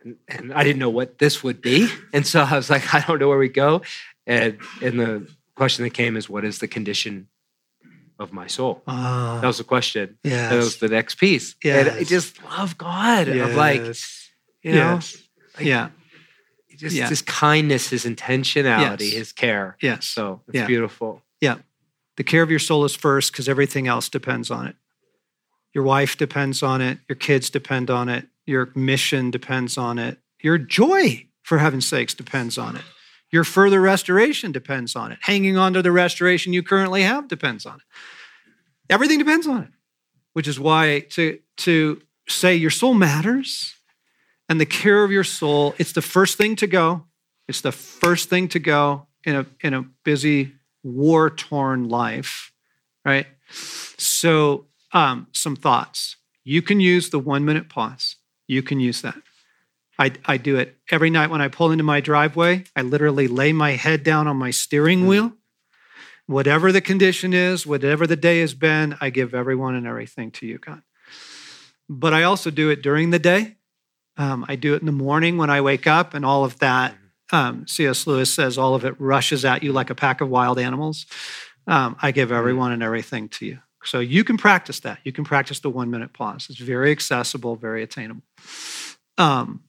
And, 0.04 0.16
and 0.28 0.54
I 0.54 0.64
didn't 0.64 0.80
know 0.80 0.90
what 0.90 1.18
this 1.18 1.44
would 1.44 1.62
be. 1.62 1.88
And 2.14 2.26
so 2.26 2.42
I 2.42 2.56
was 2.56 2.70
like, 2.70 2.94
I 2.96 3.02
don't 3.06 3.20
know 3.20 3.28
where 3.30 3.38
we 3.38 3.50
go. 3.50 3.82
And 4.26 4.58
and 4.82 5.00
the 5.00 5.28
question 5.56 5.84
that 5.84 5.92
came 5.94 6.16
is 6.18 6.30
what 6.30 6.44
is 6.46 6.60
the 6.60 6.68
condition 6.68 7.28
of 8.18 8.32
my 8.32 8.48
soul? 8.48 8.82
Uh, 8.88 9.42
That 9.42 9.48
was 9.48 9.58
the 9.58 9.64
question. 9.66 10.18
yeah 10.24 10.50
That 10.50 10.56
was 10.56 10.78
the 10.78 10.88
next 10.88 11.16
piece. 11.16 11.56
And 11.64 11.90
I 11.90 12.04
just 12.06 12.42
love 12.44 12.78
God. 12.78 13.28
Of 13.28 13.56
like, 13.56 13.82
Yes. 13.82 14.30
you 14.64 14.72
know, 14.72 14.94
Yes. 14.96 15.18
like, 15.58 15.66
yeah. 15.66 15.90
just 16.78 16.96
Yeah. 16.96 17.10
his 17.10 17.22
kindness, 17.22 17.90
his 17.90 18.06
intentionality, 18.06 19.02
Yes. 19.12 19.14
his 19.14 19.32
care. 19.34 19.76
Yes. 19.82 20.06
So 20.08 20.42
it's 20.48 20.66
beautiful. 20.68 21.24
Yeah. 21.42 21.58
The 22.16 22.24
care 22.24 22.42
of 22.44 22.50
your 22.50 22.60
soul 22.60 22.86
is 22.86 22.96
first 22.96 23.32
because 23.34 23.50
everything 23.50 23.88
else 23.88 24.08
depends 24.10 24.50
on 24.50 24.68
it. 24.68 24.76
Your 25.76 25.84
wife 25.84 26.18
depends 26.18 26.64
on 26.64 26.82
it. 26.82 27.00
Your 27.10 27.18
kids 27.18 27.50
depend 27.50 27.92
on 27.92 28.08
it. 28.08 28.28
Your 28.46 28.72
mission 28.76 29.30
depends 29.30 29.78
on 29.78 30.00
it. 30.00 30.18
Your 30.42 30.58
joy, 30.58 31.28
for 31.44 31.58
heaven's 31.58 31.86
sakes, 31.86 32.14
depends 32.14 32.58
on 32.58 32.78
it. 32.78 32.84
Your 33.30 33.44
further 33.44 33.82
restoration 33.82 34.54
depends 34.54 34.96
on 34.96 35.12
it. 35.12 35.20
Hanging 35.22 35.58
on 35.58 35.74
to 35.74 35.82
the 35.82 35.92
restoration 35.92 36.54
you 36.54 36.64
currently 36.64 37.04
have 37.04 37.28
depends 37.28 37.66
on 37.66 37.76
it. 37.76 37.82
Everything 38.90 39.20
depends 39.20 39.48
on 39.48 39.64
it, 39.64 39.70
which 40.32 40.48
is 40.48 40.58
why 40.58 41.02
to, 41.10 41.40
to 41.58 42.02
say 42.30 42.56
your 42.56 42.70
soul 42.70 42.94
matters 42.94 43.76
and 44.48 44.62
the 44.62 44.66
care 44.66 45.04
of 45.04 45.12
your 45.12 45.26
soul, 45.26 45.76
it's 45.78 45.92
the 45.92 46.02
first 46.02 46.38
thing 46.38 46.56
to 46.58 46.68
go. 46.68 47.04
It's 47.50 47.62
the 47.62 47.74
first 47.74 48.30
thing 48.30 48.48
to 48.50 48.60
go 48.60 49.08
in 49.26 49.36
a, 49.36 49.46
in 49.60 49.74
a 49.74 49.82
busy, 50.04 50.54
war 50.84 51.30
torn 51.30 51.90
life, 51.90 52.54
right? 53.04 53.28
So, 53.50 54.68
um, 54.96 55.28
some 55.34 55.56
thoughts. 55.56 56.16
You 56.44 56.62
can 56.62 56.80
use 56.80 57.10
the 57.10 57.20
one 57.20 57.46
minute 57.46 57.70
pause. 57.70 58.16
You 58.48 58.64
can 58.64 58.80
use 58.80 59.02
that. 59.02 59.16
I, 60.00 60.14
I 60.26 60.38
do 60.38 60.58
it 60.58 60.78
every 60.90 61.10
night 61.10 61.30
when 61.30 61.42
I 61.42 61.50
pull 61.50 61.72
into 61.72 61.84
my 61.84 62.00
driveway. 62.00 62.64
I 62.76 62.82
literally 62.82 63.28
lay 63.28 63.54
my 63.54 63.72
head 63.72 64.04
down 64.04 64.28
on 64.28 64.38
my 64.38 64.52
steering 64.52 65.06
wheel. 65.06 65.34
Whatever 66.28 66.72
the 66.72 66.82
condition 66.82 67.34
is, 67.34 67.68
whatever 67.68 68.08
the 68.08 68.16
day 68.16 68.40
has 68.40 68.54
been, 68.54 68.98
I 69.00 69.10
give 69.10 69.36
everyone 69.36 69.76
and 69.76 69.86
everything 69.86 70.32
to 70.32 70.48
you, 70.48 70.58
God. 70.58 70.82
But 71.88 72.14
I 72.14 72.24
also 72.24 72.50
do 72.50 72.70
it 72.70 72.82
during 72.82 73.12
the 73.12 73.20
day. 73.20 73.58
Um, 74.18 74.46
I 74.48 74.56
do 74.56 74.74
it 74.74 74.80
in 74.82 74.86
the 74.86 74.92
morning 74.92 75.38
when 75.38 75.50
I 75.50 75.62
wake 75.62 75.88
up, 75.88 76.14
and 76.14 76.26
all 76.26 76.46
of 76.46 76.58
that 76.60 76.96
um, 77.32 77.68
C.S. 77.68 78.08
Lewis 78.08 78.34
says 78.34 78.58
all 78.58 78.76
of 78.76 78.86
it 78.86 78.96
rushes 79.00 79.46
at 79.46 79.62
you 79.62 79.72
like 79.72 79.90
a 79.90 79.96
pack 79.96 80.22
of 80.22 80.30
wild 80.30 80.58
animals. 80.58 81.06
Um, 81.68 81.96
I 82.02 82.12
give 82.12 82.32
everyone 82.32 82.72
and 82.72 82.82
everything 82.82 83.30
to 83.30 83.46
you. 83.46 83.60
So 83.86 84.00
you 84.00 84.24
can 84.24 84.38
practice 84.38 84.80
that. 84.82 85.00
You 85.04 85.12
can 85.12 85.24
practice 85.24 85.60
the 85.60 85.70
one 85.70 85.90
minute 85.92 86.14
pause. 86.14 86.48
It's 86.50 86.60
very 86.60 86.92
accessible, 86.92 87.56
very 87.56 87.84
attainable. 87.84 88.24
Um, 89.18 89.62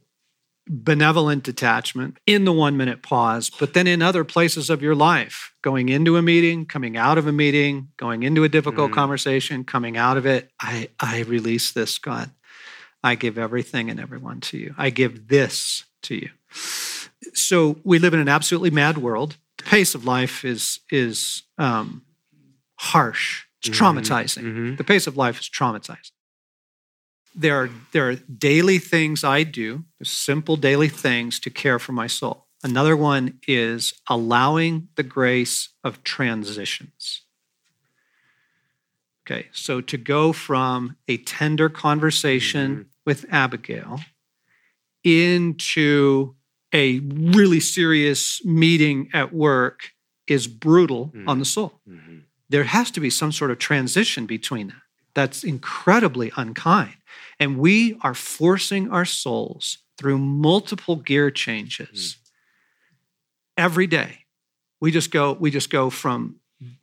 benevolent 0.68 1.44
detachment 1.44 2.18
in 2.26 2.44
the 2.44 2.52
one 2.52 2.76
minute 2.76 3.00
pause, 3.00 3.50
but 3.50 3.72
then 3.72 3.86
in 3.86 4.02
other 4.02 4.24
places 4.24 4.68
of 4.68 4.82
your 4.82 4.96
life, 4.96 5.52
going 5.62 5.88
into 5.88 6.16
a 6.16 6.22
meeting, 6.22 6.66
coming 6.66 6.96
out 6.96 7.18
of 7.18 7.26
a 7.28 7.32
meeting, 7.32 7.88
going 7.96 8.24
into 8.24 8.42
a 8.42 8.48
difficult 8.48 8.90
Mm. 8.90 8.94
conversation, 8.94 9.62
coming 9.64 9.96
out 9.96 10.16
of 10.16 10.26
it. 10.26 10.50
I, 10.60 10.88
I 10.98 11.20
release 11.22 11.70
this, 11.70 11.98
God. 11.98 12.30
I 13.04 13.14
give 13.14 13.38
everything 13.38 13.90
and 13.90 14.00
everyone 14.00 14.40
to 14.40 14.58
you. 14.58 14.74
I 14.76 14.90
give 14.90 15.28
this 15.28 15.84
to 16.02 16.16
you. 16.16 16.30
So 17.34 17.76
we 17.84 18.00
live 18.00 18.14
in 18.14 18.20
an 18.20 18.28
absolutely 18.28 18.70
mad 18.70 18.98
world. 18.98 19.36
The 19.58 19.64
pace 19.64 19.94
of 19.94 20.04
life 20.04 20.44
is 20.44 20.80
is 20.90 21.44
um, 21.58 22.02
harsh. 22.76 23.45
It's 23.62 23.68
Mhm, 23.70 23.78
traumatizing. 23.78 24.42
mhm. 24.42 24.76
The 24.76 24.84
pace 24.84 25.06
of 25.06 25.16
life 25.16 25.40
is 25.40 25.48
traumatizing. 25.48 26.12
There 27.34 27.56
are 27.62 27.70
there 27.92 28.08
are 28.08 28.14
daily 28.16 28.78
things 28.78 29.22
I 29.24 29.42
do, 29.42 29.84
simple 30.02 30.56
daily 30.56 30.88
things 30.88 31.38
to 31.40 31.50
care 31.50 31.78
for 31.78 31.92
my 31.92 32.06
soul. 32.06 32.46
Another 32.62 32.96
one 32.96 33.38
is 33.46 33.92
allowing 34.08 34.88
the 34.96 35.02
grace 35.02 35.68
of 35.84 36.02
transitions. 36.02 37.22
Okay, 39.26 39.48
so 39.52 39.80
to 39.80 39.96
go 39.98 40.32
from 40.32 40.96
a 41.08 41.16
tender 41.18 41.68
conversation 41.68 42.86
with 43.04 43.26
Abigail 43.30 44.00
into 45.04 46.34
a 46.72 47.00
really 47.00 47.60
serious 47.60 48.44
meeting 48.44 49.08
at 49.12 49.32
work 49.32 49.92
is 50.26 50.46
brutal 50.46 51.12
on 51.26 51.38
the 51.38 51.44
soul. 51.44 51.80
Mhm. 51.88 52.22
There 52.48 52.64
has 52.64 52.90
to 52.92 53.00
be 53.00 53.10
some 53.10 53.32
sort 53.32 53.50
of 53.50 53.58
transition 53.58 54.26
between 54.26 54.68
that. 54.68 54.82
That's 55.14 55.44
incredibly 55.44 56.30
unkind. 56.36 56.96
And 57.40 57.58
we 57.58 57.98
are 58.02 58.14
forcing 58.14 58.90
our 58.90 59.04
souls 59.04 59.78
through 59.98 60.18
multiple 60.18 60.96
gear 60.96 61.30
changes 61.30 62.16
hmm. 63.56 63.62
every 63.62 63.86
day. 63.86 64.18
We 64.80 64.90
just 64.90 65.10
go, 65.10 65.32
we 65.32 65.50
just 65.50 65.70
go 65.70 65.90
from 65.90 66.36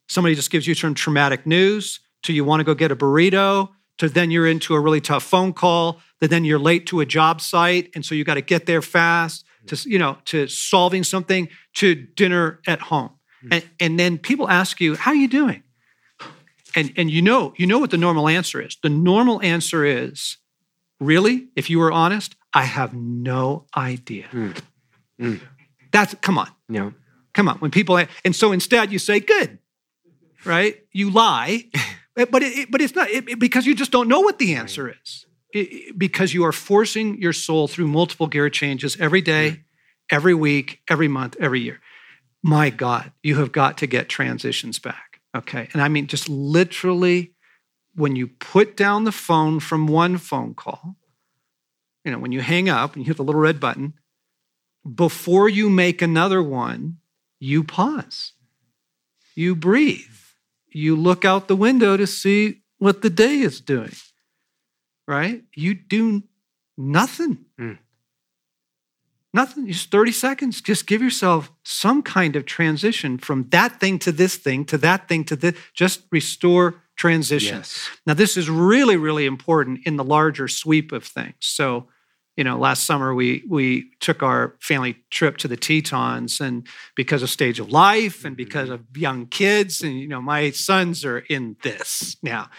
somebody 0.07 0.35
just 0.35 0.51
gives 0.51 0.67
you 0.67 0.75
some 0.75 0.93
traumatic 0.93 1.45
news 1.45 1.99
to 2.23 2.33
you 2.33 2.43
want 2.45 2.59
to 2.59 2.63
go 2.63 2.73
get 2.73 2.91
a 2.91 2.95
burrito 2.95 3.69
to 3.97 4.09
then 4.09 4.31
you're 4.31 4.47
into 4.47 4.75
a 4.75 4.79
really 4.79 5.01
tough 5.01 5.23
phone 5.23 5.53
call 5.53 5.99
that 6.19 6.29
then 6.29 6.45
you're 6.45 6.59
late 6.59 6.87
to 6.87 6.99
a 6.99 7.05
job 7.05 7.41
site 7.41 7.89
and 7.95 8.05
so 8.05 8.15
you 8.15 8.23
got 8.23 8.35
to 8.35 8.41
get 8.41 8.65
there 8.65 8.81
fast 8.81 9.45
hmm. 9.61 9.67
to 9.67 9.89
you 9.89 9.99
know 9.99 10.17
to 10.25 10.47
solving 10.47 11.03
something 11.03 11.49
to 11.73 11.95
dinner 11.95 12.59
at 12.67 12.79
home 12.79 13.11
and, 13.51 13.63
and 13.79 13.99
then 13.99 14.17
people 14.17 14.49
ask 14.49 14.79
you 14.81 14.95
how 14.95 15.11
are 15.11 15.15
you 15.15 15.27
doing 15.27 15.63
and 16.75 16.91
and 16.97 17.09
you 17.11 17.21
know 17.21 17.53
you 17.57 17.67
know 17.67 17.79
what 17.79 17.91
the 17.91 17.97
normal 17.97 18.27
answer 18.27 18.61
is 18.61 18.77
the 18.83 18.89
normal 18.89 19.41
answer 19.41 19.83
is 19.85 20.37
really 20.99 21.47
if 21.55 21.69
you 21.69 21.79
were 21.79 21.91
honest 21.91 22.35
i 22.53 22.63
have 22.63 22.93
no 22.93 23.65
idea 23.75 24.25
Mm. 24.31 24.57
Mm. 25.21 25.39
that's 25.91 26.15
come 26.21 26.37
on 26.37 26.49
Yeah. 26.69 26.91
Come 27.33 27.49
on. 27.49 27.57
When 27.57 27.71
people, 27.71 27.97
and 28.23 28.35
so 28.35 28.51
instead 28.51 28.91
you 28.91 28.99
say, 28.99 29.19
good, 29.19 29.57
right? 30.45 30.75
You 30.91 31.09
lie, 31.09 31.65
but 32.15 32.43
it, 32.43 32.69
but 32.69 32.79
it's 32.79 32.93
not 32.93 33.09
it, 33.09 33.39
because 33.39 33.65
you 33.65 33.73
just 33.73 33.89
don't 33.91 34.07
know 34.07 34.19
what 34.19 34.37
the 34.37 34.53
answer 34.53 34.95
is. 35.03 35.25
It- 35.51 35.97
because 35.97 36.31
you 36.35 36.45
are 36.45 36.51
forcing 36.51 37.19
your 37.19 37.33
soul 37.33 37.67
through 37.67 37.87
multiple 37.87 38.27
gear 38.27 38.51
changes 38.51 38.95
every 38.99 39.21
day, 39.21 39.63
every 40.11 40.35
week, 40.35 40.81
every 40.87 41.07
month, 41.07 41.35
every 41.39 41.61
year. 41.61 41.79
My 42.43 42.69
God, 42.69 43.11
you 43.23 43.37
have 43.37 43.53
got 43.53 43.77
to 43.79 43.87
get 43.87 44.09
transitions 44.09 44.77
back. 44.77 45.21
Okay. 45.35 45.69
And 45.73 45.81
I 45.81 45.87
mean, 45.87 46.07
just 46.07 46.27
literally, 46.29 47.33
when 47.95 48.15
you 48.15 48.27
put 48.27 48.75
down 48.75 49.05
the 49.05 49.11
phone 49.11 49.59
from 49.59 49.87
one 49.87 50.17
phone 50.17 50.53
call, 50.53 50.97
you 52.03 52.11
know, 52.11 52.19
when 52.19 52.33
you 52.33 52.41
hang 52.41 52.67
up 52.69 52.93
and 52.93 53.03
you 53.03 53.07
hit 53.07 53.17
the 53.17 53.23
little 53.23 53.41
red 53.41 53.59
button, 53.59 53.93
before 54.93 55.47
you 55.47 55.69
make 55.69 56.01
another 56.01 56.43
one, 56.43 56.97
you 57.39 57.63
pause. 57.63 58.33
You 59.35 59.55
breathe. 59.55 59.99
You 60.67 60.95
look 60.95 61.23
out 61.23 61.47
the 61.47 61.55
window 61.55 61.95
to 61.95 62.05
see 62.05 62.61
what 62.77 63.01
the 63.01 63.09
day 63.09 63.39
is 63.39 63.61
doing, 63.61 63.93
right? 65.07 65.43
You 65.55 65.75
do 65.75 66.23
nothing. 66.77 67.45
Mm. 67.59 67.77
Nothing, 69.33 69.67
just 69.67 69.89
30 69.89 70.11
seconds. 70.11 70.61
Just 70.61 70.85
give 70.85 71.01
yourself 71.01 71.51
some 71.63 72.03
kind 72.03 72.35
of 72.35 72.45
transition 72.45 73.17
from 73.17 73.49
that 73.49 73.79
thing 73.79 73.97
to 73.99 74.11
this 74.11 74.35
thing 74.35 74.63
to 74.65 74.77
that 74.77 75.07
thing 75.07 75.23
to 75.25 75.35
this. 75.35 75.55
Just 75.73 76.03
restore 76.11 76.75
transition. 76.95 77.57
Yes. 77.57 77.89
Now, 78.05 78.13
this 78.13 78.37
is 78.37 78.49
really, 78.49 78.95
really 78.95 79.25
important 79.25 79.79
in 79.85 79.97
the 79.97 80.03
larger 80.03 80.47
sweep 80.47 80.91
of 80.91 81.03
things. 81.03 81.35
So, 81.39 81.87
you 82.37 82.43
know, 82.43 82.57
last 82.57 82.85
summer 82.85 83.13
we 83.13 83.43
we 83.47 83.91
took 83.99 84.23
our 84.23 84.55
family 84.59 84.97
trip 85.09 85.37
to 85.37 85.47
the 85.47 85.57
Tetons, 85.57 86.39
and 86.39 86.67
because 86.95 87.21
of 87.21 87.29
stage 87.29 87.59
of 87.59 87.71
life 87.71 88.25
and 88.25 88.35
because 88.35 88.69
mm-hmm. 88.69 88.89
of 88.89 88.97
young 88.97 89.27
kids, 89.27 89.81
and 89.81 89.99
you 89.99 90.07
know, 90.07 90.21
my 90.21 90.51
sons 90.51 91.05
are 91.05 91.19
in 91.19 91.57
this 91.61 92.17
now. 92.23 92.49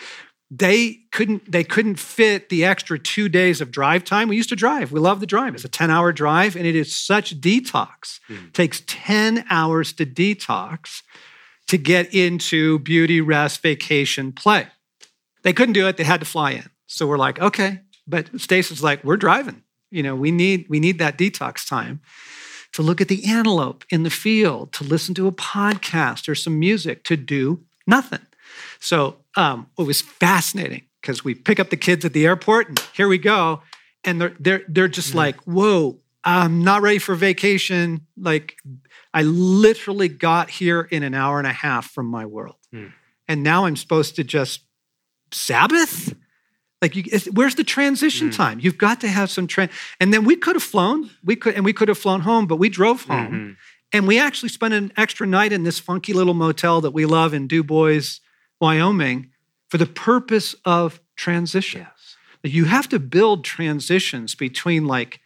They 0.57 1.01
couldn't 1.11 1.51
they 1.51 1.65
couldn't 1.65 1.99
fit 1.99 2.49
the 2.49 2.65
extra 2.65 2.99
two 2.99 3.29
days 3.29 3.61
of 3.61 3.71
drive 3.71 4.05
time. 4.05 4.29
We 4.29 4.37
used 4.37 4.51
to 4.51 4.57
drive. 4.57 4.93
We 4.93 5.01
love 5.01 5.21
the 5.21 5.27
drive. 5.27 5.55
It's 5.55 5.65
a 5.65 5.69
10-hour 5.69 6.13
drive, 6.13 6.55
and 6.55 6.67
it 6.67 6.77
is 6.77 6.95
such 6.95 7.41
detox. 7.41 8.21
Mhm. 8.31 8.53
takes 8.53 8.83
10 8.87 9.45
hours 9.51 9.93
to 9.95 10.07
detox 10.07 11.03
to 11.67 11.79
get 11.79 12.15
into 12.15 12.79
beauty, 12.81 13.21
rest, 13.21 13.63
vacation, 13.63 14.33
play. 14.33 14.67
They 15.43 15.53
couldn't 15.53 15.73
do 15.73 15.89
it. 15.89 15.97
They 15.97 16.05
had 16.05 16.21
to 16.21 16.27
fly 16.27 16.53
in. 16.53 16.69
So 16.87 17.07
we're 17.07 17.19
like, 17.19 17.41
okay. 17.41 17.81
But 18.07 18.33
Stasi's 18.39 18.83
like, 18.83 19.03
we're 19.03 19.17
driving. 19.17 19.63
You 19.91 20.03
know, 20.03 20.15
we 20.15 20.31
need 20.31 20.67
we 20.69 20.79
need 20.79 20.99
that 20.99 21.17
detox 21.19 21.67
time 21.67 22.01
to 22.73 22.83
look 22.83 23.01
at 23.01 23.09
the 23.09 23.25
antelope 23.25 23.85
in 23.89 24.03
the 24.03 24.11
field, 24.11 24.73
to 24.75 24.85
listen 24.85 25.15
to 25.15 25.27
a 25.27 25.33
podcast 25.33 26.29
or 26.29 26.35
some 26.35 26.59
music, 26.59 27.03
to 27.05 27.17
do 27.17 27.65
nothing. 27.87 28.27
So 28.81 29.17
um, 29.37 29.68
it 29.78 29.82
was 29.82 30.01
fascinating 30.01 30.82
because 31.01 31.24
we 31.24 31.35
pick 31.35 31.61
up 31.61 31.70
the 31.70 31.76
kids 31.76 32.05
at 32.05 32.12
the 32.12 32.26
airport 32.26 32.68
and 32.68 32.78
here 32.95 33.09
we 33.09 33.18
go. 33.18 33.62
And 34.05 34.20
they're 34.20 34.37
they're 34.39 34.62
they're 34.68 34.89
just 34.89 35.14
like, 35.14 35.37
whoa, 35.43 35.99
I'm 36.24 36.62
not 36.62 36.82
ready 36.82 36.99
for 36.99 37.14
vacation. 37.14 38.07
Like 38.16 38.57
I 39.12 39.22
literally 39.22 40.09
got 40.09 40.51
here 40.51 40.82
in 40.82 41.03
an 41.03 41.14
hour 41.14 41.39
and 41.39 41.47
a 41.47 41.53
half 41.53 41.91
from 41.91 42.07
my 42.07 42.26
world. 42.26 42.57
Mm. 42.72 42.93
And 43.26 43.43
now 43.43 43.64
I'm 43.64 43.76
supposed 43.76 44.16
to 44.16 44.24
just 44.24 44.61
Sabbath? 45.35 46.14
Like, 46.80 46.97
you, 46.97 47.05
where's 47.32 47.55
the 47.55 47.64
transition 47.64 48.30
mm. 48.30 48.37
time? 48.37 48.61
You've 48.61 48.78
got 48.78 49.01
to 49.01 49.09
have 49.09 49.30
some 49.30 49.47
trend. 49.47 49.70
And 50.01 50.12
then 50.12 50.24
we 50.24 50.37
could 50.37 50.57
have 50.57 50.62
flown, 50.62 51.11
we 51.24 51.37
could, 51.37 51.55
and 51.55 51.64
we 51.64 51.72
could 51.72 51.89
have 51.89 51.99
flown 51.99 52.20
home, 52.20 52.47
but 52.47 52.57
we 52.57 52.68
drove 52.68 53.03
home, 53.05 53.26
mm-hmm. 53.26 53.53
and 53.93 54.07
we 54.07 54.18
actually 54.18 54.51
spent 54.51 54.74
an 54.74 54.93
extra 54.97 55.26
night 55.26 55.53
in 55.53 55.62
this 55.62 55.78
funky 55.78 56.12
little 56.12 56.35
motel 56.35 56.80
that 56.82 56.91
we 56.91 57.07
love 57.07 57.32
in 57.32 57.47
Dubois, 57.47 58.20
Wyoming, 58.61 59.31
for 59.69 59.79
the 59.79 59.87
purpose 59.87 60.55
of 60.65 61.01
transition. 61.17 61.83
Yes. 61.83 62.17
You 62.43 62.67
have 62.67 62.89
to 62.91 62.99
build 62.99 63.45
transitions 63.45 64.35
between 64.35 64.87
like 64.87 65.21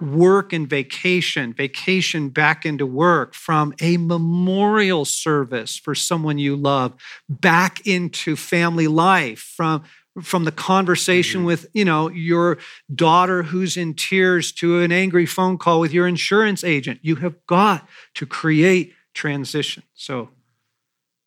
work 0.00 0.52
and 0.52 0.68
vacation, 0.68 1.52
vacation 1.52 2.28
back 2.28 2.64
into 2.64 2.86
work, 2.86 3.34
from 3.34 3.74
a 3.80 3.96
memorial 3.96 5.04
service 5.04 5.76
for 5.76 5.94
someone 5.94 6.38
you 6.38 6.56
love 6.56 6.94
back 7.28 7.86
into 7.86 8.36
family 8.36 8.86
life, 8.86 9.40
from 9.40 9.82
from 10.22 10.44
the 10.44 10.52
conversation 10.52 11.40
mm-hmm. 11.40 11.46
with 11.46 11.66
you 11.74 11.84
know 11.84 12.08
your 12.08 12.58
daughter 12.94 13.42
who's 13.42 13.76
in 13.76 13.94
tears 13.94 14.52
to 14.52 14.80
an 14.80 14.92
angry 14.92 15.26
phone 15.26 15.58
call 15.58 15.80
with 15.80 15.92
your 15.92 16.06
insurance 16.06 16.62
agent 16.62 17.00
you 17.02 17.16
have 17.16 17.34
got 17.46 17.88
to 18.14 18.24
create 18.24 18.94
transition 19.12 19.82
so 19.94 20.28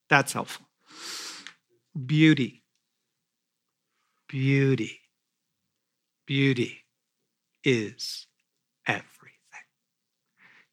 that's 0.09 0.31
helpful 0.31 0.66
beauty 2.05 2.63
beauty 4.29 4.99
beauty 6.25 6.83
is 7.63 8.27
everything. 8.85 9.03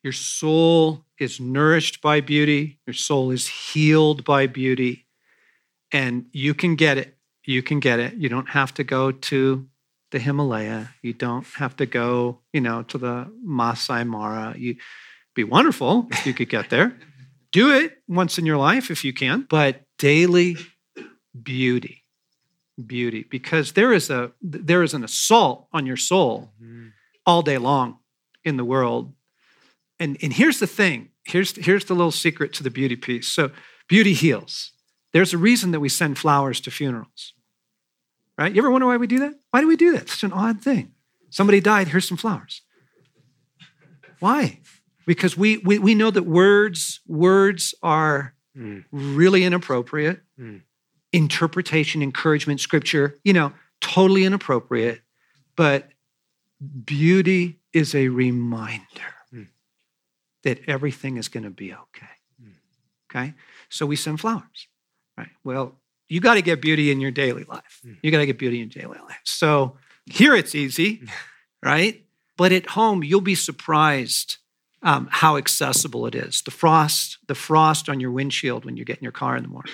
your 0.03 0.13
soul 0.13 1.05
is 1.19 1.41
nourished 1.41 2.03
by 2.03 2.21
beauty, 2.21 2.79
your 2.87 2.95
soul 2.95 3.31
is 3.31 3.47
healed 3.47 4.25
by 4.25 4.47
beauty, 4.47 5.07
and 5.93 6.27
you 6.33 6.53
can 6.53 6.75
get 6.75 6.99
it. 6.99 7.17
You 7.45 7.63
can 7.63 7.81
get 7.81 8.01
it. 8.01 8.15
You 8.15 8.29
don't 8.29 8.51
have 8.51 8.75
to 8.75 8.85
go 8.85 9.13
to 9.13 9.67
the 10.11 10.19
Himalaya. 10.19 10.91
You 11.03 11.13
don't 11.13 11.47
have 11.57 11.77
to 11.77 11.87
go, 11.87 12.41
you 12.53 12.61
know, 12.61 12.83
to 12.85 12.99
the 12.99 13.31
Masai 13.43 14.05
Mara. 14.05 14.55
You 14.57 14.77
be 15.35 15.45
wonderful 15.45 16.09
if 16.11 16.27
you 16.27 16.35
could 16.35 16.49
get 16.49 16.71
there. 16.71 16.97
Do 17.53 17.73
it 17.73 17.99
once 18.09 18.39
in 18.39 18.47
your 18.47 18.57
life 18.57 18.91
if 18.91 19.05
you 19.05 19.13
can, 19.13 19.47
but 19.49 19.83
daily 19.99 20.57
beauty. 21.41 22.03
Beauty 22.85 23.25
because 23.31 23.73
there 23.75 23.93
is 23.93 24.11
a 24.11 24.33
there 24.43 24.83
is 24.83 24.95
an 24.95 25.05
assault 25.05 25.69
on 25.73 25.87
your 25.87 25.97
soul 25.97 26.51
mm-hmm. 26.61 26.89
all 27.25 27.41
day 27.41 27.57
long 27.57 27.99
in 28.43 28.57
the 28.57 28.65
world 28.65 29.13
and, 30.01 30.17
and 30.21 30.33
here's 30.33 30.59
the 30.59 30.67
thing 30.67 31.11
here's, 31.25 31.57
here's 31.57 31.87
the 31.87 31.95
little 31.95 32.13
secret 32.13 32.53
to 32.55 32.63
the 32.63 32.71
beauty 32.71 32.97
piece. 32.97 33.29
So, 33.29 33.51
beauty 33.89 34.13
heals. 34.13 34.73
There's 35.13 35.33
a 35.33 35.39
reason 35.39 35.71
that 35.73 35.81
we 35.81 35.89
send 35.89 36.19
flowers 36.19 36.61
to 36.63 36.71
funerals, 36.71 37.35
right? 38.39 38.53
You 38.53 38.61
ever 38.61 38.71
wonder 38.71 38.87
why 38.87 38.97
we 38.97 39.07
do 39.07 39.21
that? 39.21 39.35
Why 39.51 39.61
do 39.61 39.69
we 39.69 39.77
do 39.77 39.93
that? 39.93 40.09
Such 40.09 40.25
an 40.25 40.33
odd 40.33 40.61
thing. 40.61 40.93
Somebody 41.31 41.61
died, 41.61 41.89
here's 41.89 42.09
some 42.09 42.17
flowers. 42.17 42.63
Why? 44.21 44.61
Because 45.07 45.37
we, 45.37 45.59
we, 45.59 45.79
we 45.79 45.95
know 45.95 46.11
that 46.11 46.23
words, 46.25 47.01
words 47.07 47.75
are 47.83 48.35
mm. 48.57 48.85
really 48.91 49.45
inappropriate. 49.45 50.21
Mm. 50.39 50.63
Interpretation, 51.15 52.03
encouragement, 52.03 52.61
scripture, 52.61 53.17
you 53.23 53.33
know, 53.33 53.53
totally 53.81 54.25
inappropriate. 54.25 55.01
But 55.57 55.89
beauty 56.85 57.61
is 57.73 57.95
a 57.95 58.09
reminder 58.09 59.15
hmm. 59.31 59.45
that 60.43 60.61
everything 60.67 61.17
is 61.17 61.29
going 61.29 61.45
to 61.45 61.51
be 61.51 61.73
okay. 61.73 62.07
Hmm. 62.43 62.51
Okay? 63.11 63.35
So 63.69 63.87
we 63.87 63.97
send 63.97 64.21
flowers, 64.21 64.69
right? 65.17 65.31
Well, 65.45 65.77
you 66.09 66.21
got 66.21 66.35
to 66.35 66.43
get 66.43 66.61
beauty 66.61 66.91
in 66.91 67.01
your 67.01 67.11
daily 67.11 67.45
life. 67.45 67.81
Hmm. 67.85 67.95
You 68.03 68.11
got 68.11 68.19
to 68.19 68.27
get 68.27 68.39
beauty 68.39 68.61
in 68.61 68.71
your 68.71 68.83
daily 68.83 68.99
life. 68.99 69.21
So 69.25 69.77
here 70.07 70.35
it's 70.35 70.55
easy, 70.55 71.03
right? 71.63 72.05
But 72.37 72.53
at 72.53 72.71
home, 72.71 73.05
you'll 73.05 73.21
be 73.21 73.37
surprised 73.37 74.39
um, 74.83 75.09
how 75.11 75.37
accessible 75.37 76.07
it 76.07 76.15
is. 76.15 76.43
The 76.43 76.51
frost, 76.51 77.19
the 77.27 77.35
frost 77.35 77.89
on 77.89 78.01
your 78.01 78.11
windshield 78.11 78.65
when 78.65 78.77
you 78.77 78.85
get 78.85 78.99
in 78.99 79.03
your 79.03 79.13
car 79.13 79.37
in 79.37 79.43
the 79.43 79.49
morning. 79.49 79.73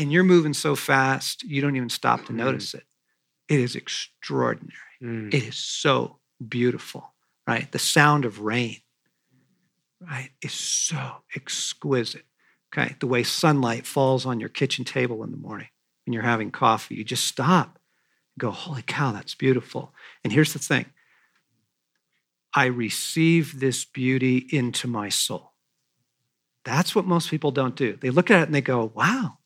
And 0.00 0.10
you're 0.10 0.24
moving 0.24 0.54
so 0.54 0.74
fast, 0.74 1.42
you 1.42 1.60
don't 1.60 1.76
even 1.76 1.90
stop 1.90 2.24
to 2.24 2.32
notice 2.32 2.72
it. 2.72 2.84
It 3.50 3.60
is 3.60 3.76
extraordinary. 3.76 4.74
Mm. 5.02 5.34
It 5.34 5.42
is 5.42 5.56
so 5.56 6.20
beautiful, 6.48 7.12
right? 7.46 7.70
The 7.70 7.78
sound 7.78 8.24
of 8.24 8.40
rain 8.40 8.78
right, 10.00 10.30
is 10.40 10.52
so 10.52 11.16
exquisite. 11.36 12.24
Okay, 12.72 12.96
the 13.00 13.06
way 13.06 13.24
sunlight 13.24 13.84
falls 13.84 14.24
on 14.24 14.40
your 14.40 14.48
kitchen 14.48 14.84
table 14.84 15.22
in 15.22 15.32
the 15.32 15.36
morning 15.36 15.68
when 16.06 16.14
you're 16.14 16.22
having 16.22 16.50
coffee, 16.50 16.94
you 16.94 17.04
just 17.04 17.26
stop, 17.26 17.78
and 18.34 18.40
go, 18.40 18.50
holy 18.50 18.82
cow, 18.82 19.12
that's 19.12 19.34
beautiful. 19.34 19.92
And 20.24 20.32
here's 20.32 20.54
the 20.54 20.60
thing 20.60 20.86
I 22.54 22.66
receive 22.66 23.60
this 23.60 23.84
beauty 23.84 24.46
into 24.50 24.88
my 24.88 25.10
soul. 25.10 25.52
That's 26.64 26.94
what 26.94 27.06
most 27.06 27.28
people 27.28 27.50
don't 27.50 27.76
do. 27.76 27.98
They 28.00 28.10
look 28.10 28.30
at 28.30 28.40
it 28.40 28.46
and 28.46 28.54
they 28.54 28.60
go, 28.62 28.90
wow. 28.94 29.39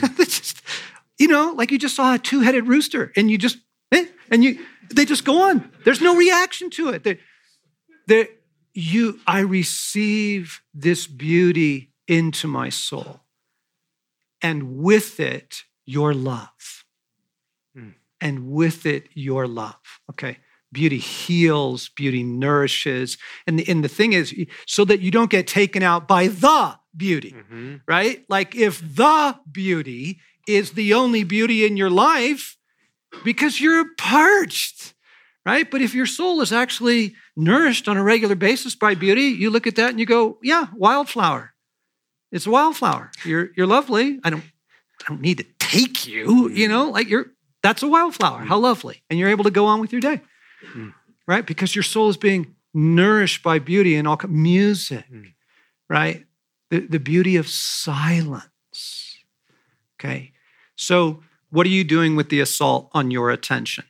just, 0.18 0.62
you 1.18 1.28
know, 1.28 1.52
like 1.56 1.70
you 1.70 1.78
just 1.78 1.96
saw 1.96 2.14
a 2.14 2.18
two 2.18 2.40
headed 2.40 2.68
rooster 2.68 3.12
and 3.16 3.30
you 3.30 3.38
just, 3.38 3.58
eh, 3.92 4.06
and 4.30 4.44
you, 4.44 4.64
they 4.94 5.04
just 5.04 5.24
go 5.24 5.42
on. 5.42 5.70
There's 5.84 6.00
no 6.00 6.16
reaction 6.16 6.70
to 6.70 6.90
it. 6.90 7.04
They, 7.04 7.18
they, 8.06 8.28
you 8.76 9.18
i 9.26 9.40
receive 9.40 10.60
this 10.74 11.06
beauty 11.06 11.90
into 12.06 12.46
my 12.46 12.68
soul 12.68 13.22
and 14.42 14.76
with 14.76 15.18
it 15.18 15.62
your 15.86 16.12
love 16.12 16.84
mm. 17.76 17.94
and 18.20 18.50
with 18.50 18.84
it 18.84 19.08
your 19.14 19.48
love 19.48 20.00
okay 20.10 20.36
beauty 20.76 20.98
heals 20.98 21.88
beauty 21.90 22.22
nourishes 22.22 23.16
and 23.46 23.58
the, 23.58 23.64
and 23.68 23.82
the 23.82 23.88
thing 23.88 24.12
is 24.12 24.34
so 24.66 24.84
that 24.84 25.00
you 25.00 25.10
don't 25.10 25.30
get 25.30 25.46
taken 25.46 25.82
out 25.82 26.06
by 26.06 26.28
the 26.28 26.78
beauty 26.96 27.32
mm-hmm. 27.32 27.76
right 27.88 28.24
like 28.28 28.54
if 28.54 28.80
the 28.80 29.36
beauty 29.50 30.20
is 30.46 30.72
the 30.72 30.92
only 30.94 31.24
beauty 31.24 31.66
in 31.66 31.76
your 31.76 31.90
life 31.90 32.56
because 33.24 33.60
you're 33.60 33.86
parched 33.96 34.94
right 35.44 35.70
but 35.70 35.80
if 35.80 35.94
your 35.94 36.06
soul 36.06 36.40
is 36.40 36.52
actually 36.52 37.14
nourished 37.36 37.86
on 37.88 37.96
a 37.96 38.02
regular 38.02 38.34
basis 38.34 38.74
by 38.74 38.94
beauty, 38.94 39.24
you 39.24 39.50
look 39.50 39.66
at 39.66 39.76
that 39.76 39.90
and 39.90 40.00
you 40.00 40.06
go, 40.06 40.38
yeah, 40.42 40.66
wildflower. 40.74 41.52
It's 42.32 42.46
a 42.46 42.50
wildflower. 42.50 43.10
You're, 43.24 43.50
you're 43.56 43.66
lovely. 43.66 44.18
I 44.24 44.30
don't, 44.30 44.42
I 44.42 45.08
don't 45.08 45.20
need 45.20 45.38
to 45.38 45.46
take 45.58 46.06
you, 46.06 46.48
you 46.48 46.66
know, 46.66 46.90
like 46.90 47.08
you're, 47.08 47.26
that's 47.62 47.82
a 47.82 47.88
wildflower. 47.88 48.40
How 48.40 48.58
lovely. 48.58 49.02
And 49.10 49.18
you're 49.18 49.28
able 49.28 49.44
to 49.44 49.50
go 49.50 49.66
on 49.66 49.80
with 49.80 49.92
your 49.92 50.00
day, 50.00 50.22
mm. 50.74 50.94
right? 51.26 51.46
Because 51.46 51.74
your 51.74 51.82
soul 51.82 52.08
is 52.08 52.16
being 52.16 52.54
nourished 52.74 53.42
by 53.42 53.58
beauty 53.58 53.96
and 53.96 54.06
all 54.06 54.18
music, 54.28 55.04
mm. 55.10 55.32
right? 55.88 56.24
The, 56.70 56.80
the 56.80 57.00
beauty 57.00 57.36
of 57.36 57.48
silence. 57.48 59.18
Okay. 59.98 60.32
So, 60.74 61.22
what 61.50 61.66
are 61.66 61.70
you 61.70 61.84
doing 61.84 62.16
with 62.16 62.28
the 62.28 62.40
assault 62.40 62.90
on 62.92 63.10
your 63.10 63.30
attention? 63.30 63.84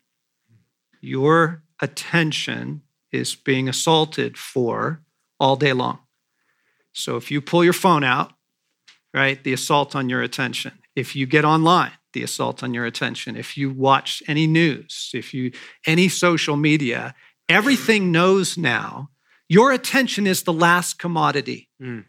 Your 1.01 1.63
attention 1.81 2.83
is 3.13 3.35
being 3.35 3.69
assaulted 3.69 4.37
for 4.37 5.03
all 5.39 5.57
day 5.57 5.73
long. 5.73 6.01
So 6.93 7.17
if 7.17 7.31
you 7.31 7.41
pull 7.41 7.65
your 7.65 7.73
phone 7.73 8.05
out, 8.05 8.33
right, 9.13 9.43
the 9.43 9.53
assault 9.53 9.95
on 9.95 10.09
your 10.09 10.23
attention. 10.23 10.73
If 10.95 11.15
you 11.15 11.27
get 11.27 11.45
online, 11.45 11.93
the 12.17 12.23
assault 12.23 12.63
on 12.63 12.75
your 12.75 12.87
attention. 12.87 13.37
If 13.37 13.57
you 13.57 13.71
watch 13.71 14.23
any 14.27 14.47
news, 14.47 15.11
if 15.15 15.35
you 15.35 15.53
any 15.87 16.09
social 16.09 16.57
media, 16.57 17.15
everything 17.49 18.11
knows 18.11 18.57
now 18.57 19.11
your 19.49 19.73
attention 19.73 20.27
is 20.27 20.43
the 20.43 20.53
last 20.53 20.99
commodity. 20.99 21.69
Mm. 21.81 22.05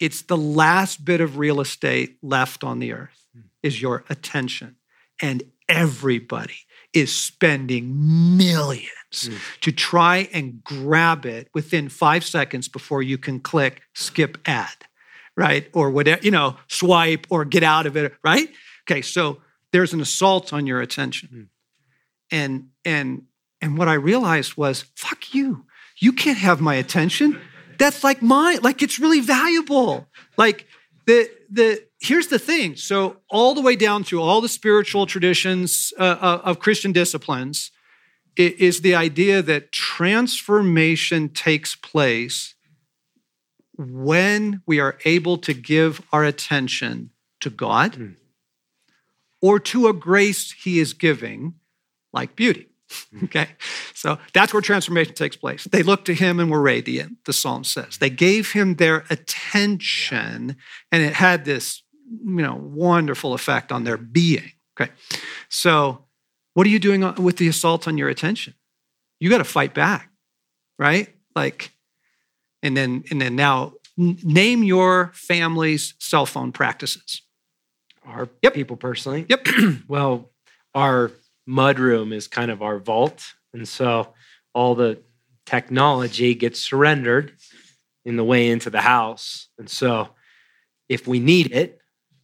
It's 0.00 0.22
the 0.22 0.36
last 0.36 1.04
bit 1.04 1.20
of 1.20 1.38
real 1.38 1.60
estate 1.60 2.18
left 2.22 2.64
on 2.64 2.78
the 2.78 2.92
earth 2.92 3.26
mm. 3.36 3.42
is 3.62 3.82
your 3.82 4.04
attention. 4.08 4.76
And 5.20 5.42
everybody 5.68 6.66
is 6.92 7.14
spending 7.14 8.36
millions 8.36 8.88
mm. 9.12 9.38
to 9.60 9.72
try 9.72 10.28
and 10.32 10.62
grab 10.64 11.26
it 11.26 11.48
within 11.54 11.88
five 11.88 12.24
seconds 12.24 12.68
before 12.68 13.02
you 13.02 13.18
can 13.18 13.40
click 13.40 13.82
skip 13.94 14.38
ad, 14.46 14.86
right? 15.36 15.68
Or 15.74 15.90
whatever, 15.90 16.22
you 16.22 16.30
know, 16.30 16.56
swipe 16.68 17.26
or 17.30 17.44
get 17.44 17.62
out 17.62 17.86
of 17.86 17.96
it, 17.96 18.14
right? 18.24 18.48
Okay, 18.92 19.02
so 19.02 19.38
there's 19.72 19.94
an 19.94 20.00
assault 20.00 20.52
on 20.52 20.66
your 20.66 20.80
attention. 20.80 21.28
Mm. 21.32 21.48
and 22.30 22.68
and 22.84 23.22
and 23.60 23.78
what 23.78 23.88
I 23.88 23.94
realized 23.94 24.56
was, 24.56 24.84
fuck 24.96 25.34
you. 25.34 25.64
You 25.98 26.12
can't 26.12 26.38
have 26.38 26.60
my 26.60 26.74
attention. 26.74 27.40
That's 27.78 28.02
like 28.02 28.20
mine. 28.20 28.58
Like 28.62 28.82
it's 28.82 28.98
really 28.98 29.20
valuable. 29.20 30.08
Like 30.36 30.66
the 31.06 31.30
the 31.50 31.84
here's 32.00 32.26
the 32.26 32.38
thing. 32.38 32.76
So 32.76 33.18
all 33.30 33.54
the 33.54 33.62
way 33.62 33.76
down 33.76 34.04
through 34.04 34.20
all 34.20 34.40
the 34.40 34.48
spiritual 34.48 35.06
traditions 35.06 35.92
uh, 35.98 36.02
uh 36.20 36.40
of 36.44 36.58
Christian 36.58 36.92
disciplines 36.92 37.70
is 38.36 38.80
the 38.80 38.94
idea 38.94 39.42
that 39.42 39.72
transformation 39.72 41.28
takes 41.28 41.76
place 41.76 42.54
when 43.76 44.62
we 44.66 44.80
are 44.80 44.98
able 45.04 45.36
to 45.38 45.52
give 45.54 46.02
our 46.12 46.24
attention 46.24 47.10
to 47.40 47.50
God 47.50 47.92
mm. 47.92 48.16
Or 49.42 49.58
to 49.58 49.88
a 49.88 49.92
grace 49.92 50.52
He 50.52 50.78
is 50.78 50.94
giving, 50.94 51.54
like 52.12 52.36
beauty. 52.36 52.68
Hmm. 53.10 53.24
Okay, 53.24 53.48
so 53.94 54.18
that's 54.32 54.52
where 54.52 54.62
transformation 54.62 55.14
takes 55.14 55.36
place. 55.36 55.64
They 55.64 55.82
looked 55.82 56.06
to 56.06 56.14
him 56.14 56.40
and 56.40 56.50
were 56.50 56.60
radiant, 56.60 57.24
the 57.24 57.32
psalm 57.32 57.64
says. 57.64 57.98
They 57.98 58.10
gave 58.10 58.52
him 58.52 58.76
their 58.76 59.04
attention, 59.10 60.56
and 60.90 61.02
it 61.02 61.14
had 61.14 61.44
this, 61.44 61.82
you 62.08 62.42
know, 62.42 62.54
wonderful 62.54 63.34
effect 63.34 63.72
on 63.72 63.84
their 63.84 63.96
being. 63.96 64.52
Okay, 64.80 64.92
so 65.48 66.04
what 66.54 66.66
are 66.66 66.70
you 66.70 66.78
doing 66.78 67.14
with 67.22 67.38
the 67.38 67.48
assault 67.48 67.88
on 67.88 67.98
your 67.98 68.08
attention? 68.08 68.54
You 69.20 69.30
got 69.30 69.38
to 69.38 69.44
fight 69.44 69.74
back, 69.74 70.10
right? 70.78 71.08
Like, 71.34 71.72
and 72.62 72.76
then 72.76 73.04
and 73.10 73.20
then 73.20 73.36
now 73.36 73.74
name 73.96 74.62
your 74.62 75.12
family's 75.14 75.94
cell 75.98 76.26
phone 76.26 76.52
practices. 76.52 77.22
Our 78.06 78.28
yep. 78.42 78.54
people 78.54 78.76
personally. 78.76 79.26
Yep. 79.28 79.46
well, 79.88 80.30
our 80.74 81.12
mudroom 81.48 82.12
is 82.12 82.28
kind 82.28 82.50
of 82.50 82.62
our 82.62 82.78
vault. 82.78 83.24
And 83.52 83.66
so 83.66 84.14
all 84.54 84.74
the 84.74 85.02
technology 85.46 86.34
gets 86.34 86.60
surrendered 86.60 87.32
in 88.04 88.16
the 88.16 88.24
way 88.24 88.50
into 88.50 88.70
the 88.70 88.80
house. 88.80 89.48
And 89.58 89.68
so 89.68 90.10
if 90.88 91.06
we 91.06 91.20
need 91.20 91.52
it, 91.52 91.80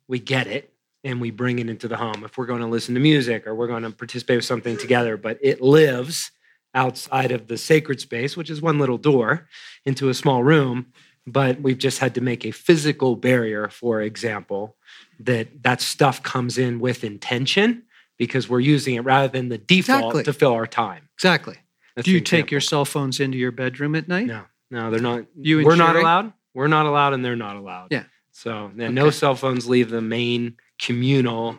we 0.08 0.18
get 0.18 0.46
it 0.46 0.72
and 1.04 1.20
we 1.20 1.30
bring 1.30 1.58
it 1.58 1.68
into 1.68 1.88
the 1.88 1.96
home. 1.96 2.24
If 2.24 2.36
we're 2.36 2.46
going 2.46 2.60
to 2.60 2.66
listen 2.66 2.94
to 2.94 3.00
music 3.00 3.46
or 3.46 3.54
we're 3.54 3.68
going 3.68 3.82
to 3.82 3.90
participate 3.90 4.38
with 4.38 4.44
something 4.44 4.76
together, 4.76 5.16
but 5.16 5.38
it 5.42 5.60
lives 5.60 6.30
outside 6.74 7.32
of 7.32 7.46
the 7.46 7.56
sacred 7.56 8.00
space, 8.00 8.36
which 8.36 8.50
is 8.50 8.60
one 8.60 8.78
little 8.78 8.98
door 8.98 9.48
into 9.84 10.08
a 10.08 10.14
small 10.14 10.42
room. 10.42 10.86
But 11.26 11.60
we've 11.60 11.78
just 11.78 11.98
had 11.98 12.14
to 12.14 12.20
make 12.20 12.44
a 12.44 12.50
physical 12.50 13.14
barrier, 13.14 13.68
for 13.68 14.00
example, 14.00 14.76
that 15.20 15.62
that 15.62 15.80
stuff 15.80 16.22
comes 16.22 16.58
in 16.58 16.80
with 16.80 17.04
intention 17.04 17.84
because 18.16 18.48
we're 18.48 18.60
using 18.60 18.94
it 18.94 19.00
rather 19.00 19.28
than 19.28 19.48
the 19.48 19.58
default 19.58 20.00
exactly. 20.00 20.24
to 20.24 20.32
fill 20.32 20.52
our 20.52 20.66
time. 20.66 21.08
Exactly. 21.14 21.56
That's 21.96 22.06
Do 22.06 22.12
you 22.12 22.20
take 22.20 22.50
your 22.50 22.60
cell 22.60 22.84
phones 22.84 23.20
into 23.20 23.38
your 23.38 23.50
bedroom 23.50 23.94
at 23.94 24.06
night? 24.06 24.26
No, 24.26 24.44
no, 24.70 24.90
they're 24.90 25.00
not. 25.00 25.24
You 25.36 25.64
we're 25.64 25.76
not 25.76 25.96
allowed. 25.96 26.32
We're 26.54 26.68
not 26.68 26.86
allowed, 26.86 27.12
and 27.12 27.24
they're 27.24 27.36
not 27.36 27.56
allowed. 27.56 27.88
Yeah. 27.90 28.04
So 28.32 28.70
okay. 28.74 28.88
no 28.88 29.10
cell 29.10 29.34
phones 29.34 29.68
leave 29.68 29.90
the 29.90 30.00
main 30.00 30.56
communal 30.80 31.58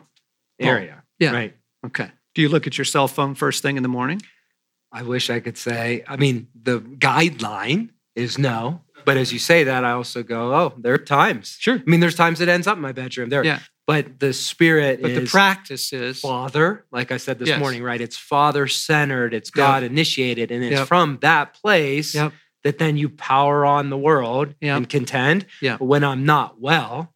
area. 0.58 0.96
Oh, 0.98 1.04
yeah. 1.18 1.32
Right. 1.32 1.56
Okay. 1.84 2.10
Do 2.34 2.42
you 2.42 2.48
look 2.48 2.66
at 2.66 2.78
your 2.78 2.84
cell 2.84 3.08
phone 3.08 3.34
first 3.34 3.62
thing 3.62 3.76
in 3.76 3.82
the 3.82 3.88
morning? 3.88 4.22
I 4.92 5.02
wish 5.02 5.30
I 5.30 5.40
could 5.40 5.58
say. 5.58 6.04
I 6.08 6.16
mean, 6.16 6.48
the 6.60 6.80
guideline 6.80 7.90
is 8.14 8.38
no. 8.38 8.82
But 9.04 9.16
as 9.16 9.32
you 9.32 9.38
say 9.38 9.64
that, 9.64 9.84
I 9.84 9.92
also 9.92 10.22
go, 10.22 10.54
oh, 10.54 10.74
there 10.78 10.94
are 10.94 10.98
times. 10.98 11.56
Sure. 11.58 11.76
I 11.76 11.90
mean, 11.90 12.00
there's 12.00 12.14
times 12.14 12.40
it 12.40 12.48
ends 12.48 12.66
up 12.66 12.76
in 12.76 12.82
my 12.82 12.92
bedroom. 12.92 13.28
There. 13.28 13.44
Yeah. 13.44 13.60
But 13.86 14.20
the 14.20 14.32
spirit 14.32 15.02
but 15.02 15.14
the 15.14 15.26
practice 15.26 15.92
is 15.92 16.20
Father, 16.20 16.84
like 16.92 17.10
I 17.10 17.16
said 17.16 17.40
this 17.40 17.48
yes. 17.48 17.58
morning, 17.58 17.82
right? 17.82 18.00
It's 18.00 18.16
Father 18.16 18.68
centered, 18.68 19.34
it's 19.34 19.50
God 19.50 19.82
yep. 19.82 19.90
initiated, 19.90 20.52
and 20.52 20.62
it's 20.62 20.78
yep. 20.78 20.86
from 20.86 21.18
that 21.22 21.54
place 21.54 22.14
yep. 22.14 22.32
that 22.62 22.78
then 22.78 22.96
you 22.96 23.08
power 23.08 23.64
on 23.64 23.90
the 23.90 23.98
world 23.98 24.54
and 24.62 24.88
contend. 24.88 25.46
Yeah. 25.60 25.76
When 25.78 26.04
I'm 26.04 26.24
not 26.24 26.60
well, 26.60 27.12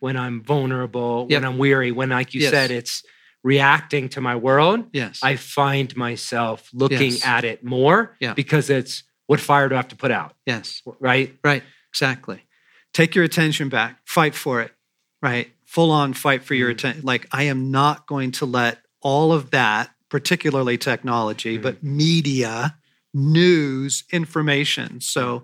when 0.00 0.16
I'm 0.16 0.42
vulnerable, 0.42 1.28
when 1.28 1.44
I'm 1.44 1.58
weary, 1.58 1.92
when, 1.92 2.08
like 2.08 2.34
you 2.34 2.40
yes. 2.40 2.50
said, 2.50 2.72
it's 2.72 3.04
reacting 3.44 4.08
to 4.08 4.20
my 4.20 4.34
world, 4.34 4.86
yes. 4.92 5.20
I 5.22 5.36
find 5.36 5.96
myself 5.96 6.70
looking 6.72 7.12
yes. 7.12 7.24
at 7.24 7.44
it 7.44 7.62
more 7.62 8.16
because 8.34 8.68
it's 8.68 9.04
what 9.26 9.40
fire 9.40 9.68
do 9.68 9.74
I 9.74 9.78
have 9.78 9.88
to 9.88 9.96
put 9.96 10.10
out? 10.10 10.34
Yes. 10.46 10.82
Right? 11.00 11.34
Right. 11.42 11.62
Exactly. 11.90 12.42
Take 12.92 13.14
your 13.14 13.24
attention 13.24 13.68
back, 13.68 13.98
fight 14.04 14.34
for 14.34 14.60
it, 14.60 14.72
right? 15.22 15.50
full 15.74 15.90
on 15.90 16.12
fight 16.12 16.44
for 16.44 16.54
your 16.54 16.68
mm. 16.68 16.74
attention. 16.74 17.02
Like, 17.04 17.26
I 17.32 17.44
am 17.44 17.72
not 17.72 18.06
going 18.06 18.30
to 18.32 18.46
let 18.46 18.78
all 19.00 19.32
of 19.32 19.50
that, 19.50 19.90
particularly 20.08 20.78
technology, 20.78 21.58
mm. 21.58 21.62
but 21.62 21.82
media, 21.82 22.76
news, 23.12 24.04
information. 24.12 25.00
So, 25.00 25.42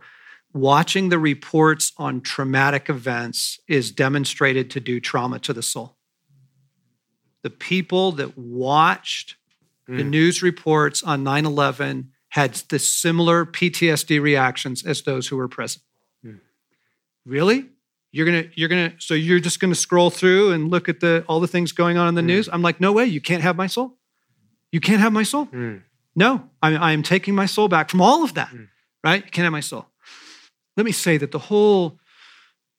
watching 0.52 1.08
the 1.08 1.18
reports 1.18 1.92
on 1.96 2.20
traumatic 2.20 2.88
events 2.88 3.58
is 3.66 3.90
demonstrated 3.90 4.70
to 4.70 4.80
do 4.80 5.00
trauma 5.00 5.40
to 5.40 5.52
the 5.52 5.62
soul. 5.62 5.96
The 7.42 7.50
people 7.50 8.12
that 8.12 8.38
watched 8.38 9.34
mm. 9.88 9.96
the 9.96 10.04
news 10.04 10.44
reports 10.44 11.02
on 11.02 11.24
9 11.24 11.44
11 11.44 12.12
had 12.30 12.54
the 12.70 12.78
similar 12.78 13.44
PTSD 13.44 14.20
reactions 14.20 14.84
as 14.84 15.02
those 15.02 15.28
who 15.28 15.36
were 15.36 15.48
present. 15.48 15.84
Mm. 16.24 16.40
Really? 17.24 17.68
you're 18.12 18.26
gonna 18.26 18.44
you're 18.54 18.68
gonna 18.68 18.92
so 18.98 19.14
you're 19.14 19.40
just 19.40 19.60
gonna 19.60 19.74
scroll 19.74 20.10
through 20.10 20.52
and 20.52 20.70
look 20.70 20.88
at 20.88 21.00
the 21.00 21.24
all 21.28 21.40
the 21.40 21.48
things 21.48 21.72
going 21.72 21.96
on 21.96 22.08
in 22.08 22.14
the 22.14 22.22
mm. 22.22 22.26
news 22.26 22.48
i'm 22.52 22.62
like 22.62 22.80
no 22.80 22.92
way 22.92 23.04
you 23.04 23.20
can't 23.20 23.42
have 23.42 23.56
my 23.56 23.66
soul 23.66 23.96
you 24.72 24.80
can't 24.80 25.00
have 25.00 25.12
my 25.12 25.22
soul 25.22 25.46
mm. 25.46 25.82
no 26.14 26.48
I'm, 26.62 26.82
I 26.82 26.92
am 26.92 27.02
taking 27.02 27.34
my 27.34 27.46
soul 27.46 27.68
back 27.68 27.90
from 27.90 28.00
all 28.00 28.24
of 28.24 28.34
that 28.34 28.52
right 29.04 29.24
you 29.24 29.30
can't 29.30 29.44
have 29.44 29.52
my 29.52 29.60
soul 29.60 29.86
let 30.76 30.86
me 30.86 30.92
say 30.92 31.16
that 31.16 31.30
the 31.30 31.38
whole 31.38 31.98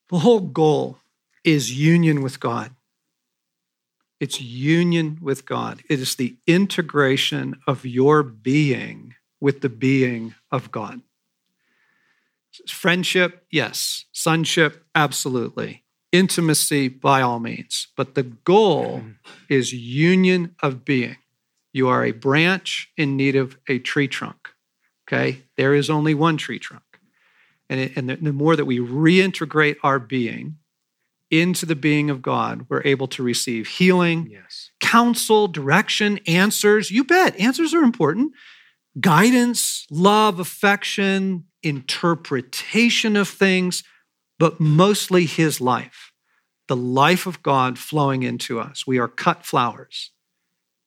the 0.09 0.19
whole 0.19 0.41
goal 0.41 0.97
is 1.43 1.77
union 1.77 2.21
with 2.21 2.39
god 2.39 2.71
it's 4.19 4.41
union 4.41 5.17
with 5.21 5.45
god 5.45 5.81
it 5.89 5.99
is 5.99 6.15
the 6.15 6.37
integration 6.45 7.55
of 7.67 7.85
your 7.85 8.23
being 8.23 9.15
with 9.41 9.59
the 9.61 9.69
being 9.69 10.33
of 10.51 10.71
god 10.71 11.01
Friendship, 12.67 13.45
yes. 13.49 14.05
Sonship, 14.11 14.85
absolutely. 14.93 15.83
Intimacy, 16.11 16.89
by 16.89 17.21
all 17.21 17.39
means. 17.39 17.87
But 17.95 18.15
the 18.15 18.23
goal 18.23 18.97
mm-hmm. 18.97 19.11
is 19.49 19.71
union 19.73 20.55
of 20.61 20.83
being. 20.83 21.17
You 21.71 21.87
are 21.87 22.03
a 22.03 22.11
branch 22.11 22.91
in 22.97 23.15
need 23.15 23.35
of 23.35 23.57
a 23.67 23.79
tree 23.79 24.09
trunk. 24.09 24.49
Okay? 25.07 25.43
There 25.55 25.73
is 25.73 25.89
only 25.89 26.13
one 26.13 26.37
tree 26.37 26.59
trunk. 26.59 26.83
And, 27.69 27.79
it, 27.79 27.95
and 27.95 28.09
the, 28.09 28.17
the 28.17 28.33
more 28.33 28.57
that 28.57 28.65
we 28.65 28.79
reintegrate 28.79 29.77
our 29.81 29.99
being 29.99 30.57
into 31.29 31.65
the 31.65 31.77
being 31.77 32.09
of 32.09 32.21
God, 32.21 32.65
we're 32.67 32.83
able 32.83 33.07
to 33.07 33.23
receive 33.23 33.65
healing, 33.65 34.27
yes. 34.29 34.71
counsel, 34.81 35.47
direction, 35.47 36.19
answers. 36.27 36.91
You 36.91 37.05
bet, 37.05 37.39
answers 37.39 37.73
are 37.73 37.83
important. 37.83 38.33
Guidance, 38.99 39.85
love, 39.89 40.39
affection, 40.39 41.45
interpretation 41.63 43.15
of 43.15 43.29
things, 43.29 43.83
but 44.37 44.59
mostly 44.59 45.25
his 45.25 45.61
life, 45.61 46.11
the 46.67 46.75
life 46.75 47.25
of 47.27 47.41
God 47.43 47.77
flowing 47.77 48.23
into 48.23 48.59
us. 48.59 48.85
We 48.85 48.97
are 48.99 49.07
cut 49.07 49.45
flowers. 49.45 50.11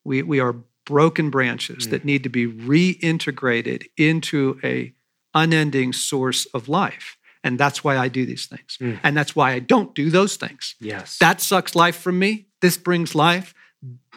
We, 0.03 0.21
we 0.21 0.39
are 0.39 0.55
broken 0.85 1.29
branches 1.29 1.87
mm. 1.87 1.89
that 1.91 2.05
need 2.05 2.23
to 2.23 2.29
be 2.29 2.47
reintegrated 2.47 3.87
into 3.97 4.59
a 4.63 4.93
unending 5.33 5.93
source 5.93 6.45
of 6.47 6.69
life. 6.69 7.17
And 7.43 7.59
that's 7.59 7.83
why 7.83 7.97
I 7.97 8.07
do 8.07 8.25
these 8.25 8.47
things. 8.47 8.77
Mm. 8.81 8.99
And 9.03 9.15
that's 9.15 9.35
why 9.35 9.51
I 9.51 9.59
don't 9.59 9.93
do 9.93 10.09
those 10.09 10.35
things. 10.35 10.75
Yes. 10.79 11.17
That 11.19 11.41
sucks 11.41 11.75
life 11.75 11.95
from 11.97 12.17
me. 12.17 12.47
This 12.61 12.77
brings 12.77 13.13
life. 13.13 13.53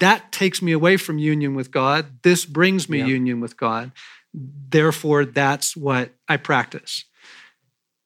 That 0.01 0.31
takes 0.33 0.63
me 0.63 0.73
away 0.73 0.97
from 0.97 1.19
union 1.19 1.55
with 1.55 1.71
God. 1.71 2.23
This 2.23 2.45
brings 2.45 2.89
me 2.89 2.99
yep. 2.99 3.09
union 3.09 3.41
with 3.41 3.57
God. 3.57 3.93
Therefore, 4.33 5.25
that's 5.25 5.77
what 5.77 6.11
I 6.29 6.37
practice. 6.37 7.05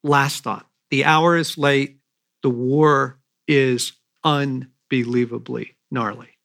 Last 0.03 0.43
thought 0.43 0.67
the 0.91 1.05
hour 1.05 1.37
is 1.37 1.57
late, 1.57 1.99
the 2.43 2.51
war 2.51 3.19
is 3.47 3.93
unbelievably 4.25 5.77
gnarly. 5.91 6.39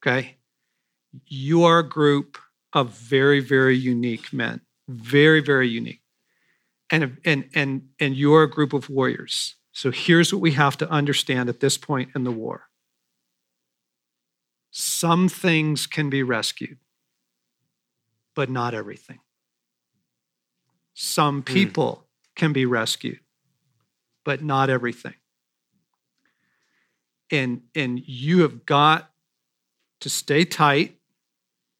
Okay? 0.00 0.36
You 1.26 1.64
are 1.64 1.80
a 1.80 1.88
group 1.88 2.38
of 2.72 2.90
very, 2.90 3.40
very 3.40 3.76
unique 3.76 4.32
men, 4.32 4.62
very, 4.88 5.40
very 5.40 5.68
unique. 5.68 6.00
And, 6.90 7.18
and, 7.24 7.48
and, 7.54 7.88
and 8.00 8.16
you're 8.16 8.42
a 8.42 8.50
group 8.50 8.72
of 8.72 8.90
warriors. 8.90 9.56
So 9.72 9.90
here's 9.90 10.32
what 10.32 10.42
we 10.42 10.52
have 10.52 10.76
to 10.78 10.90
understand 10.90 11.48
at 11.48 11.60
this 11.60 11.78
point 11.78 12.10
in 12.14 12.24
the 12.24 12.30
war 12.30 12.68
some 14.72 15.28
things 15.28 15.86
can 15.86 16.10
be 16.10 16.24
rescued 16.24 16.78
but 18.34 18.50
not 18.50 18.74
everything. 18.74 19.20
Some 20.94 21.36
hmm. 21.38 21.52
people 21.52 22.04
mm. 22.04 22.34
can 22.36 22.52
be 22.52 22.66
rescued, 22.66 23.20
but 24.24 24.42
not 24.42 24.70
everything. 24.70 25.14
And, 27.30 27.62
and 27.74 28.00
you 28.06 28.42
have 28.42 28.66
got 28.66 29.10
to 30.00 30.10
stay 30.10 30.44
tight 30.44 30.98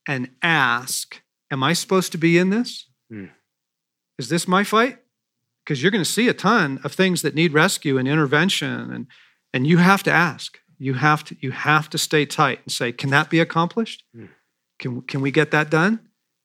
and 0.07 0.31
ask, 0.43 1.23
Am 1.51 1.63
I 1.63 1.75
supposed 1.75 2.13
to 2.13 2.19
be 2.19 2.39
in 2.39 2.49
this? 2.49 2.87
Hmm. 3.11 3.27
Is 4.19 4.31
this 4.31 4.49
my 4.49 4.65
fight? 4.65 4.99
Because 5.63 5.83
you're 5.83 5.91
going 5.91 6.05
to 6.05 6.11
see 6.11 6.29
a 6.29 6.35
ton 6.35 6.81
of 6.83 6.93
things 6.95 7.21
that 7.21 7.35
need 7.35 7.53
rescue 7.53 7.99
and 7.99 8.09
intervention, 8.09 8.91
and, 8.91 9.07
and 9.53 9.67
you 9.67 9.77
have 9.77 10.03
to 10.05 10.11
ask. 10.11 10.59
You 10.83 10.95
have 10.95 11.25
to, 11.25 11.37
you 11.41 11.53
have 11.53 11.89
to 11.91 11.99
stay 11.99 12.27
tight 12.27 12.61
and 12.65 12.73
say, 12.73 12.93
Can 12.93 13.11
that 13.11 13.31
be 13.31 13.41
accomplished? 13.41 14.05
Hmm. 14.15 14.27
Can, 14.79 15.03
can 15.03 15.21
we 15.21 15.31
get 15.31 15.51
that 15.53 15.71
done? 15.71 16.01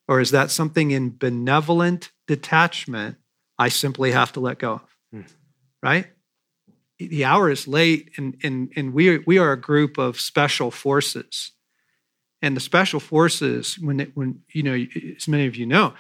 Or 0.07 0.21
is 0.21 0.31
that 0.31 0.51
something 0.51 0.91
in 0.91 1.17
benevolent 1.17 2.11
detachment 2.27 3.17
I 3.57 3.69
simply 3.69 4.11
have 4.11 4.31
to 4.33 4.39
let 4.39 4.59
go 4.59 4.73
of? 4.73 4.81
Hmm. 5.11 5.21
Right? 5.81 6.07
The 6.99 7.25
hour 7.25 7.49
is 7.49 7.67
late, 7.67 8.11
and, 8.17 8.38
and, 8.43 8.71
and 8.75 8.93
we, 8.93 9.19
we 9.19 9.38
are 9.38 9.51
a 9.51 9.59
group 9.59 9.97
of 9.97 10.19
special 10.19 10.71
forces 10.71 11.51
and 12.41 12.55
the 12.55 12.61
special 12.61 12.99
forces 12.99 13.77
when 13.79 13.99
it, 13.99 14.11
when 14.15 14.41
you 14.53 14.63
know 14.63 14.85
as 15.15 15.27
many 15.27 15.47
of 15.47 15.55
you 15.55 15.65
know 15.65 15.93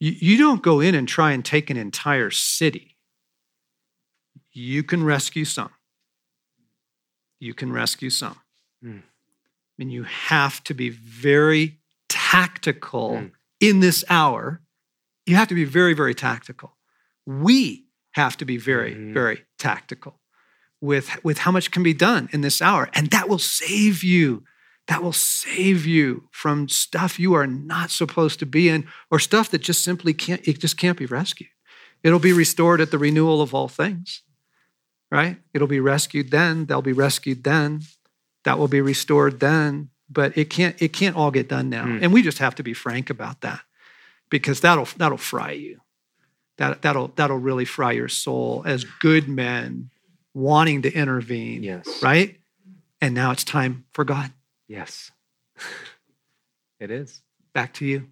you, 0.00 0.12
you 0.12 0.38
don't 0.38 0.62
go 0.62 0.80
in 0.80 0.94
and 0.94 1.06
try 1.06 1.32
and 1.32 1.44
take 1.44 1.70
an 1.70 1.76
entire 1.76 2.30
city 2.30 2.96
you 4.52 4.82
can 4.82 5.04
rescue 5.04 5.44
some 5.44 5.70
you 7.44 7.54
can 7.54 7.72
rescue 7.72 8.10
some. 8.10 8.38
Mm. 8.84 9.02
mean, 9.78 9.90
you 9.90 10.04
have 10.04 10.62
to 10.64 10.72
be 10.74 10.88
very 10.88 11.80
tactical 12.08 13.10
Mm. 13.10 13.30
in 13.60 13.80
this 13.80 14.04
hour. 14.08 14.62
You 15.26 15.34
have 15.36 15.48
to 15.48 15.54
be 15.54 15.64
very 15.64 15.94
very 15.94 16.14
tactical. 16.14 16.76
We 17.26 17.86
have 18.12 18.36
to 18.36 18.44
be 18.44 18.56
very 18.56 18.94
Mhm. 18.94 19.12
very 19.12 19.44
tactical 19.58 20.20
with 20.80 21.06
with 21.24 21.38
how 21.38 21.50
much 21.50 21.70
can 21.70 21.82
be 21.82 21.94
done 21.94 22.28
in 22.32 22.40
this 22.42 22.62
hour. 22.62 22.88
And 22.94 23.10
that 23.10 23.28
will 23.28 23.38
save 23.40 24.04
you. 24.04 24.44
That 24.86 25.02
will 25.02 25.14
save 25.14 25.86
you 25.86 26.28
from 26.30 26.68
stuff 26.68 27.18
you 27.18 27.34
are 27.34 27.46
not 27.46 27.90
supposed 27.90 28.38
to 28.40 28.46
be 28.46 28.68
in 28.68 28.86
or 29.10 29.18
stuff 29.18 29.50
that 29.50 29.62
just 29.62 29.82
simply 29.82 30.12
can't 30.14 30.46
it 30.46 30.60
just 30.60 30.76
can't 30.76 30.98
be 30.98 31.06
rescued. 31.06 31.50
It'll 32.04 32.18
be 32.30 32.32
restored 32.34 32.80
at 32.80 32.90
the 32.90 32.98
renewal 32.98 33.40
of 33.42 33.54
all 33.54 33.68
things 33.68 34.22
right 35.10 35.36
it'll 35.52 35.68
be 35.68 35.80
rescued 35.80 36.30
then 36.30 36.66
they'll 36.66 36.82
be 36.82 36.92
rescued 36.92 37.44
then 37.44 37.80
that 38.44 38.58
will 38.58 38.68
be 38.68 38.80
restored 38.80 39.40
then 39.40 39.88
but 40.10 40.36
it 40.36 40.50
can't 40.50 40.80
it 40.82 40.92
can't 40.92 41.16
all 41.16 41.30
get 41.30 41.48
done 41.48 41.68
now 41.70 41.84
Mm. 41.84 42.02
and 42.02 42.12
we 42.12 42.22
just 42.22 42.38
have 42.38 42.54
to 42.56 42.62
be 42.62 42.74
frank 42.74 43.10
about 43.10 43.40
that 43.42 43.60
because 44.30 44.60
that'll 44.60 44.88
that'll 44.96 45.18
fry 45.18 45.52
you 45.52 45.80
that 46.58 46.82
that'll 46.82 47.08
that'll 47.16 47.38
really 47.38 47.64
fry 47.64 47.92
your 47.92 48.08
soul 48.08 48.62
as 48.66 48.84
good 48.84 49.28
men 49.28 49.90
wanting 50.34 50.82
to 50.82 50.92
intervene 50.92 51.62
Yes. 51.62 52.02
right 52.02 52.38
and 53.00 53.14
now 53.14 53.30
it's 53.30 53.44
time 53.44 53.84
for 53.92 54.04
god 54.04 54.32
Yes. 54.68 55.10
It 56.80 56.90
is. 56.90 57.22
back 57.54 57.72
to 57.74 57.86
you 57.86 58.08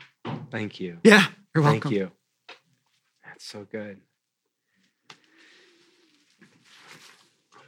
Thank 0.51 0.81
you. 0.81 0.99
yeah 1.05 1.27
you're 1.55 1.65
welcome 1.65 1.91
Thank 1.91 1.95
you. 2.01 2.11
That's 3.25 3.45
so 3.45 3.67
good. 3.71 4.01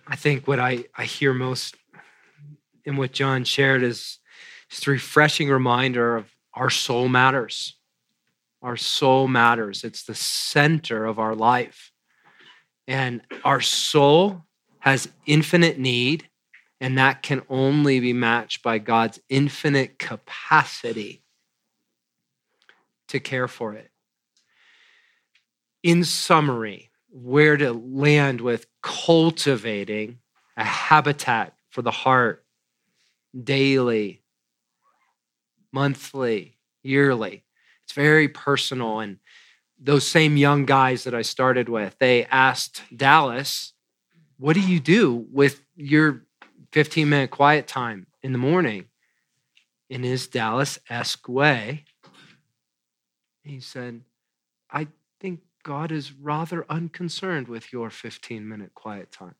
I 0.07 0.17
think 0.17 0.47
what 0.47 0.59
I, 0.59 0.85
I 0.95 1.05
hear 1.05 1.33
most 1.33 1.77
in 2.85 2.97
what 2.97 3.13
John 3.13 3.45
shared 3.45 3.83
is 3.83 4.19
just 4.69 4.87
a 4.87 4.91
refreshing 4.91 5.49
reminder 5.49 6.17
of 6.17 6.35
our 6.53 6.71
soul 6.71 7.09
matters. 7.09 7.77
Our 8.63 8.77
soul 8.77 9.29
matters. 9.29 9.85
It's 9.85 10.05
the 10.05 10.15
center 10.15 11.05
of 11.07 11.19
our 11.19 11.35
life. 11.35 11.93
And 12.87 13.23
our 13.45 13.61
soul 13.61 14.45
has 14.81 15.09
infinite 15.27 15.79
need, 15.79 16.29
and 16.81 16.99
that 16.99 17.23
can 17.23 17.43
only 17.49 18.01
be 18.01 18.13
matched 18.13 18.63
by 18.63 18.79
God's 18.79 19.19
infinite 19.31 19.99
capacity 19.99 21.23
to 23.09 23.21
care 23.21 23.49
for 23.49 23.73
it. 23.73 23.91
In 25.83 26.05
summary, 26.05 26.91
where 27.15 27.57
to 27.57 27.73
land 27.73 28.41
with 28.41 28.67
cultivating 28.83 30.19
a 30.57 30.65
habitat 30.65 31.55
for 31.71 31.81
the 31.81 31.93
heart 31.93 32.45
daily, 33.41 34.23
monthly, 35.73 36.57
yearly. 36.83 37.45
It's 37.85 37.93
very 37.93 38.27
personal. 38.27 38.99
And 38.99 39.19
those 39.79 40.05
same 40.05 40.37
young 40.37 40.67
guys 40.67 41.05
that 41.05 41.15
I 41.15 41.23
started 41.23 41.69
with, 41.69 41.97
they 42.01 42.25
asked 42.27 42.83
Dallas, 42.95 43.75
What 44.37 44.55
do 44.55 44.61
you 44.61 44.81
do 44.81 45.27
with 45.33 45.63
your 45.77 46.25
15 46.73 47.09
minute 47.09 47.31
quiet 47.31 47.69
time 47.69 48.09
in 48.25 48.33
the 48.33 48.39
morning? 48.39 48.87
In 49.89 50.03
his 50.03 50.27
Dallas 50.27 50.81
esque 50.91 51.29
way, 51.29 51.85
he 53.45 53.61
said, 53.61 54.01
I 54.69 54.89
God 55.65 55.91
is 55.91 56.13
rather 56.13 56.67
unconcerned 56.69 57.49
with 57.49 57.73
your 57.73 57.91
15 57.91 58.47
minute 58.47 58.75
quiet 58.75 59.11
time. 59.11 59.35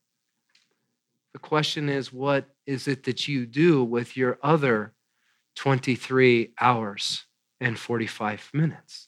The 1.33 1.39
question 1.39 1.87
is, 1.87 2.11
what 2.11 2.49
is 2.65 2.87
it 2.87 3.03
that 3.03 3.27
you 3.27 3.45
do 3.45 3.83
with 3.83 4.17
your 4.17 4.39
other 4.41 4.93
23 5.55 6.53
hours 6.59 7.25
and 7.61 7.77
45 7.77 8.49
minutes? 8.53 9.07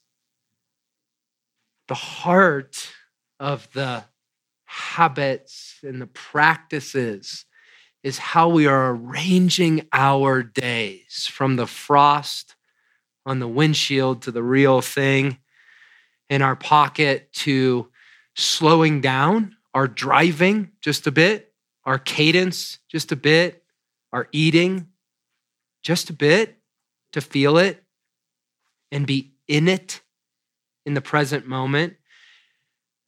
The 1.87 1.95
heart 1.95 2.91
of 3.39 3.67
the 3.73 4.05
habits 4.65 5.79
and 5.81 5.99
the 5.99 6.07
practices 6.07 7.45
is 8.03 8.19
how 8.19 8.49
we 8.49 8.67
are 8.67 8.91
arranging 8.91 9.87
our 9.91 10.43
days 10.43 11.27
from 11.31 11.55
the 11.55 11.67
frost 11.67 12.55
on 13.25 13.39
the 13.39 13.47
windshield 13.47 14.21
to 14.21 14.31
the 14.31 14.43
real 14.43 14.81
thing 14.81 15.39
in 16.29 16.41
our 16.41 16.55
pocket 16.55 17.31
to 17.33 17.89
slowing 18.35 19.01
down 19.01 19.55
our 19.73 19.87
driving 19.87 20.71
just 20.81 21.07
a 21.07 21.11
bit, 21.11 21.53
our 21.85 21.99
cadence 21.99 22.79
just 22.89 23.11
a 23.11 23.15
bit, 23.15 23.63
our 24.11 24.27
eating 24.31 24.87
just 25.83 26.09
a 26.09 26.13
bit 26.13 26.57
to 27.13 27.21
feel 27.21 27.57
it 27.57 27.83
and 28.91 29.05
be 29.05 29.33
in 29.47 29.67
it 29.67 30.01
in 30.85 30.93
the 30.93 31.01
present 31.01 31.47
moment. 31.47 31.95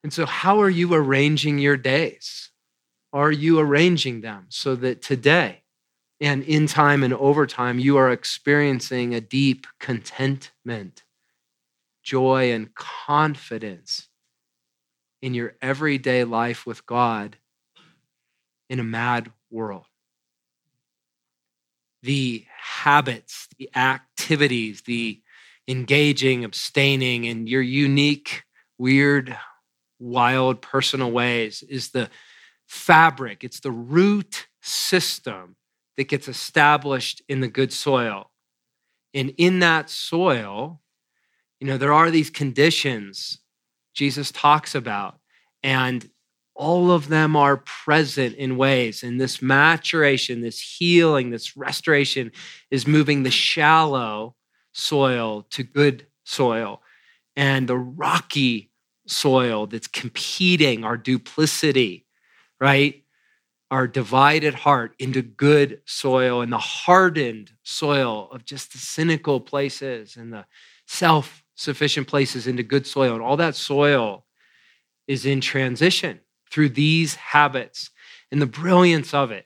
And 0.04 0.14
so, 0.14 0.26
how 0.26 0.62
are 0.62 0.70
you 0.70 0.94
arranging 0.94 1.60
your 1.60 1.78
days? 1.78 2.52
Are 3.12 3.32
you 3.32 3.60
arranging 3.60 4.22
them 4.22 4.46
so 4.50 4.76
that 4.76 5.02
today 5.02 5.64
and 6.22 6.44
in 6.44 6.68
time 6.68 7.04
and 7.04 7.14
over 7.14 7.48
time 7.48 7.80
you 7.80 7.98
are 7.98 8.12
experiencing 8.12 9.16
a 9.16 9.22
deep 9.22 9.66
contentment, 9.80 11.04
joy, 12.10 12.52
and 12.52 12.74
confidence 12.74 14.08
in 15.22 15.36
your 15.36 15.54
everyday 15.62 16.24
life 16.24 16.66
with 16.66 16.86
God 16.88 17.38
in 18.68 18.80
a 18.80 18.84
mad 18.84 19.32
world? 19.52 19.86
The 22.02 22.46
habits, 22.58 23.48
the 23.60 23.70
activities, 23.76 24.82
the 24.88 25.22
engaging, 25.68 26.44
abstaining, 26.44 27.28
and 27.28 27.48
your 27.48 27.62
unique, 27.62 28.44
weird, 28.80 29.38
wild, 30.00 30.64
personal 30.64 31.12
ways 31.12 31.64
is 31.70 31.92
the 31.92 32.10
fabric, 32.68 33.44
it's 33.44 33.60
the 33.60 33.72
root 33.72 34.48
system 34.62 35.58
that 35.96 36.08
gets 36.08 36.28
established 36.28 37.22
in 37.28 37.42
the 37.42 37.48
good 37.48 37.72
soil. 37.72 38.32
And 39.14 39.34
in 39.38 39.60
that 39.60 39.90
soil, 39.90 40.82
you 41.60 41.68
know, 41.68 41.78
there 41.78 41.94
are 41.94 42.10
these 42.10 42.30
conditions 42.30 43.40
Jesus 43.94 44.32
talks 44.32 44.76
about, 44.76 45.20
and 45.62 46.10
all 46.56 46.92
of 46.92 47.08
them 47.08 47.36
are 47.36 47.58
present 47.58 48.36
in 48.36 48.58
ways. 48.58 49.04
And 49.04 49.20
this 49.20 49.42
maturation, 49.42 50.42
this 50.42 50.60
healing, 50.60 51.30
this 51.30 51.56
restoration 51.56 52.32
is 52.70 52.86
moving 52.86 53.24
the 53.24 53.32
shallow 53.32 54.36
soil 54.74 55.48
to 55.52 55.64
good 55.64 56.08
soil. 56.24 56.82
And 57.36 57.68
the 57.68 57.78
rocky 57.78 58.72
soil 59.08 59.68
that's 59.68 59.88
competing, 59.88 60.84
our 60.84 60.98
duplicity, 60.98 62.06
right? 62.60 63.04
Our 63.72 63.88
divided 63.88 64.54
heart 64.54 64.96
into 65.00 65.22
good 65.22 65.82
soil 65.86 66.42
and 66.42 66.52
the 66.52 66.58
hardened 66.58 67.52
soil 67.64 68.30
of 68.32 68.44
just 68.46 68.74
the 68.74 68.80
cynical 68.80 69.40
places 69.40 70.18
and 70.18 70.34
the 70.34 70.46
self 70.88 71.44
sufficient 71.60 72.08
places 72.08 72.48
into 72.48 72.64
good 72.64 72.88
soil. 72.88 73.14
And 73.14 73.22
all 73.22 73.36
that 73.36 73.54
soil 73.54 74.26
is 75.08 75.26
in 75.26 75.42
transition 75.42 76.22
through 76.50 76.70
these 76.70 77.16
habits. 77.16 77.92
And 78.32 78.42
the 78.42 78.46
brilliance 78.46 79.14
of 79.14 79.32
it 79.32 79.46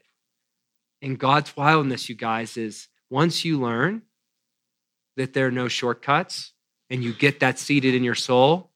and 1.02 1.18
God's 1.18 1.56
wildness, 1.56 2.08
you 2.08 2.14
guys, 2.14 2.56
is 2.56 2.86
once 3.10 3.44
you 3.44 3.58
learn 3.60 4.02
that 5.16 5.32
there 5.32 5.48
are 5.48 5.52
no 5.52 5.66
shortcuts 5.66 6.52
and 6.88 7.02
you 7.02 7.12
get 7.12 7.40
that 7.40 7.58
seated 7.58 7.96
in 7.96 8.04
your 8.04 8.14
soul, 8.14 8.70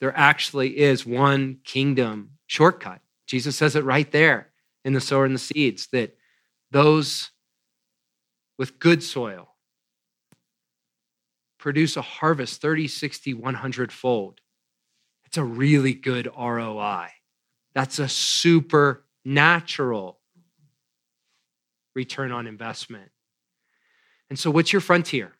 there 0.00 0.16
actually 0.16 0.78
is 0.78 1.06
one 1.06 1.58
kingdom 1.62 2.32
shortcut. 2.46 3.00
Jesus 3.28 3.54
says 3.54 3.76
it 3.76 3.84
right 3.84 4.10
there 4.10 4.50
in 4.84 4.92
the 4.92 5.00
sower 5.00 5.24
and 5.24 5.34
the 5.34 5.38
seeds 5.38 5.86
that 5.92 6.16
those 6.72 7.30
with 8.58 8.80
good 8.80 9.04
soil 9.04 9.55
produce 11.58 11.96
a 11.96 12.02
harvest 12.02 12.60
30, 12.60 12.88
60, 12.88 13.34
100 13.34 13.92
fold. 13.92 14.40
It's 15.24 15.36
a 15.36 15.44
really 15.44 15.94
good 15.94 16.28
ROI. 16.38 17.08
That's 17.74 17.98
a 17.98 18.08
supernatural 18.08 20.18
return 21.94 22.32
on 22.32 22.46
investment. 22.46 23.10
And 24.28 24.38
so, 24.38 24.50
what's 24.50 24.72
your 24.72 24.80
frontier? 24.80 25.32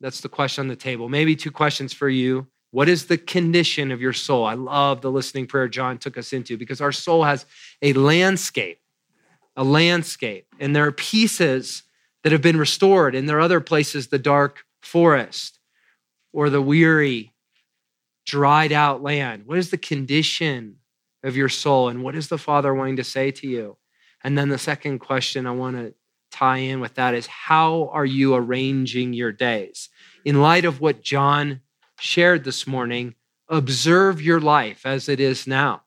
That's 0.00 0.20
the 0.20 0.28
question 0.28 0.62
on 0.62 0.68
the 0.68 0.76
table. 0.76 1.08
Maybe 1.08 1.34
two 1.34 1.50
questions 1.50 1.92
for 1.92 2.08
you. 2.08 2.46
What 2.70 2.88
is 2.88 3.06
the 3.06 3.16
condition 3.16 3.90
of 3.90 4.02
your 4.02 4.12
soul? 4.12 4.44
I 4.44 4.54
love 4.54 5.00
the 5.00 5.10
listening 5.10 5.46
prayer 5.46 5.68
John 5.68 5.98
took 5.98 6.18
us 6.18 6.32
into 6.32 6.58
because 6.58 6.80
our 6.80 6.92
soul 6.92 7.24
has 7.24 7.46
a 7.80 7.94
landscape, 7.94 8.80
a 9.56 9.64
landscape, 9.64 10.46
and 10.58 10.76
there 10.76 10.84
are 10.84 10.92
pieces 10.92 11.84
that 12.22 12.32
have 12.32 12.42
been 12.42 12.58
restored, 12.58 13.14
and 13.14 13.28
there 13.28 13.38
are 13.38 13.40
other 13.40 13.60
places, 13.60 14.08
the 14.08 14.18
dark 14.18 14.65
forest 14.86 15.58
or 16.32 16.50
the 16.50 16.62
weary, 16.62 17.32
dried 18.24 18.72
out 18.72 19.02
land. 19.02 19.44
What 19.46 19.58
is 19.58 19.70
the 19.70 19.78
condition 19.78 20.76
of 21.22 21.36
your 21.36 21.48
soul, 21.48 21.88
and 21.88 22.02
what 22.02 22.14
is 22.14 22.28
the 22.28 22.38
Father 22.38 22.74
wanting 22.74 22.96
to 22.96 23.04
say 23.04 23.30
to 23.32 23.46
you? 23.46 23.76
And 24.22 24.36
then 24.36 24.48
the 24.48 24.58
second 24.58 24.98
question 25.00 25.46
I 25.46 25.52
want 25.52 25.76
to 25.76 25.94
tie 26.30 26.58
in 26.58 26.80
with 26.80 26.94
that 26.94 27.14
is 27.14 27.26
how 27.26 27.88
are 27.92 28.04
you 28.04 28.34
arranging 28.34 29.12
your 29.12 29.32
days? 29.32 29.88
In 30.24 30.40
light 30.40 30.64
of 30.64 30.80
what 30.80 31.02
John 31.02 31.60
shared 31.98 32.44
this 32.44 32.66
morning, 32.66 33.14
observe 33.48 34.20
your 34.20 34.40
life 34.40 34.84
as 34.84 35.08
it 35.08 35.20
is 35.20 35.46
now. 35.46 35.82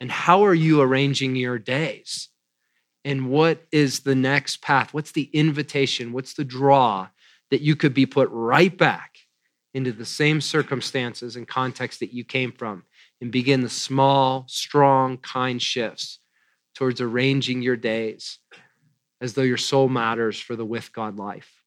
And 0.00 0.10
how 0.10 0.44
are 0.44 0.54
you 0.54 0.80
arranging 0.80 1.36
your 1.36 1.58
days? 1.58 2.28
And 3.04 3.30
what 3.30 3.64
is 3.72 4.00
the 4.00 4.14
next 4.14 4.62
path? 4.62 4.94
What's 4.94 5.12
the 5.12 5.30
invitation? 5.32 6.12
What's 6.12 6.34
the 6.34 6.44
draw 6.44 7.08
that 7.52 7.60
you 7.60 7.76
could 7.76 7.92
be 7.92 8.06
put 8.06 8.30
right 8.32 8.78
back 8.78 9.18
into 9.74 9.92
the 9.92 10.06
same 10.06 10.40
circumstances 10.40 11.36
and 11.36 11.46
context 11.46 12.00
that 12.00 12.14
you 12.14 12.24
came 12.24 12.50
from 12.50 12.82
and 13.20 13.30
begin 13.30 13.60
the 13.60 13.68
small, 13.68 14.46
strong, 14.48 15.18
kind 15.18 15.60
shifts 15.60 16.18
towards 16.74 17.02
arranging 17.02 17.60
your 17.60 17.76
days 17.76 18.38
as 19.20 19.34
though 19.34 19.42
your 19.42 19.58
soul 19.58 19.90
matters 19.90 20.40
for 20.40 20.56
the 20.56 20.64
with 20.64 20.94
God 20.94 21.18
life. 21.18 21.62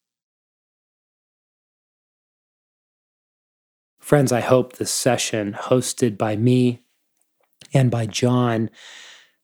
Friends, 4.00 4.32
I 4.32 4.42
hope 4.42 4.74
this 4.74 4.92
session, 4.92 5.54
hosted 5.54 6.18
by 6.18 6.36
me 6.36 6.82
and 7.76 7.92
by 7.92 8.08
John, 8.08 8.72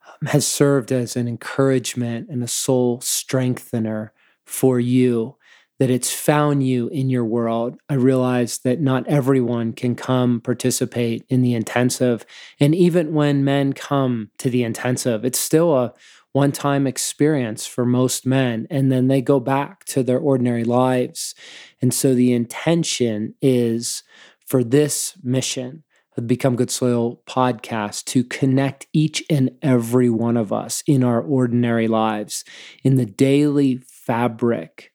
um, 0.08 0.28
has 0.30 0.48
served 0.48 0.92
as 0.92 1.16
an 1.16 1.28
encouragement 1.28 2.30
and 2.32 2.44
a 2.44 2.48
soul 2.48 3.00
strengthener 3.00 4.12
for 4.44 4.80
you 4.80 5.38
that 5.82 5.90
it's 5.90 6.14
found 6.14 6.62
you 6.62 6.90
in 6.90 7.10
your 7.10 7.26
world. 7.26 7.76
I 7.90 7.96
realize 7.96 8.60
that 8.60 8.80
not 8.80 9.08
everyone 9.08 9.74
can 9.74 9.96
come 9.96 10.40
participate 10.40 11.26
in 11.28 11.42
the 11.42 11.56
intensive. 11.56 12.24
And 12.60 12.76
even 12.76 13.16
when 13.16 13.44
men 13.44 13.74
come 13.74 14.30
to 14.38 14.52
the 14.52 14.62
intensive, 14.62 15.26
it's 15.26 15.40
still 15.40 15.76
a 15.76 15.92
one 16.34 16.52
time 16.52 16.86
experience 16.86 17.66
for 17.66 17.84
most 17.84 18.28
men. 18.28 18.68
And 18.70 18.92
then 18.92 19.08
they 19.08 19.24
go 19.24 19.40
back 19.40 19.84
to 19.86 20.04
their 20.04 20.20
ordinary 20.20 20.64
lives. 20.64 21.34
And 21.82 21.92
so 21.92 22.14
the 22.14 22.32
intention 22.32 23.34
is 23.42 24.04
for 24.46 24.64
this 24.64 25.16
mission 25.24 25.82
of 26.16 26.28
Become 26.28 26.58
Good 26.58 26.70
Soil 26.70 27.24
podcast 27.26 28.06
to 28.06 28.24
connect 28.24 28.86
each 28.94 29.24
and 29.32 29.50
every 29.64 30.12
one 30.12 30.38
of 30.38 30.54
us 30.54 30.84
in 30.86 31.04
our 31.04 31.24
ordinary 31.24 31.88
lives, 31.88 32.46
in 32.84 32.98
the 32.98 33.06
daily 33.08 33.82
fabric 33.88 34.91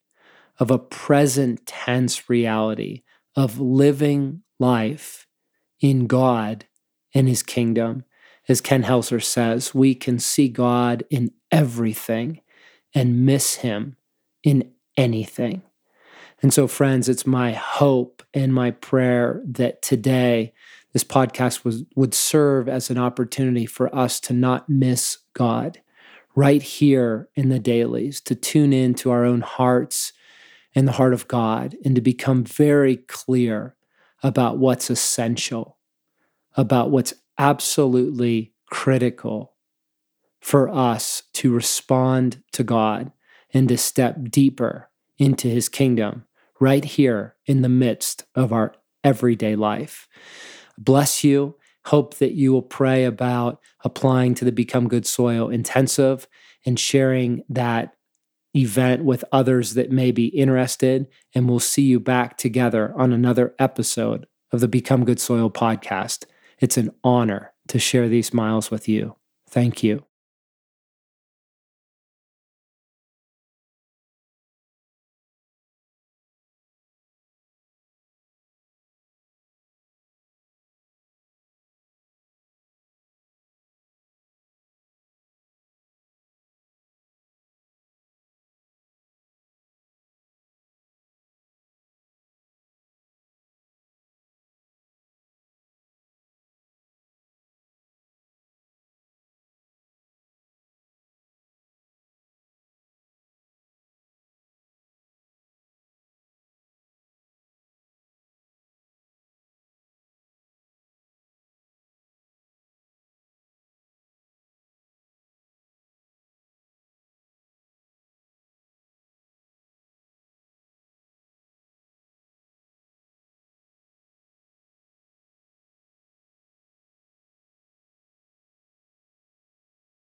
of 0.59 0.71
a 0.71 0.79
present 0.79 1.67
tense 1.67 2.29
reality 2.29 3.03
of 3.35 3.61
living 3.61 4.43
life 4.59 5.27
in 5.81 6.07
God 6.07 6.67
and 7.15 7.29
his 7.29 7.43
kingdom. 7.43 8.05
As 8.49 8.61
Ken 8.61 8.85
Helser 8.85 9.23
says, 9.23 9.75
we 9.75 9.95
can 9.95 10.19
see 10.19 10.49
God 10.49 11.05
in 11.11 11.33
everything 11.51 12.41
and 12.95 13.27
miss 13.27 13.57
him 13.57 13.97
in 14.43 14.73
anything. 14.97 15.63
And 16.43 16.53
so, 16.53 16.67
friends, 16.67 17.09
it's 17.09 17.27
my 17.27 17.53
hope 17.53 18.23
and 18.33 18.55
my 18.55 18.71
prayer 18.71 19.43
that 19.47 19.83
today 19.83 20.53
this 20.93 21.05
podcast 21.05 21.65
was, 21.65 21.85
would 21.95 22.15
serve 22.15 22.69
as 22.69 22.89
an 22.89 22.99
opportunity 22.99 23.67
for 23.67 23.95
us 23.95 24.21
to 24.21 24.33
not 24.33 24.69
miss 24.69 25.19
God 25.35 25.81
right 26.35 26.63
here 26.63 27.29
in 27.35 27.49
the 27.49 27.59
dailies, 27.59 28.21
to 28.23 28.35
tune 28.35 28.73
in 28.73 28.95
to 28.95 29.11
our 29.11 29.25
own 29.25 29.41
hearts 29.41 30.13
in 30.77 30.85
the 30.85 30.93
heart 30.93 31.14
of 31.14 31.27
God 31.27 31.74
and 31.85 31.95
to 31.95 32.03
become 32.03 32.45
very 32.45 32.99
clear 32.99 33.74
about 34.22 34.59
what's 34.59 34.91
essential, 34.91 35.79
about 36.55 36.91
what's 36.91 37.14
absolutely 37.39 38.53
critical 38.70 39.55
for 40.39 40.68
us 40.68 41.22
to 41.33 41.53
respond 41.53 42.43
to 42.53 42.62
God 42.62 43.11
and 43.55 43.68
to 43.70 43.79
step 43.79 44.16
deeper 44.31 44.91
into 45.18 45.49
his 45.49 45.70
kingdom 45.70 46.27
right 46.61 46.85
here 46.85 47.35
in 47.47 47.62
the 47.62 47.68
midst 47.70 48.24
of 48.35 48.53
our 48.53 48.74
everyday 49.03 49.57
life. 49.57 50.07
Bless 50.77 51.24
you. 51.24 51.57
Hope 51.87 52.16
that 52.16 52.33
you 52.33 52.53
will 52.53 52.62
pray 52.62 53.05
about 53.05 53.61
applying 53.83 54.35
to 54.35 54.45
the 54.45 54.53
Become 54.53 54.89
Good 54.89 55.07
Soil 55.07 55.49
intensive 55.49 56.29
and 56.66 56.79
sharing 56.79 57.45
that 57.49 57.95
event 58.57 59.05
with 59.05 59.25
others 59.33 59.75
that 59.75 59.91
may 59.91 60.11
be 60.11 60.27
interested. 60.29 61.07
And 61.35 61.49
we'll 61.49 61.61
see 61.61 61.83
you 61.83 62.01
back 62.01 62.39
together 62.39 62.95
on 62.97 63.13
another 63.13 63.55
episode 63.59 64.27
of 64.53 64.61
the 64.61 64.69
Become 64.69 65.05
Good 65.05 65.21
Soil 65.21 65.51
podcast. 65.51 66.25
It's 66.59 66.79
an 66.79 66.91
honor 67.05 67.53
to 67.69 67.79
share 67.79 68.09
these 68.09 68.33
miles 68.33 68.71
with 68.71 68.89
you. 68.89 69.17
Thank 69.51 69.83
you. 69.83 70.06